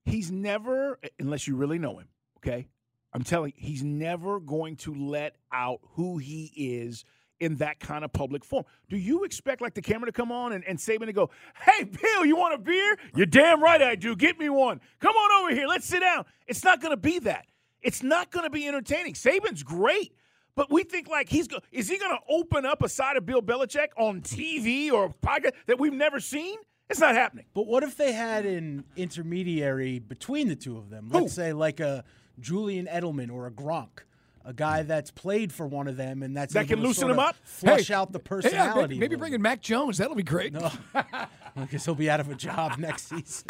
He's 0.05 0.31
never, 0.31 0.99
unless 1.19 1.47
you 1.47 1.55
really 1.55 1.79
know 1.79 1.97
him, 1.97 2.07
okay? 2.37 2.67
I'm 3.13 3.23
telling 3.23 3.53
you, 3.55 3.67
he's 3.67 3.83
never 3.83 4.39
going 4.39 4.75
to 4.77 4.93
let 4.93 5.35
out 5.51 5.79
who 5.93 6.17
he 6.17 6.51
is 6.55 7.05
in 7.41 7.55
that 7.55 7.79
kind 7.79 8.05
of 8.05 8.13
public 8.13 8.45
forum. 8.45 8.65
Do 8.87 8.95
you 8.95 9.23
expect 9.23 9.61
like 9.61 9.73
the 9.73 9.81
camera 9.81 10.05
to 10.05 10.11
come 10.11 10.31
on 10.31 10.53
and, 10.53 10.63
and 10.63 10.77
Saban 10.77 11.07
to 11.07 11.13
go, 11.13 11.31
hey, 11.65 11.83
Bill, 11.83 12.23
you 12.23 12.35
want 12.35 12.53
a 12.53 12.59
beer? 12.59 12.97
You're 13.15 13.25
damn 13.25 13.61
right 13.61 13.81
I 13.81 13.95
do. 13.95 14.15
Get 14.15 14.39
me 14.39 14.47
one. 14.47 14.79
Come 14.99 15.15
on 15.15 15.43
over 15.43 15.53
here. 15.53 15.67
Let's 15.67 15.87
sit 15.87 16.01
down. 16.01 16.25
It's 16.47 16.63
not 16.63 16.79
going 16.79 16.91
to 16.91 16.97
be 16.97 17.19
that. 17.19 17.47
It's 17.81 18.03
not 18.03 18.31
going 18.31 18.45
to 18.45 18.51
be 18.51 18.67
entertaining. 18.67 19.15
Saban's 19.15 19.63
great. 19.63 20.13
But 20.53 20.69
we 20.69 20.83
think 20.83 21.07
like 21.07 21.29
he's 21.29 21.47
go- 21.47 21.61
is 21.71 21.89
he 21.89 21.97
going 21.97 22.11
to 22.11 22.19
open 22.29 22.65
up 22.65 22.83
a 22.83 22.89
side 22.89 23.17
of 23.17 23.25
Bill 23.25 23.41
Belichick 23.41 23.87
on 23.97 24.21
TV 24.21 24.91
or 24.91 25.05
a 25.05 25.09
podcast 25.09 25.53
that 25.65 25.79
we've 25.79 25.93
never 25.93 26.19
seen? 26.19 26.57
It's 26.89 26.99
not 26.99 27.15
happening. 27.15 27.45
But 27.53 27.67
what 27.67 27.83
if 27.83 27.95
they 27.97 28.11
had 28.11 28.45
an 28.45 28.83
intermediary 28.97 29.99
between 29.99 30.49
the 30.49 30.57
two 30.57 30.77
of 30.77 30.89
them? 30.89 31.07
Let's 31.09 31.33
say 31.33 31.53
like 31.53 31.79
a 31.79 32.03
Julian 32.39 32.85
Edelman 32.85 33.31
or 33.31 33.47
a 33.47 33.51
Gronk, 33.51 34.01
a 34.45 34.53
guy 34.53 34.83
that's 34.83 35.11
played 35.11 35.51
for 35.53 35.67
one 35.67 35.87
of 35.87 35.97
them 35.97 36.23
and 36.23 36.35
that's 36.35 36.53
That 36.53 36.61
able 36.61 36.67
can 36.69 36.77
to 36.79 36.83
loosen 36.87 37.01
sort 37.01 37.11
him 37.11 37.19
up? 37.19 37.35
flush 37.43 37.87
Hey, 37.89 37.93
out 37.93 38.11
the 38.11 38.19
Hey, 38.19 38.23
personality. 38.23 38.95
bet- 38.95 38.99
maybe 38.99 39.15
bring 39.15 39.33
in 39.33 39.41
Mac 39.41 39.61
Jones. 39.61 39.97
That'll 39.97 40.15
be 40.15 40.23
great. 40.23 40.53
No. 40.53 40.71
I 40.95 41.65
guess 41.69 41.85
he'll 41.85 41.95
be 41.95 42.09
out 42.09 42.19
of 42.19 42.29
a 42.29 42.35
job 42.35 42.77
next 42.79 43.09
season. 43.09 43.47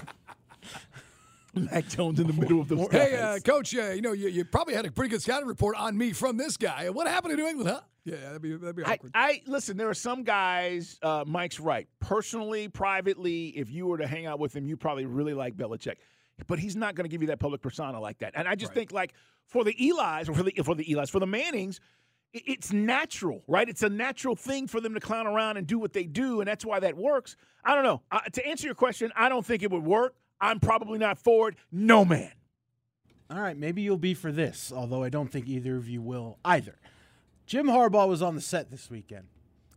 Mac 1.53 1.87
Jones 1.89 2.19
in 2.19 2.27
the 2.27 2.33
middle 2.33 2.61
of 2.61 2.69
the 2.69 2.75
Hey, 2.91 3.17
uh, 3.17 3.39
coach, 3.39 3.75
uh, 3.75 3.89
you 3.89 4.01
know, 4.01 4.13
you, 4.13 4.29
you 4.29 4.45
probably 4.45 4.73
had 4.73 4.85
a 4.85 4.91
pretty 4.91 5.09
good 5.09 5.21
scouting 5.21 5.47
report 5.47 5.75
on 5.77 5.97
me 5.97 6.13
from 6.13 6.37
this 6.37 6.55
guy. 6.55 6.89
What 6.89 7.07
happened 7.07 7.31
to 7.31 7.37
New 7.37 7.47
England, 7.47 7.69
huh? 7.69 7.81
Yeah, 8.05 8.15
that'd 8.17 8.41
be, 8.41 8.55
that'd 8.55 8.75
be 8.75 8.83
I, 8.85 8.93
awkward. 8.93 9.11
I 9.13 9.41
listen. 9.45 9.75
There 9.77 9.89
are 9.89 9.93
some 9.93 10.23
guys. 10.23 10.97
Uh, 11.03 11.23
Mike's 11.27 11.59
right. 11.59 11.87
Personally, 11.99 12.67
privately, 12.69 13.47
if 13.49 13.69
you 13.69 13.85
were 13.85 13.97
to 13.97 14.07
hang 14.07 14.25
out 14.25 14.39
with 14.39 14.55
him, 14.55 14.65
you 14.65 14.75
probably 14.77 15.05
really 15.05 15.33
like 15.35 15.55
Belichick, 15.55 15.95
but 16.47 16.59
he's 16.59 16.75
not 16.75 16.95
going 16.95 17.05
to 17.05 17.09
give 17.09 17.21
you 17.21 17.27
that 17.27 17.39
public 17.39 17.61
persona 17.61 17.99
like 17.99 18.19
that. 18.19 18.33
And 18.35 18.47
I 18.47 18.55
just 18.55 18.73
think 18.73 18.91
like 18.91 19.13
for 19.47 19.63
the 19.63 19.75
Eli's 19.79 20.29
or 20.29 20.33
for 20.33 20.43
the 20.43 20.51
for 20.63 20.75
the 20.75 20.89
Eli's 20.91 21.09
for 21.09 21.19
the 21.19 21.27
Mannings, 21.27 21.79
it's 22.33 22.71
natural, 22.71 23.43
right? 23.47 23.67
It's 23.67 23.83
a 23.83 23.89
natural 23.89 24.35
thing 24.35 24.67
for 24.67 24.79
them 24.79 24.93
to 24.93 24.99
clown 24.99 25.27
around 25.27 25.57
and 25.57 25.67
do 25.67 25.77
what 25.77 25.93
they 25.93 26.05
do, 26.05 26.39
and 26.39 26.47
that's 26.47 26.65
why 26.65 26.79
that 26.79 26.95
works. 26.95 27.35
I 27.63 27.75
don't 27.75 27.83
know. 27.83 28.01
Uh, 28.11 28.21
to 28.33 28.45
answer 28.45 28.65
your 28.67 28.75
question, 28.75 29.11
I 29.15 29.29
don't 29.29 29.45
think 29.45 29.63
it 29.63 29.71
would 29.71 29.83
work. 29.83 30.15
I'm 30.39 30.59
probably 30.59 30.97
not 30.97 31.17
for 31.17 31.49
it. 31.49 31.55
No 31.71 32.05
man. 32.05 32.31
All 33.29 33.39
right, 33.39 33.55
maybe 33.55 33.81
you'll 33.81 33.97
be 33.97 34.13
for 34.13 34.31
this, 34.31 34.73
although 34.75 35.03
I 35.03 35.09
don't 35.09 35.31
think 35.31 35.47
either 35.47 35.77
of 35.77 35.87
you 35.87 36.01
will 36.01 36.37
either. 36.43 36.75
Jim 37.45 37.67
Harbaugh 37.67 38.07
was 38.07 38.21
on 38.21 38.35
the 38.35 38.41
set 38.41 38.71
this 38.71 38.89
weekend, 38.89 39.27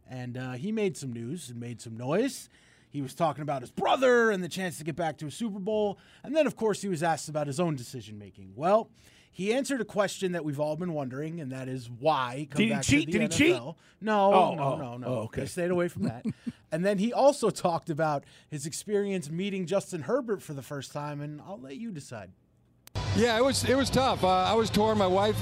and 0.08 0.36
uh, 0.36 0.52
he 0.52 0.72
made 0.72 0.96
some 0.96 1.12
news 1.12 1.50
and 1.50 1.60
made 1.60 1.80
some 1.80 1.96
noise. 1.96 2.48
He 2.94 3.02
was 3.02 3.12
talking 3.12 3.42
about 3.42 3.60
his 3.60 3.72
brother 3.72 4.30
and 4.30 4.40
the 4.40 4.48
chance 4.48 4.78
to 4.78 4.84
get 4.84 4.94
back 4.94 5.18
to 5.18 5.26
a 5.26 5.30
Super 5.32 5.58
Bowl. 5.58 5.98
And 6.22 6.34
then, 6.34 6.46
of 6.46 6.54
course, 6.54 6.80
he 6.80 6.86
was 6.86 7.02
asked 7.02 7.28
about 7.28 7.48
his 7.48 7.58
own 7.58 7.74
decision 7.74 8.20
making. 8.20 8.52
Well, 8.54 8.88
he 9.32 9.52
answered 9.52 9.80
a 9.80 9.84
question 9.84 10.30
that 10.30 10.44
we've 10.44 10.60
all 10.60 10.76
been 10.76 10.92
wondering, 10.92 11.40
and 11.40 11.50
that 11.50 11.66
is 11.66 11.90
why 11.90 12.46
come 12.52 12.58
Did 12.64 12.72
he 12.76 12.80
cheat? 12.82 13.06
to 13.06 13.12
the 13.12 13.18
Did 13.18 13.32
he 13.32 13.36
cheat? 13.36 13.56
No, 13.56 13.74
Oh, 14.00 14.54
no, 14.54 14.62
oh, 14.62 14.76
no, 14.78 14.96
no. 14.96 15.06
oh, 15.08 15.14
okay. 15.22 15.40
They 15.40 15.46
stayed 15.48 15.72
away 15.72 15.88
from 15.88 16.04
that. 16.04 16.24
and 16.70 16.86
then 16.86 16.98
he 16.98 17.12
also 17.12 17.50
talked 17.50 17.90
about 17.90 18.22
his 18.48 18.64
experience 18.64 19.28
meeting 19.28 19.66
Justin 19.66 20.02
Herbert 20.02 20.40
for 20.40 20.52
the 20.52 20.62
first 20.62 20.92
time, 20.92 21.20
and 21.20 21.40
I'll 21.40 21.58
let 21.60 21.74
you 21.74 21.90
decide. 21.90 22.30
Yeah, 23.16 23.36
it 23.36 23.44
was 23.44 23.64
it 23.64 23.74
was 23.76 23.90
tough. 23.90 24.22
Uh, 24.22 24.28
I 24.28 24.54
was 24.54 24.70
torn. 24.70 24.98
My 24.98 25.06
wife, 25.08 25.36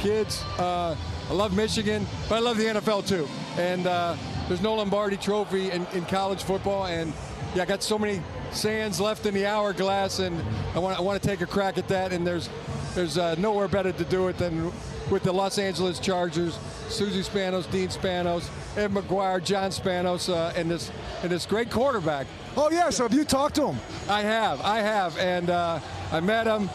kids. 0.00 0.42
Uh, 0.58 0.94
I 1.30 1.32
love 1.32 1.56
Michigan, 1.56 2.06
but 2.28 2.34
I 2.36 2.38
love 2.40 2.58
the 2.58 2.64
NFL 2.64 3.08
too. 3.08 3.26
And 3.56 3.86
uh, 3.86 4.14
there's 4.48 4.62
no 4.62 4.74
Lombardi 4.74 5.16
Trophy 5.16 5.70
in, 5.70 5.86
in 5.92 6.04
college 6.06 6.42
football. 6.42 6.86
And 6.86 7.12
yeah, 7.54 7.62
I 7.62 7.66
got 7.66 7.82
so 7.82 7.98
many 7.98 8.22
sands 8.50 8.98
left 8.98 9.26
in 9.26 9.34
the 9.34 9.46
hourglass, 9.46 10.18
and 10.18 10.42
I 10.74 10.78
want 10.78 10.98
I 10.98 11.02
want 11.02 11.20
to 11.22 11.28
take 11.28 11.42
a 11.42 11.46
crack 11.46 11.78
at 11.78 11.86
that. 11.88 12.12
And 12.12 12.26
there's 12.26 12.48
there's 12.94 13.18
uh, 13.18 13.34
nowhere 13.38 13.68
better 13.68 13.92
to 13.92 14.04
do 14.04 14.28
it 14.28 14.38
than 14.38 14.72
with 15.10 15.22
the 15.22 15.32
Los 15.32 15.58
Angeles 15.58 15.98
Chargers, 15.98 16.58
Susie 16.88 17.22
Spanos, 17.22 17.70
Dean 17.70 17.88
Spanos, 17.88 18.48
Ed 18.76 18.90
McGuire, 18.92 19.42
John 19.42 19.70
Spanos, 19.70 20.32
uh, 20.32 20.52
and 20.56 20.70
this 20.70 20.90
and 21.22 21.30
this 21.30 21.46
great 21.46 21.70
quarterback. 21.70 22.26
Oh 22.56 22.70
yeah, 22.70 22.90
so 22.90 23.04
have 23.04 23.14
you 23.14 23.24
talked 23.24 23.54
to 23.56 23.68
him? 23.68 23.78
I 24.08 24.22
have, 24.22 24.60
I 24.62 24.78
have, 24.78 25.16
and 25.18 25.50
uh, 25.50 25.80
I 26.10 26.20
met 26.20 26.46
him. 26.46 26.70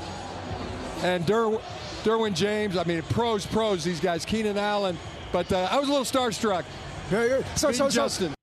And 1.02 1.26
Der- 1.26 1.60
Derwin 2.04 2.34
James, 2.34 2.78
I 2.78 2.86
mean, 2.86 3.02
pros, 3.02 3.46
pros, 3.46 3.84
these 3.84 4.00
guys, 4.00 4.24
Keenan 4.24 4.58
Allen. 4.58 4.98
But 5.34 5.52
uh, 5.52 5.68
I 5.70 5.80
was 5.80 5.90
a 5.90 5.92
little 5.92 6.06
starstruck. 6.06 6.64
Yeah, 7.12 7.26
yeah. 7.26 7.56
So, 7.56 7.68
Meeting 7.68 7.78
so, 7.78 7.90
so, 7.90 7.90
Justin. 7.90 8.34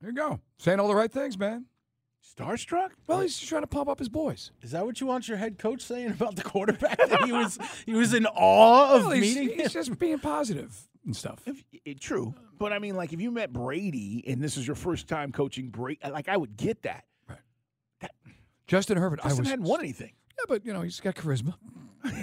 There 0.00 0.10
you 0.10 0.16
go. 0.16 0.40
Saying 0.58 0.80
all 0.80 0.88
the 0.88 0.94
right 0.94 1.10
things, 1.10 1.38
man. 1.38 1.66
Starstruck? 2.38 2.90
Well, 3.06 3.20
he's 3.20 3.36
just 3.36 3.48
trying 3.48 3.62
to 3.62 3.66
pump 3.66 3.88
up 3.88 3.98
his 3.98 4.08
boys. 4.08 4.52
Is 4.62 4.70
that 4.70 4.86
what 4.86 5.00
you 5.00 5.06
want 5.06 5.28
your 5.28 5.36
head 5.36 5.58
coach 5.58 5.82
saying 5.82 6.10
about 6.12 6.36
the 6.36 6.42
quarterback? 6.42 6.96
that 7.08 7.24
he 7.24 7.32
was 7.32 7.58
he 7.84 7.94
was 7.94 8.14
in 8.14 8.26
awe 8.26 8.94
of 8.94 9.02
Well, 9.02 9.10
he's, 9.12 9.36
meeting 9.36 9.56
he's 9.56 9.66
him? 9.66 9.84
just 9.84 9.98
being 9.98 10.18
positive 10.18 10.76
and 11.04 11.16
stuff. 11.16 11.40
If, 11.46 11.62
it, 11.84 12.00
true, 12.00 12.34
but 12.58 12.72
I 12.72 12.78
mean, 12.78 12.96
like 12.96 13.12
if 13.12 13.20
you 13.20 13.30
met 13.30 13.52
Brady 13.52 14.24
and 14.26 14.42
this 14.42 14.56
is 14.56 14.66
your 14.66 14.76
first 14.76 15.08
time 15.08 15.32
coaching 15.32 15.68
Brady, 15.68 16.00
like 16.08 16.28
I 16.28 16.36
would 16.36 16.56
get 16.56 16.82
that. 16.82 17.04
Justin 18.68 18.96
Herbert, 18.96 19.20
I 19.22 19.24
Justin 19.24 19.42
was 19.42 19.50
hadn't 19.50 19.64
won 19.66 19.80
anything. 19.80 20.12
Yeah, 20.38 20.44
but 20.48 20.64
you 20.64 20.72
know 20.72 20.80
he's 20.80 21.00
got 21.00 21.14
charisma. 21.14 21.54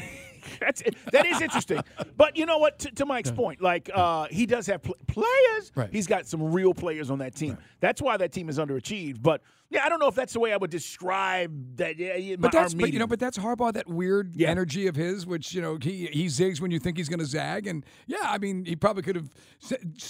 That's 0.59 0.81
it. 0.81 0.95
That 1.11 1.25
is 1.25 1.41
interesting. 1.41 1.81
but 2.17 2.37
you 2.37 2.45
know 2.45 2.57
what? 2.57 2.79
To, 2.79 2.91
to 2.91 3.05
Mike's 3.05 3.31
point, 3.31 3.61
like 3.61 3.89
uh, 3.93 4.27
he 4.29 4.45
does 4.45 4.67
have 4.67 4.81
pl- 4.83 4.95
players. 5.07 5.71
Right. 5.75 5.89
He's 5.91 6.07
got 6.07 6.25
some 6.27 6.51
real 6.51 6.73
players 6.73 7.09
on 7.09 7.19
that 7.19 7.35
team. 7.35 7.57
That's 7.79 8.01
why 8.01 8.17
that 8.17 8.31
team 8.31 8.49
is 8.49 8.57
underachieved. 8.57 9.21
But 9.21 9.41
yeah, 9.71 9.85
I 9.85 9.89
don't 9.89 9.99
know 9.99 10.07
if 10.07 10.15
that's 10.15 10.33
the 10.33 10.39
way 10.39 10.51
I 10.51 10.57
would 10.57 10.71
describe 10.71 11.77
that. 11.77 11.97
Yeah, 11.97 12.15
yeah, 12.15 12.35
But 12.37 12.51
that's 12.51 12.73
but, 12.73 12.91
you 12.91 12.99
know, 12.99 13.07
but 13.07 13.19
that's 13.19 13.37
Harbaugh, 13.37 13.73
that 13.73 13.87
weird 13.87 14.39
energy 14.41 14.87
of 14.87 14.95
his, 14.95 15.27
which 15.27 15.53
you 15.53 15.61
know 15.61 15.77
he 15.81 16.07
he 16.07 16.25
zigs 16.25 16.59
when 16.59 16.71
you 16.71 16.79
think 16.79 16.97
he's 16.97 17.09
going 17.09 17.19
to 17.19 17.25
zag, 17.25 17.67
and 17.67 17.85
yeah, 18.07 18.17
I 18.23 18.37
mean 18.39 18.65
he 18.65 18.75
probably 18.75 19.03
could 19.03 19.15
have 19.15 19.29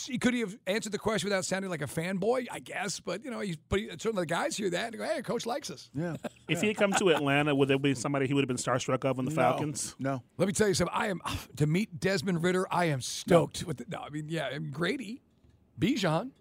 he 0.08 0.18
could 0.18 0.34
he 0.34 0.40
have 0.40 0.58
answered 0.68 0.92
the 0.92 1.00
question 1.00 1.28
without 1.28 1.44
sounding 1.46 1.70
like 1.70 1.82
a 1.82 1.88
fanboy, 1.88 2.48
I 2.52 2.60
guess. 2.60 3.00
But 3.00 3.26
you 3.26 3.32
know, 3.32 3.40
he's 3.42 3.58
but 3.68 3.80
he, 3.80 3.90
certainly 3.90 4.22
the 4.22 4.26
guys 4.28 4.56
hear 4.56 4.70
that 4.70 4.88
and 4.94 4.98
go, 4.98 5.04
hey, 5.04 5.22
coach 5.22 5.46
likes 5.46 5.70
us. 5.70 5.90
Yeah. 5.94 6.16
If 6.48 6.62
he 6.62 6.68
had 6.68 6.78
come 6.78 6.94
to 6.94 7.10
Atlanta, 7.10 7.54
would 7.54 7.68
there 7.68 7.78
be 7.78 7.96
somebody 7.96 8.28
he 8.28 8.34
would 8.34 8.42
have 8.42 8.48
been 8.48 8.58
starstruck 8.58 9.04
of 9.06 9.20
on 9.20 9.26
the 9.26 9.32
No. 9.32 9.36
Falcons? 9.36 9.96
No. 10.00 10.19
Let 10.38 10.48
me 10.48 10.54
tell 10.54 10.68
you 10.68 10.74
something. 10.74 10.96
I 10.96 11.08
am 11.08 11.22
to 11.58 11.68
meet 11.68 12.00
Desmond 12.00 12.44
Ridder. 12.44 12.68
I 12.72 12.86
am 12.86 13.02
stoked. 13.02 13.64
With 13.66 13.78
the, 13.78 13.86
no, 13.90 14.00
I 14.00 14.10
mean, 14.10 14.26
yeah, 14.30 14.48
and 14.48 14.72
Grady, 14.72 15.22
Bijan. 15.80 16.32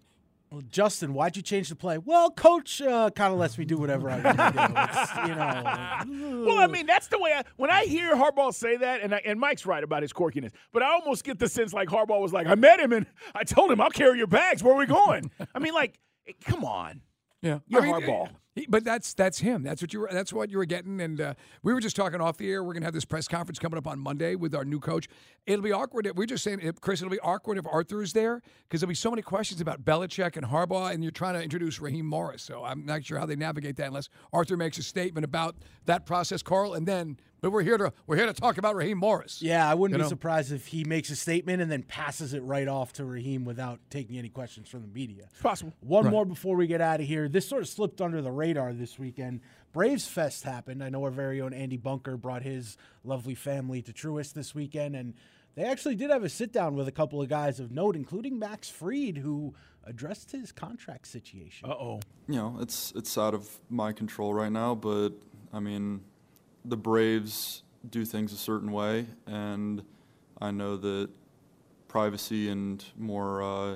Well, 0.51 0.63
Justin, 0.67 1.13
why'd 1.13 1.35
you 1.37 1.43
change 1.43 1.69
the 1.69 1.75
play? 1.75 1.99
Well, 1.99 2.31
coach 2.31 2.81
uh, 2.81 3.11
kind 3.11 3.31
of 3.31 3.37
lets 3.37 3.59
me 3.59 3.65
do 3.65 3.77
whatever 3.77 4.09
I 4.09 4.19
want 4.19 4.37
to 4.37 4.51
do. 4.51 4.73
It's, 4.79 5.15
you 5.27 5.35
know. 5.35 6.45
Well, 6.49 6.57
I 6.57 6.65
mean, 6.65 6.87
that's 6.87 7.07
the 7.07 7.19
way 7.19 7.33
I 7.33 7.43
when 7.57 7.69
I 7.69 7.85
hear 7.85 8.15
Harbaugh 8.15 8.51
say 8.51 8.77
that, 8.77 9.01
and 9.01 9.13
I, 9.13 9.21
and 9.25 9.39
Mike's 9.39 9.67
right 9.67 9.83
about 9.83 10.01
his 10.01 10.11
quirkiness, 10.11 10.51
but 10.73 10.81
I 10.81 10.91
almost 10.93 11.23
get 11.23 11.37
the 11.37 11.47
sense 11.47 11.71
like 11.71 11.89
Harbaugh 11.89 12.19
was 12.19 12.33
like, 12.33 12.47
I 12.47 12.55
met 12.55 12.79
him 12.79 12.93
and 12.93 13.05
I 13.35 13.43
told 13.43 13.71
him 13.71 13.79
I'll 13.79 13.91
carry 13.91 14.17
your 14.17 14.27
bags. 14.27 14.63
Where 14.63 14.73
are 14.73 14.77
we 14.77 14.87
going? 14.87 15.29
I 15.53 15.59
mean, 15.59 15.73
like, 15.75 15.99
eh, 16.27 16.31
come 16.45 16.65
on. 16.65 17.01
Yeah, 17.41 17.59
You're 17.67 17.81
I 17.81 17.85
mean, 17.85 18.01
Harbaugh. 18.01 18.29
he- 18.55 18.65
but 18.67 18.83
that's 18.83 19.13
that's 19.13 19.39
him. 19.39 19.63
That's 19.63 19.81
what 19.81 19.93
you 19.93 20.01
were. 20.01 20.09
That's 20.11 20.33
what 20.33 20.49
you 20.49 20.57
were 20.57 20.65
getting. 20.65 20.99
And 20.99 21.21
uh, 21.21 21.33
we 21.63 21.73
were 21.73 21.79
just 21.79 21.95
talking 21.95 22.19
off 22.19 22.35
the 22.37 22.51
air. 22.51 22.61
We're 22.63 22.73
gonna 22.73 22.85
have 22.85 22.93
this 22.93 23.05
press 23.05 23.27
conference 23.29 23.57
coming 23.59 23.77
up 23.77 23.87
on 23.87 23.97
Monday 23.99 24.35
with 24.35 24.53
our 24.53 24.65
new 24.65 24.79
coach. 24.81 25.07
It'll 25.45 25.63
be 25.63 25.71
awkward. 25.71 26.05
If, 26.07 26.15
we're 26.15 26.25
just 26.25 26.43
saying, 26.43 26.59
if, 26.61 26.81
Chris, 26.81 27.01
it'll 27.01 27.11
be 27.11 27.19
awkward 27.21 27.57
if 27.57 27.65
Arthur 27.65 28.01
is 28.03 28.11
there 28.11 28.41
because 28.67 28.81
there'll 28.81 28.89
be 28.89 28.95
so 28.95 29.09
many 29.09 29.21
questions 29.21 29.61
about 29.61 29.85
Belichick 29.85 30.35
and 30.35 30.45
Harbaugh, 30.45 30.91
and 30.93 31.01
you're 31.01 31.11
trying 31.11 31.35
to 31.35 31.41
introduce 31.41 31.79
Raheem 31.79 32.05
Morris. 32.05 32.43
So 32.43 32.63
I'm 32.65 32.85
not 32.85 33.05
sure 33.05 33.17
how 33.17 33.25
they 33.25 33.37
navigate 33.37 33.77
that 33.77 33.87
unless 33.87 34.09
Arthur 34.33 34.57
makes 34.57 34.77
a 34.77 34.83
statement 34.83 35.23
about 35.23 35.55
that 35.85 36.05
process, 36.05 36.43
Carl. 36.43 36.73
And 36.73 36.85
then, 36.85 37.17
but 37.41 37.51
we're 37.51 37.63
here 37.63 37.77
to 37.77 37.93
we're 38.07 38.15
here 38.17 38.25
to 38.25 38.33
talk 38.33 38.57
about 38.57 38.75
Raheem 38.75 38.97
Morris. 38.97 39.41
Yeah, 39.41 39.69
I 39.69 39.73
wouldn't 39.73 39.97
You 39.97 39.99
be 39.99 40.03
know? 40.03 40.09
surprised 40.09 40.51
if 40.51 40.67
he 40.67 40.83
makes 40.83 41.09
a 41.09 41.15
statement 41.15 41.61
and 41.61 41.71
then 41.71 41.83
passes 41.83 42.33
it 42.33 42.41
right 42.43 42.67
off 42.67 42.93
to 42.93 43.05
Raheem 43.05 43.45
without 43.45 43.79
taking 43.89 44.17
any 44.17 44.29
questions 44.29 44.69
from 44.69 44.81
the 44.81 44.87
media. 44.87 45.25
It's 45.31 45.41
possible. 45.41 45.73
One 45.81 46.05
Right. 46.05 46.11
more 46.11 46.25
before 46.25 46.55
we 46.55 46.67
get 46.67 46.81
out 46.81 46.99
of 46.99 47.07
here. 47.07 47.27
This 47.29 47.47
sort 47.47 47.61
of 47.61 47.67
slipped 47.69 48.01
under 48.01 48.21
the 48.21 48.31
radar 48.31 48.73
this 48.73 48.97
weekend. 48.99 49.41
Braves 49.71 50.07
Fest 50.07 50.43
happened. 50.43 50.83
I 50.83 50.89
know 50.89 51.03
our 51.03 51.11
very 51.11 51.39
own 51.41 51.53
Andy 51.53 51.77
Bunker 51.77 52.17
brought 52.17 52.41
his 52.43 52.77
lovely 53.03 53.35
family 53.35 53.81
to 53.83 53.93
Truist 53.93 54.33
this 54.33 54.55
weekend, 54.55 54.95
and 54.95 55.13
they 55.55 55.63
actually 55.63 55.95
did 55.95 56.09
have 56.09 56.23
a 56.23 56.29
sit 56.29 56.51
down 56.51 56.75
with 56.75 56.87
a 56.87 56.91
couple 56.91 57.21
of 57.21 57.29
guys 57.29 57.59
of 57.59 57.71
note, 57.71 57.95
including 57.95 58.39
Max 58.39 58.69
Fried, 58.69 59.17
who 59.17 59.53
addressed 59.85 60.31
his 60.31 60.51
contract 60.51 61.07
situation. 61.07 61.69
Uh 61.69 61.73
oh. 61.73 61.99
you 62.27 62.35
know, 62.35 62.57
it's 62.61 62.91
it's 62.95 63.17
out 63.17 63.33
of 63.33 63.59
my 63.69 63.91
control 63.93 64.33
right 64.33 64.51
now, 64.51 64.73
but 64.75 65.09
I 65.53 65.59
mean, 65.59 66.01
the 66.65 66.77
Braves 66.77 67.63
do 67.89 68.05
things 68.05 68.33
a 68.33 68.37
certain 68.37 68.71
way, 68.71 69.07
and 69.25 69.83
I 70.41 70.51
know 70.51 70.77
that 70.77 71.09
privacy 71.87 72.49
and 72.49 72.83
more 72.97 73.41
uh, 73.41 73.75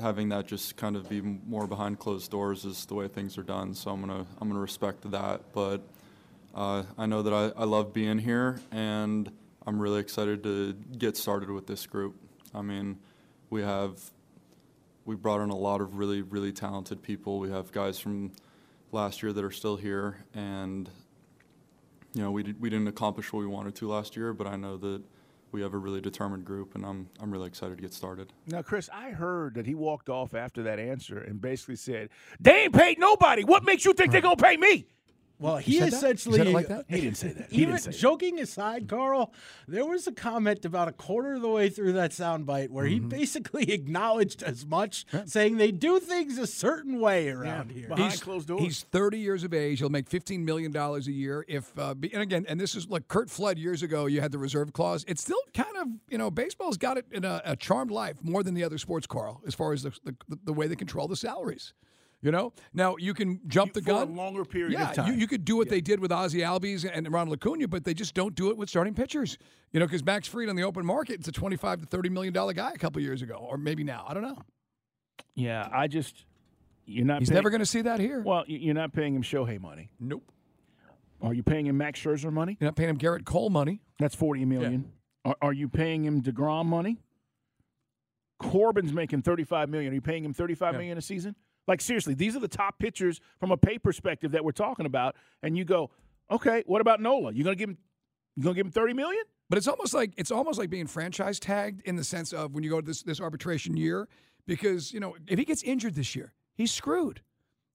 having 0.00 0.28
that 0.30 0.46
just 0.46 0.76
kind 0.76 0.96
of 0.96 1.08
be 1.08 1.20
more 1.20 1.66
behind 1.66 1.98
closed 1.98 2.30
doors 2.30 2.64
is 2.64 2.86
the 2.86 2.94
way 2.94 3.08
things 3.08 3.38
are 3.38 3.42
done. 3.42 3.74
So 3.74 3.90
I'm 3.90 4.00
gonna 4.00 4.26
I'm 4.40 4.48
gonna 4.48 4.60
respect 4.60 5.10
that, 5.10 5.52
but 5.52 5.82
uh, 6.54 6.84
I 6.96 7.06
know 7.06 7.22
that 7.22 7.32
I, 7.32 7.60
I 7.60 7.64
love 7.64 7.92
being 7.92 8.18
here, 8.18 8.60
and 8.70 9.30
I'm 9.66 9.80
really 9.80 10.00
excited 10.00 10.42
to 10.44 10.74
get 10.98 11.16
started 11.16 11.50
with 11.50 11.66
this 11.66 11.86
group. 11.86 12.14
I 12.54 12.62
mean, 12.62 12.98
we 13.50 13.62
have 13.62 13.98
we 15.04 15.14
brought 15.14 15.42
in 15.42 15.50
a 15.50 15.56
lot 15.56 15.80
of 15.80 15.98
really, 15.98 16.22
really 16.22 16.52
talented 16.52 17.02
people. 17.02 17.38
We 17.38 17.50
have 17.50 17.72
guys 17.72 17.98
from 17.98 18.32
last 18.92 19.22
year 19.22 19.32
that 19.32 19.44
are 19.44 19.50
still 19.50 19.76
here, 19.76 20.24
and 20.34 20.88
you 22.14 22.22
know, 22.22 22.30
we, 22.30 22.42
did, 22.44 22.60
we 22.60 22.70
didn't 22.70 22.88
accomplish 22.88 23.32
what 23.32 23.40
we 23.40 23.46
wanted 23.46 23.74
to 23.76 23.88
last 23.88 24.16
year, 24.16 24.32
but 24.32 24.46
I 24.46 24.56
know 24.56 24.76
that 24.78 25.02
we 25.50 25.62
have 25.62 25.74
a 25.74 25.78
really 25.78 26.00
determined 26.00 26.44
group, 26.44 26.74
and 26.74 26.84
I'm, 26.84 27.08
I'm 27.20 27.30
really 27.30 27.48
excited 27.48 27.76
to 27.76 27.82
get 27.82 27.92
started. 27.92 28.32
Now, 28.46 28.62
Chris, 28.62 28.88
I 28.92 29.10
heard 29.10 29.54
that 29.54 29.66
he 29.66 29.74
walked 29.74 30.08
off 30.08 30.34
after 30.34 30.62
that 30.64 30.78
answer 30.78 31.18
and 31.18 31.40
basically 31.40 31.76
said, 31.76 32.08
They 32.40 32.64
ain't 32.64 32.74
paid 32.74 32.98
nobody. 32.98 33.44
What 33.44 33.64
makes 33.64 33.84
you 33.84 33.92
think 33.94 34.12
they're 34.12 34.20
going 34.20 34.36
to 34.36 34.42
pay 34.42 34.56
me? 34.56 34.86
Well, 35.38 35.56
He 35.56 35.72
he, 35.72 35.78
said 35.78 35.86
that? 35.86 35.90
He 35.90 35.96
essentially 35.96 36.38
said 36.38 36.46
it 36.46 36.52
like 36.52 36.68
that? 36.68 36.84
He 36.88 37.00
didn't 37.00 37.16
say 37.16 37.28
that. 37.32 37.50
He 37.50 37.62
Even 37.62 37.74
didn't 37.74 37.84
say 37.84 37.90
that. 37.90 37.98
joking 37.98 38.38
aside, 38.38 38.88
Carl, 38.88 39.32
there 39.66 39.84
was 39.84 40.06
a 40.06 40.12
comment 40.12 40.64
about 40.64 40.88
a 40.88 40.92
quarter 40.92 41.34
of 41.34 41.42
the 41.42 41.48
way 41.48 41.68
through 41.68 41.94
that 41.94 42.12
soundbite 42.12 42.70
where 42.70 42.86
he 42.86 43.00
basically 43.00 43.64
acknowledged 43.72 44.42
as 44.42 44.64
much, 44.64 45.04
saying 45.26 45.56
they 45.56 45.72
do 45.72 45.98
things 45.98 46.38
a 46.38 46.46
certain 46.46 47.00
way 47.00 47.28
around 47.28 47.72
here. 47.72 47.88
Behind 47.88 48.12
he's, 48.12 48.48
He's 48.58 48.82
30 48.84 49.18
years 49.18 49.44
of 49.44 49.52
age. 49.52 49.80
He'll 49.80 49.88
make 49.88 50.08
15 50.08 50.44
million 50.44 50.72
dollars 50.72 51.08
a 51.08 51.12
year. 51.12 51.44
If 51.48 51.76
uh, 51.78 51.94
and 52.12 52.22
again, 52.22 52.46
and 52.48 52.60
this 52.60 52.74
is 52.74 52.88
like 52.88 53.08
Curt 53.08 53.28
Flood 53.30 53.58
years 53.58 53.82
ago. 53.82 54.06
You 54.06 54.20
had 54.20 54.32
the 54.32 54.38
reserve 54.38 54.72
clause. 54.72 55.04
It's 55.08 55.22
still 55.22 55.38
kind 55.52 55.76
of 55.76 55.88
you 56.08 56.18
know 56.18 56.30
baseball's 56.30 56.76
got 56.76 56.96
it 56.96 57.06
in 57.10 57.24
a, 57.24 57.42
a 57.44 57.56
charmed 57.56 57.90
life 57.90 58.16
more 58.22 58.42
than 58.42 58.54
the 58.54 58.64
other 58.64 58.78
sports, 58.78 59.06
Carl, 59.06 59.42
as 59.46 59.54
far 59.54 59.72
as 59.72 59.82
the 59.82 59.92
the, 60.04 60.14
the 60.44 60.52
way 60.52 60.66
they 60.66 60.76
control 60.76 61.08
the 61.08 61.16
salaries. 61.16 61.74
You 62.24 62.30
know, 62.30 62.54
now 62.72 62.96
you 62.98 63.12
can 63.12 63.38
jump 63.48 63.74
the 63.74 63.82
For 63.82 63.90
a 63.90 63.94
gun 63.96 64.16
longer 64.16 64.46
period 64.46 64.72
yeah, 64.72 64.88
of 64.88 64.96
time. 64.96 65.06
You, 65.08 65.12
you 65.12 65.26
could 65.26 65.44
do 65.44 65.56
what 65.56 65.68
they 65.68 65.82
did 65.82 66.00
with 66.00 66.10
Ozzy 66.10 66.40
Albies 66.40 66.90
and 66.90 67.12
Ronald 67.12 67.36
Acuna, 67.36 67.68
but 67.68 67.84
they 67.84 67.92
just 67.92 68.14
don't 68.14 68.34
do 68.34 68.48
it 68.48 68.56
with 68.56 68.70
starting 68.70 68.94
pitchers. 68.94 69.36
You 69.72 69.80
know, 69.80 69.84
because 69.84 70.02
Max 70.02 70.26
Fried 70.26 70.48
on 70.48 70.56
the 70.56 70.62
open 70.62 70.86
market, 70.86 71.16
it's 71.16 71.28
a 71.28 71.32
25 71.32 71.82
to 71.82 71.86
30 71.86 72.08
million 72.08 72.32
dollar 72.32 72.54
guy 72.54 72.72
a 72.74 72.78
couple 72.78 73.02
years 73.02 73.20
ago, 73.20 73.34
or 73.34 73.58
maybe 73.58 73.84
now. 73.84 74.06
I 74.08 74.14
don't 74.14 74.22
know. 74.22 74.38
Yeah, 75.34 75.68
I 75.70 75.86
just 75.86 76.24
you're 76.86 77.04
not. 77.04 77.18
He's 77.18 77.28
paying- 77.28 77.34
never 77.34 77.50
going 77.50 77.60
to 77.60 77.66
see 77.66 77.82
that 77.82 78.00
here. 78.00 78.22
Well, 78.22 78.44
you're 78.46 78.72
not 78.72 78.94
paying 78.94 79.14
him 79.14 79.22
Shohei 79.22 79.60
money. 79.60 79.90
Nope. 80.00 80.24
Are 81.20 81.34
you 81.34 81.42
paying 81.42 81.66
him 81.66 81.76
Max 81.76 82.00
Scherzer 82.00 82.32
money? 82.32 82.56
You're 82.58 82.68
not 82.68 82.76
paying 82.76 82.88
him 82.88 82.96
Gerrit 82.96 83.26
Cole 83.26 83.50
money. 83.50 83.82
That's 83.98 84.14
forty 84.14 84.46
million. 84.46 84.90
Are, 85.26 85.36
are 85.42 85.52
you 85.52 85.68
paying 85.68 86.06
him 86.06 86.22
Degrom 86.22 86.64
money? 86.64 87.02
Corbin's 88.38 88.94
making 88.94 89.20
thirty-five 89.20 89.68
million. 89.68 89.92
Are 89.92 89.94
you 89.94 90.00
paying 90.00 90.24
him 90.24 90.32
thirty-five 90.32 90.72
million 90.72 90.96
a 90.96 91.02
season? 91.02 91.36
Like 91.66 91.80
seriously, 91.80 92.14
these 92.14 92.36
are 92.36 92.40
the 92.40 92.48
top 92.48 92.78
pitchers 92.78 93.20
from 93.40 93.50
a 93.50 93.56
pay 93.56 93.78
perspective 93.78 94.32
that 94.32 94.44
we're 94.44 94.52
talking 94.52 94.86
about. 94.86 95.16
And 95.42 95.56
you 95.56 95.64
go, 95.64 95.90
okay, 96.30 96.62
what 96.66 96.80
about 96.80 97.00
Nola? 97.00 97.32
You 97.32 97.44
gonna 97.44 97.56
give 97.56 97.70
him? 97.70 97.78
You 98.36 98.42
gonna 98.42 98.54
give 98.54 98.66
him 98.66 98.72
thirty 98.72 98.92
million? 98.94 99.22
But 99.48 99.58
it's 99.58 99.68
almost 99.68 99.94
like 99.94 100.12
it's 100.16 100.30
almost 100.30 100.58
like 100.58 100.70
being 100.70 100.86
franchise 100.86 101.38
tagged 101.38 101.82
in 101.82 101.96
the 101.96 102.04
sense 102.04 102.32
of 102.32 102.54
when 102.54 102.64
you 102.64 102.70
go 102.70 102.80
to 102.80 102.86
this 102.86 103.02
this 103.02 103.20
arbitration 103.20 103.76
year, 103.76 104.08
because 104.46 104.92
you 104.92 105.00
know 105.00 105.16
if 105.26 105.38
he 105.38 105.44
gets 105.44 105.62
injured 105.62 105.94
this 105.94 106.14
year, 106.16 106.32
he's 106.54 106.72
screwed, 106.72 107.20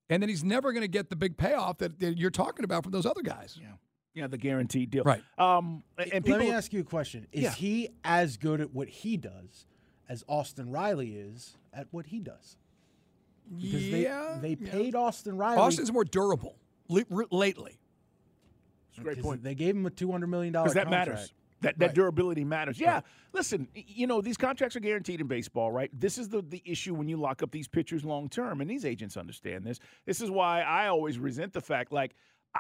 and 0.10 0.22
then 0.22 0.30
he's 0.30 0.44
never 0.44 0.72
going 0.74 0.82
to 0.82 0.88
get 0.88 1.10
the 1.10 1.16
big 1.16 1.38
payoff 1.38 1.78
that, 1.78 2.00
that 2.00 2.18
you're 2.18 2.32
talking 2.32 2.66
about 2.66 2.84
from 2.84 2.92
those 2.92 3.06
other 3.06 3.22
guys. 3.22 3.58
Yeah, 3.62 3.68
yeah, 4.14 4.28
the 4.28 4.38
guaranteed 4.38 4.90
deal. 4.90 5.04
Right. 5.04 5.24
Um, 5.38 5.84
and 5.98 6.26
people, 6.26 6.32
Let 6.32 6.40
me 6.40 6.52
ask 6.52 6.74
you 6.74 6.82
a 6.82 6.84
question: 6.84 7.28
Is 7.32 7.44
Yeah. 7.44 7.52
he 7.52 7.90
as 8.04 8.38
good 8.38 8.62
at 8.62 8.74
what 8.74 8.90
he 8.90 9.16
does 9.18 9.66
as 10.10 10.24
Austin 10.28 10.72
Riley 10.72 11.12
is 11.16 11.56
at 11.72 11.88
what 11.92 12.08
he 12.08 12.20
does? 12.20 12.58
Because 13.56 13.88
Yeah, 13.88 14.38
they 14.42 14.56
they 14.56 14.66
paid 14.70 14.96
Austin 14.96 15.38
Riley. 15.38 15.58
Austin's 15.62 15.92
more 15.92 16.04
durable 16.06 16.56
li- 16.88 17.06
r- 17.12 17.26
lately. 17.32 17.80
It's 18.90 18.98
a 19.00 19.02
great 19.02 19.22
point. 19.22 19.44
They 19.44 19.56
gave 19.56 19.76
him 19.76 19.86
a 19.86 19.90
two 19.90 20.12
hundred 20.12 20.28
million 20.28 20.54
dollar 20.54 20.66
because 20.66 20.76
that 20.76 20.86
contract. 20.86 21.10
matters. 21.10 21.34
That 21.62 21.78
that 21.80 21.86
Right. 21.88 21.96
durability 21.96 22.46
matters. 22.46 22.80
Yeah. 22.80 23.02
Listen, 23.34 23.68
you 23.74 24.08
know 24.08 24.22
these 24.22 24.38
contracts 24.38 24.76
are 24.76 24.80
guaranteed 24.80 25.20
in 25.20 25.28
baseball, 25.28 25.72
right? 25.72 25.90
This 25.94 26.18
is 26.18 26.30
the 26.30 26.42
the 26.42 26.62
issue 26.66 26.94
when 26.94 27.10
you 27.10 27.18
lock 27.18 27.44
up 27.44 27.52
these 27.52 27.68
pitchers 27.68 28.06
long 28.06 28.30
term, 28.30 28.62
and 28.62 28.70
these 28.70 28.86
agents 28.86 29.18
understand 29.18 29.66
this. 29.66 29.80
This 30.06 30.22
is 30.22 30.32
why 30.32 30.62
I 30.62 30.88
always 30.88 31.20
resent 31.20 31.54
the 31.54 31.62
fact, 31.62 31.92
like 31.92 32.16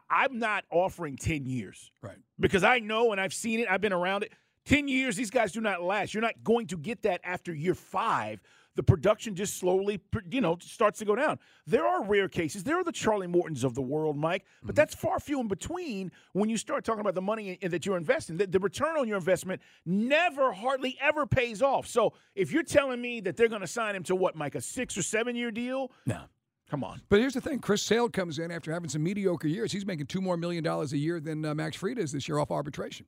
I'm 0.09 0.37
not 0.37 0.65
offering 0.69 1.15
ten 1.17 1.45
years, 1.45 1.91
right? 2.01 2.17
Because 2.39 2.63
I 2.63 2.79
know 2.79 3.11
and 3.11 3.21
I've 3.21 3.33
seen 3.33 3.59
it. 3.59 3.67
I've 3.71 3.81
been 3.81 3.93
around 3.93 4.23
it. 4.23 4.33
Ten 4.65 4.87
years, 4.87 5.15
these 5.15 5.31
guys 5.31 5.51
do 5.53 5.61
not 5.61 5.81
last. 5.81 6.13
You're 6.13 6.21
not 6.21 6.43
going 6.43 6.67
to 6.67 6.77
get 6.77 7.01
that 7.03 7.21
after 7.23 7.53
year 7.53 7.73
five. 7.73 8.41
The 8.75 8.83
production 8.83 9.35
just 9.35 9.57
slowly, 9.57 9.99
you 10.31 10.41
know, 10.41 10.57
starts 10.61 10.99
to 10.99 11.05
go 11.05 11.15
down. 11.15 11.39
There 11.67 11.85
are 11.85 12.03
rare 12.03 12.29
cases. 12.29 12.63
There 12.63 12.77
are 12.79 12.83
the 12.83 12.91
Charlie 12.91 13.27
Mortons 13.27 13.63
of 13.63 13.73
the 13.75 13.81
world, 13.81 14.15
Mike, 14.15 14.45
but 14.63 14.75
that's 14.75 14.95
far 14.95 15.19
few 15.19 15.39
in 15.41 15.47
between 15.47 16.11
when 16.33 16.49
you 16.49 16.57
start 16.57 16.85
talking 16.85 17.01
about 17.01 17.15
the 17.15 17.21
money 17.21 17.57
in- 17.61 17.71
that 17.71 17.85
you're 17.85 17.97
investing. 17.97 18.37
The, 18.37 18.47
the 18.47 18.59
return 18.59 18.97
on 18.97 19.07
your 19.07 19.17
investment 19.17 19.61
never, 19.85 20.53
hardly 20.53 20.97
ever 21.01 21.25
pays 21.25 21.61
off. 21.61 21.87
So 21.87 22.13
if 22.35 22.51
you're 22.51 22.63
telling 22.63 23.01
me 23.01 23.19
that 23.21 23.35
they're 23.35 23.49
going 23.49 23.61
to 23.61 23.67
sign 23.67 23.95
him 23.95 24.03
to 24.03 24.15
what, 24.15 24.35
Mike, 24.35 24.55
a 24.55 24.61
six 24.61 24.97
or 24.97 25.03
seven 25.03 25.35
year 25.35 25.51
deal? 25.51 25.91
No. 26.05 26.21
Come 26.69 26.83
on. 26.83 27.01
But 27.09 27.19
here's 27.19 27.33
the 27.33 27.41
thing: 27.41 27.59
Chris 27.59 27.81
Sale 27.81 28.09
comes 28.09 28.37
in 28.37 28.51
after 28.51 28.71
having 28.71 28.89
some 28.89 29.01
mediocre 29.03 29.47
years. 29.47 29.71
He's 29.71 29.87
making 29.87 30.05
two 30.05 30.21
more 30.21 30.37
million 30.37 30.63
dollars 30.63 30.93
a 30.93 30.97
year 30.97 31.19
than 31.19 31.43
uh, 31.43 31.55
Max 31.55 31.75
Fried 31.75 31.97
is 31.97 32.11
this 32.11 32.27
year 32.29 32.37
off 32.37 32.51
arbitration. 32.51 33.07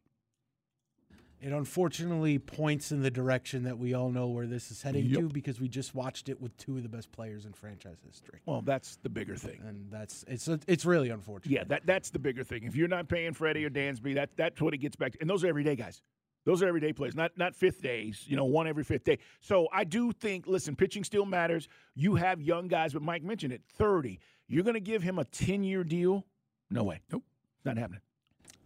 It 1.41 1.51
unfortunately 1.51 2.37
points 2.37 2.91
in 2.91 3.01
the 3.01 3.09
direction 3.09 3.63
that 3.63 3.79
we 3.79 3.95
all 3.95 4.11
know 4.11 4.27
where 4.27 4.45
this 4.45 4.69
is 4.69 4.83
heading 4.83 5.11
to 5.13 5.27
because 5.27 5.59
we 5.59 5.67
just 5.67 5.95
watched 5.95 6.29
it 6.29 6.39
with 6.39 6.55
two 6.57 6.77
of 6.77 6.83
the 6.83 6.89
best 6.89 7.11
players 7.11 7.45
in 7.45 7.53
franchise 7.53 7.97
history. 8.05 8.41
Well, 8.45 8.61
that's 8.61 8.97
the 8.97 9.09
bigger 9.09 9.35
thing. 9.35 9.59
And 9.65 9.91
that's 9.91 10.23
it's 10.27 10.47
it's 10.67 10.85
really 10.85 11.09
unfortunate. 11.09 11.51
Yeah, 11.51 11.63
that 11.63 11.87
that's 11.87 12.11
the 12.11 12.19
bigger 12.19 12.43
thing. 12.43 12.63
If 12.63 12.75
you're 12.75 12.87
not 12.87 13.07
paying 13.07 13.33
Freddie 13.33 13.65
or 13.65 13.71
Dansby, 13.71 14.13
that 14.15 14.29
that's 14.35 14.61
what 14.61 14.75
it 14.75 14.77
gets 14.77 14.95
back 14.95 15.13
to. 15.13 15.17
And 15.19 15.27
those 15.27 15.43
are 15.43 15.47
everyday 15.47 15.75
guys. 15.75 16.03
Those 16.45 16.61
are 16.61 16.67
everyday 16.67 16.93
players, 16.93 17.15
not 17.15 17.31
not 17.37 17.55
fifth 17.55 17.81
days. 17.81 18.23
You 18.27 18.35
know, 18.35 18.45
one 18.45 18.67
every 18.67 18.83
fifth 18.83 19.03
day. 19.03 19.17
So 19.39 19.67
I 19.73 19.83
do 19.83 20.11
think, 20.11 20.45
listen, 20.45 20.75
pitching 20.75 21.03
still 21.03 21.25
matters. 21.25 21.67
You 21.95 22.15
have 22.15 22.39
young 22.39 22.67
guys, 22.67 22.93
but 22.93 23.01
Mike 23.01 23.23
mentioned 23.23 23.51
it. 23.51 23.63
Thirty. 23.67 24.19
You're 24.47 24.63
going 24.63 24.75
to 24.75 24.79
give 24.79 25.01
him 25.01 25.17
a 25.17 25.25
ten 25.25 25.63
year 25.63 25.83
deal? 25.83 26.25
No 26.69 26.83
way. 26.83 27.01
Nope. 27.11 27.23
Not 27.65 27.77
happening. 27.77 28.01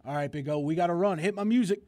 All 0.06 0.14
right, 0.14 0.30
Big 0.30 0.48
O, 0.48 0.60
we 0.60 0.76
got 0.76 0.86
to 0.86 0.94
run. 0.94 1.18
Hit 1.18 1.34
my 1.34 1.42
music. 1.42 1.82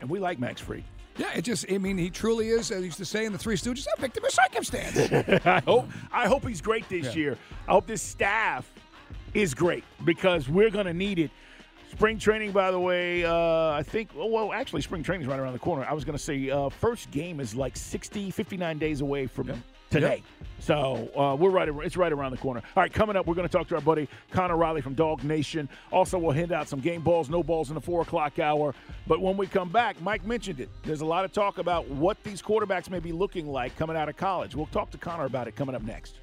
And 0.00 0.10
we 0.10 0.18
like 0.18 0.38
Max 0.38 0.60
Free. 0.60 0.84
Yeah, 1.16 1.32
it 1.34 1.42
just, 1.42 1.64
I 1.70 1.78
mean, 1.78 1.96
he 1.96 2.10
truly 2.10 2.48
is, 2.48 2.70
as 2.72 2.78
I 2.78 2.84
used 2.84 2.98
to 2.98 3.04
say 3.04 3.24
in 3.24 3.32
the 3.32 3.38
Three 3.38 3.54
Stooges, 3.56 3.86
a 3.96 4.00
victim 4.00 4.24
of 4.24 4.30
circumstance. 4.32 4.96
I 5.46 5.60
hope 5.60 5.88
I 6.12 6.26
hope 6.26 6.46
he's 6.46 6.60
great 6.60 6.88
this 6.88 7.06
Yeah. 7.06 7.12
year. 7.22 7.38
I 7.68 7.72
hope 7.72 7.86
this 7.86 8.02
staff 8.02 8.70
is 9.32 9.54
great 9.54 9.84
because 10.04 10.48
we're 10.48 10.70
going 10.70 10.86
to 10.86 10.94
need 10.94 11.18
it. 11.20 11.30
Spring 11.92 12.18
training, 12.18 12.50
by 12.50 12.72
the 12.72 12.80
way, 12.80 13.24
uh, 13.24 13.32
I 13.70 13.84
think, 13.84 14.10
oh, 14.16 14.26
well, 14.26 14.52
actually, 14.52 14.82
spring 14.82 15.04
training 15.04 15.22
is 15.22 15.28
right 15.28 15.38
around 15.38 15.52
the 15.52 15.60
corner. 15.60 15.86
I 15.88 15.92
was 15.92 16.04
going 16.04 16.18
to 16.18 16.22
say 16.22 16.50
uh, 16.50 16.68
first 16.68 17.08
game 17.12 17.38
is 17.38 17.54
like 17.54 17.76
60, 17.76 18.32
59 18.32 18.78
days 18.78 19.00
away 19.00 19.28
from 19.28 19.46
today. 19.90 20.22
So 20.60 21.10
uh, 21.14 21.36
we're 21.36 21.50
right. 21.50 21.68
It's 21.68 21.96
right 21.96 22.10
around 22.10 22.30
the 22.30 22.38
corner. 22.38 22.62
All 22.74 22.82
right, 22.82 22.92
coming 22.92 23.16
up, 23.16 23.26
we're 23.26 23.34
going 23.34 23.46
to 23.46 23.52
talk 23.52 23.68
to 23.68 23.74
our 23.74 23.82
buddy 23.82 24.08
Connor 24.30 24.56
Riley 24.56 24.80
from 24.80 24.96
DawgNation. 24.96 25.68
Also, 25.92 26.18
we'll 26.18 26.32
hand 26.32 26.52
out 26.52 26.68
some 26.68 26.80
game 26.80 27.02
balls, 27.02 27.28
no 27.28 27.42
balls 27.42 27.68
in 27.68 27.74
the 27.74 27.80
four 27.80 28.00
o'clock 28.00 28.38
hour. 28.38 28.74
But 29.06 29.20
when 29.20 29.36
we 29.36 29.46
come 29.46 29.68
back, 29.68 30.00
Mike 30.00 30.24
mentioned 30.24 30.60
it. 30.60 30.70
There's 30.82 31.02
a 31.02 31.06
lot 31.06 31.26
of 31.26 31.32
talk 31.32 31.58
about 31.58 31.88
what 31.90 32.22
these 32.24 32.40
quarterbacks 32.40 32.88
may 32.88 32.98
be 32.98 33.12
looking 33.12 33.46
like 33.46 33.76
coming 33.76 33.96
out 33.96 34.08
of 34.08 34.16
college. 34.16 34.56
We'll 34.56 34.66
talk 34.66 34.90
to 34.92 34.98
Connor 34.98 35.26
about 35.26 35.48
it 35.48 35.56
coming 35.56 35.74
up 35.74 35.82
next. 35.82 36.14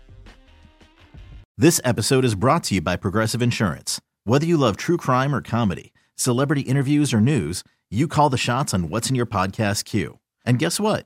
This 1.57 1.79
episode 1.83 2.25
is 2.25 2.33
brought 2.33 2.63
to 2.65 2.75
you 2.75 2.81
by 2.81 2.95
Progressive 2.95 3.43
Insurance. 3.43 4.01
Whether 4.23 4.47
you 4.47 4.57
love 4.57 4.75
true 4.77 4.97
crime 4.97 5.35
or 5.35 5.41
comedy, 5.43 5.93
celebrity 6.15 6.61
interviews 6.61 7.13
or 7.13 7.21
news, 7.21 7.63
you 7.91 8.07
call 8.07 8.29
the 8.29 8.37
shots 8.37 8.73
on 8.73 8.89
what's 8.89 9.09
in 9.09 9.15
your 9.15 9.27
podcast 9.27 9.85
queue. 9.85 10.17
And 10.43 10.57
guess 10.57 10.79
what? 10.79 11.05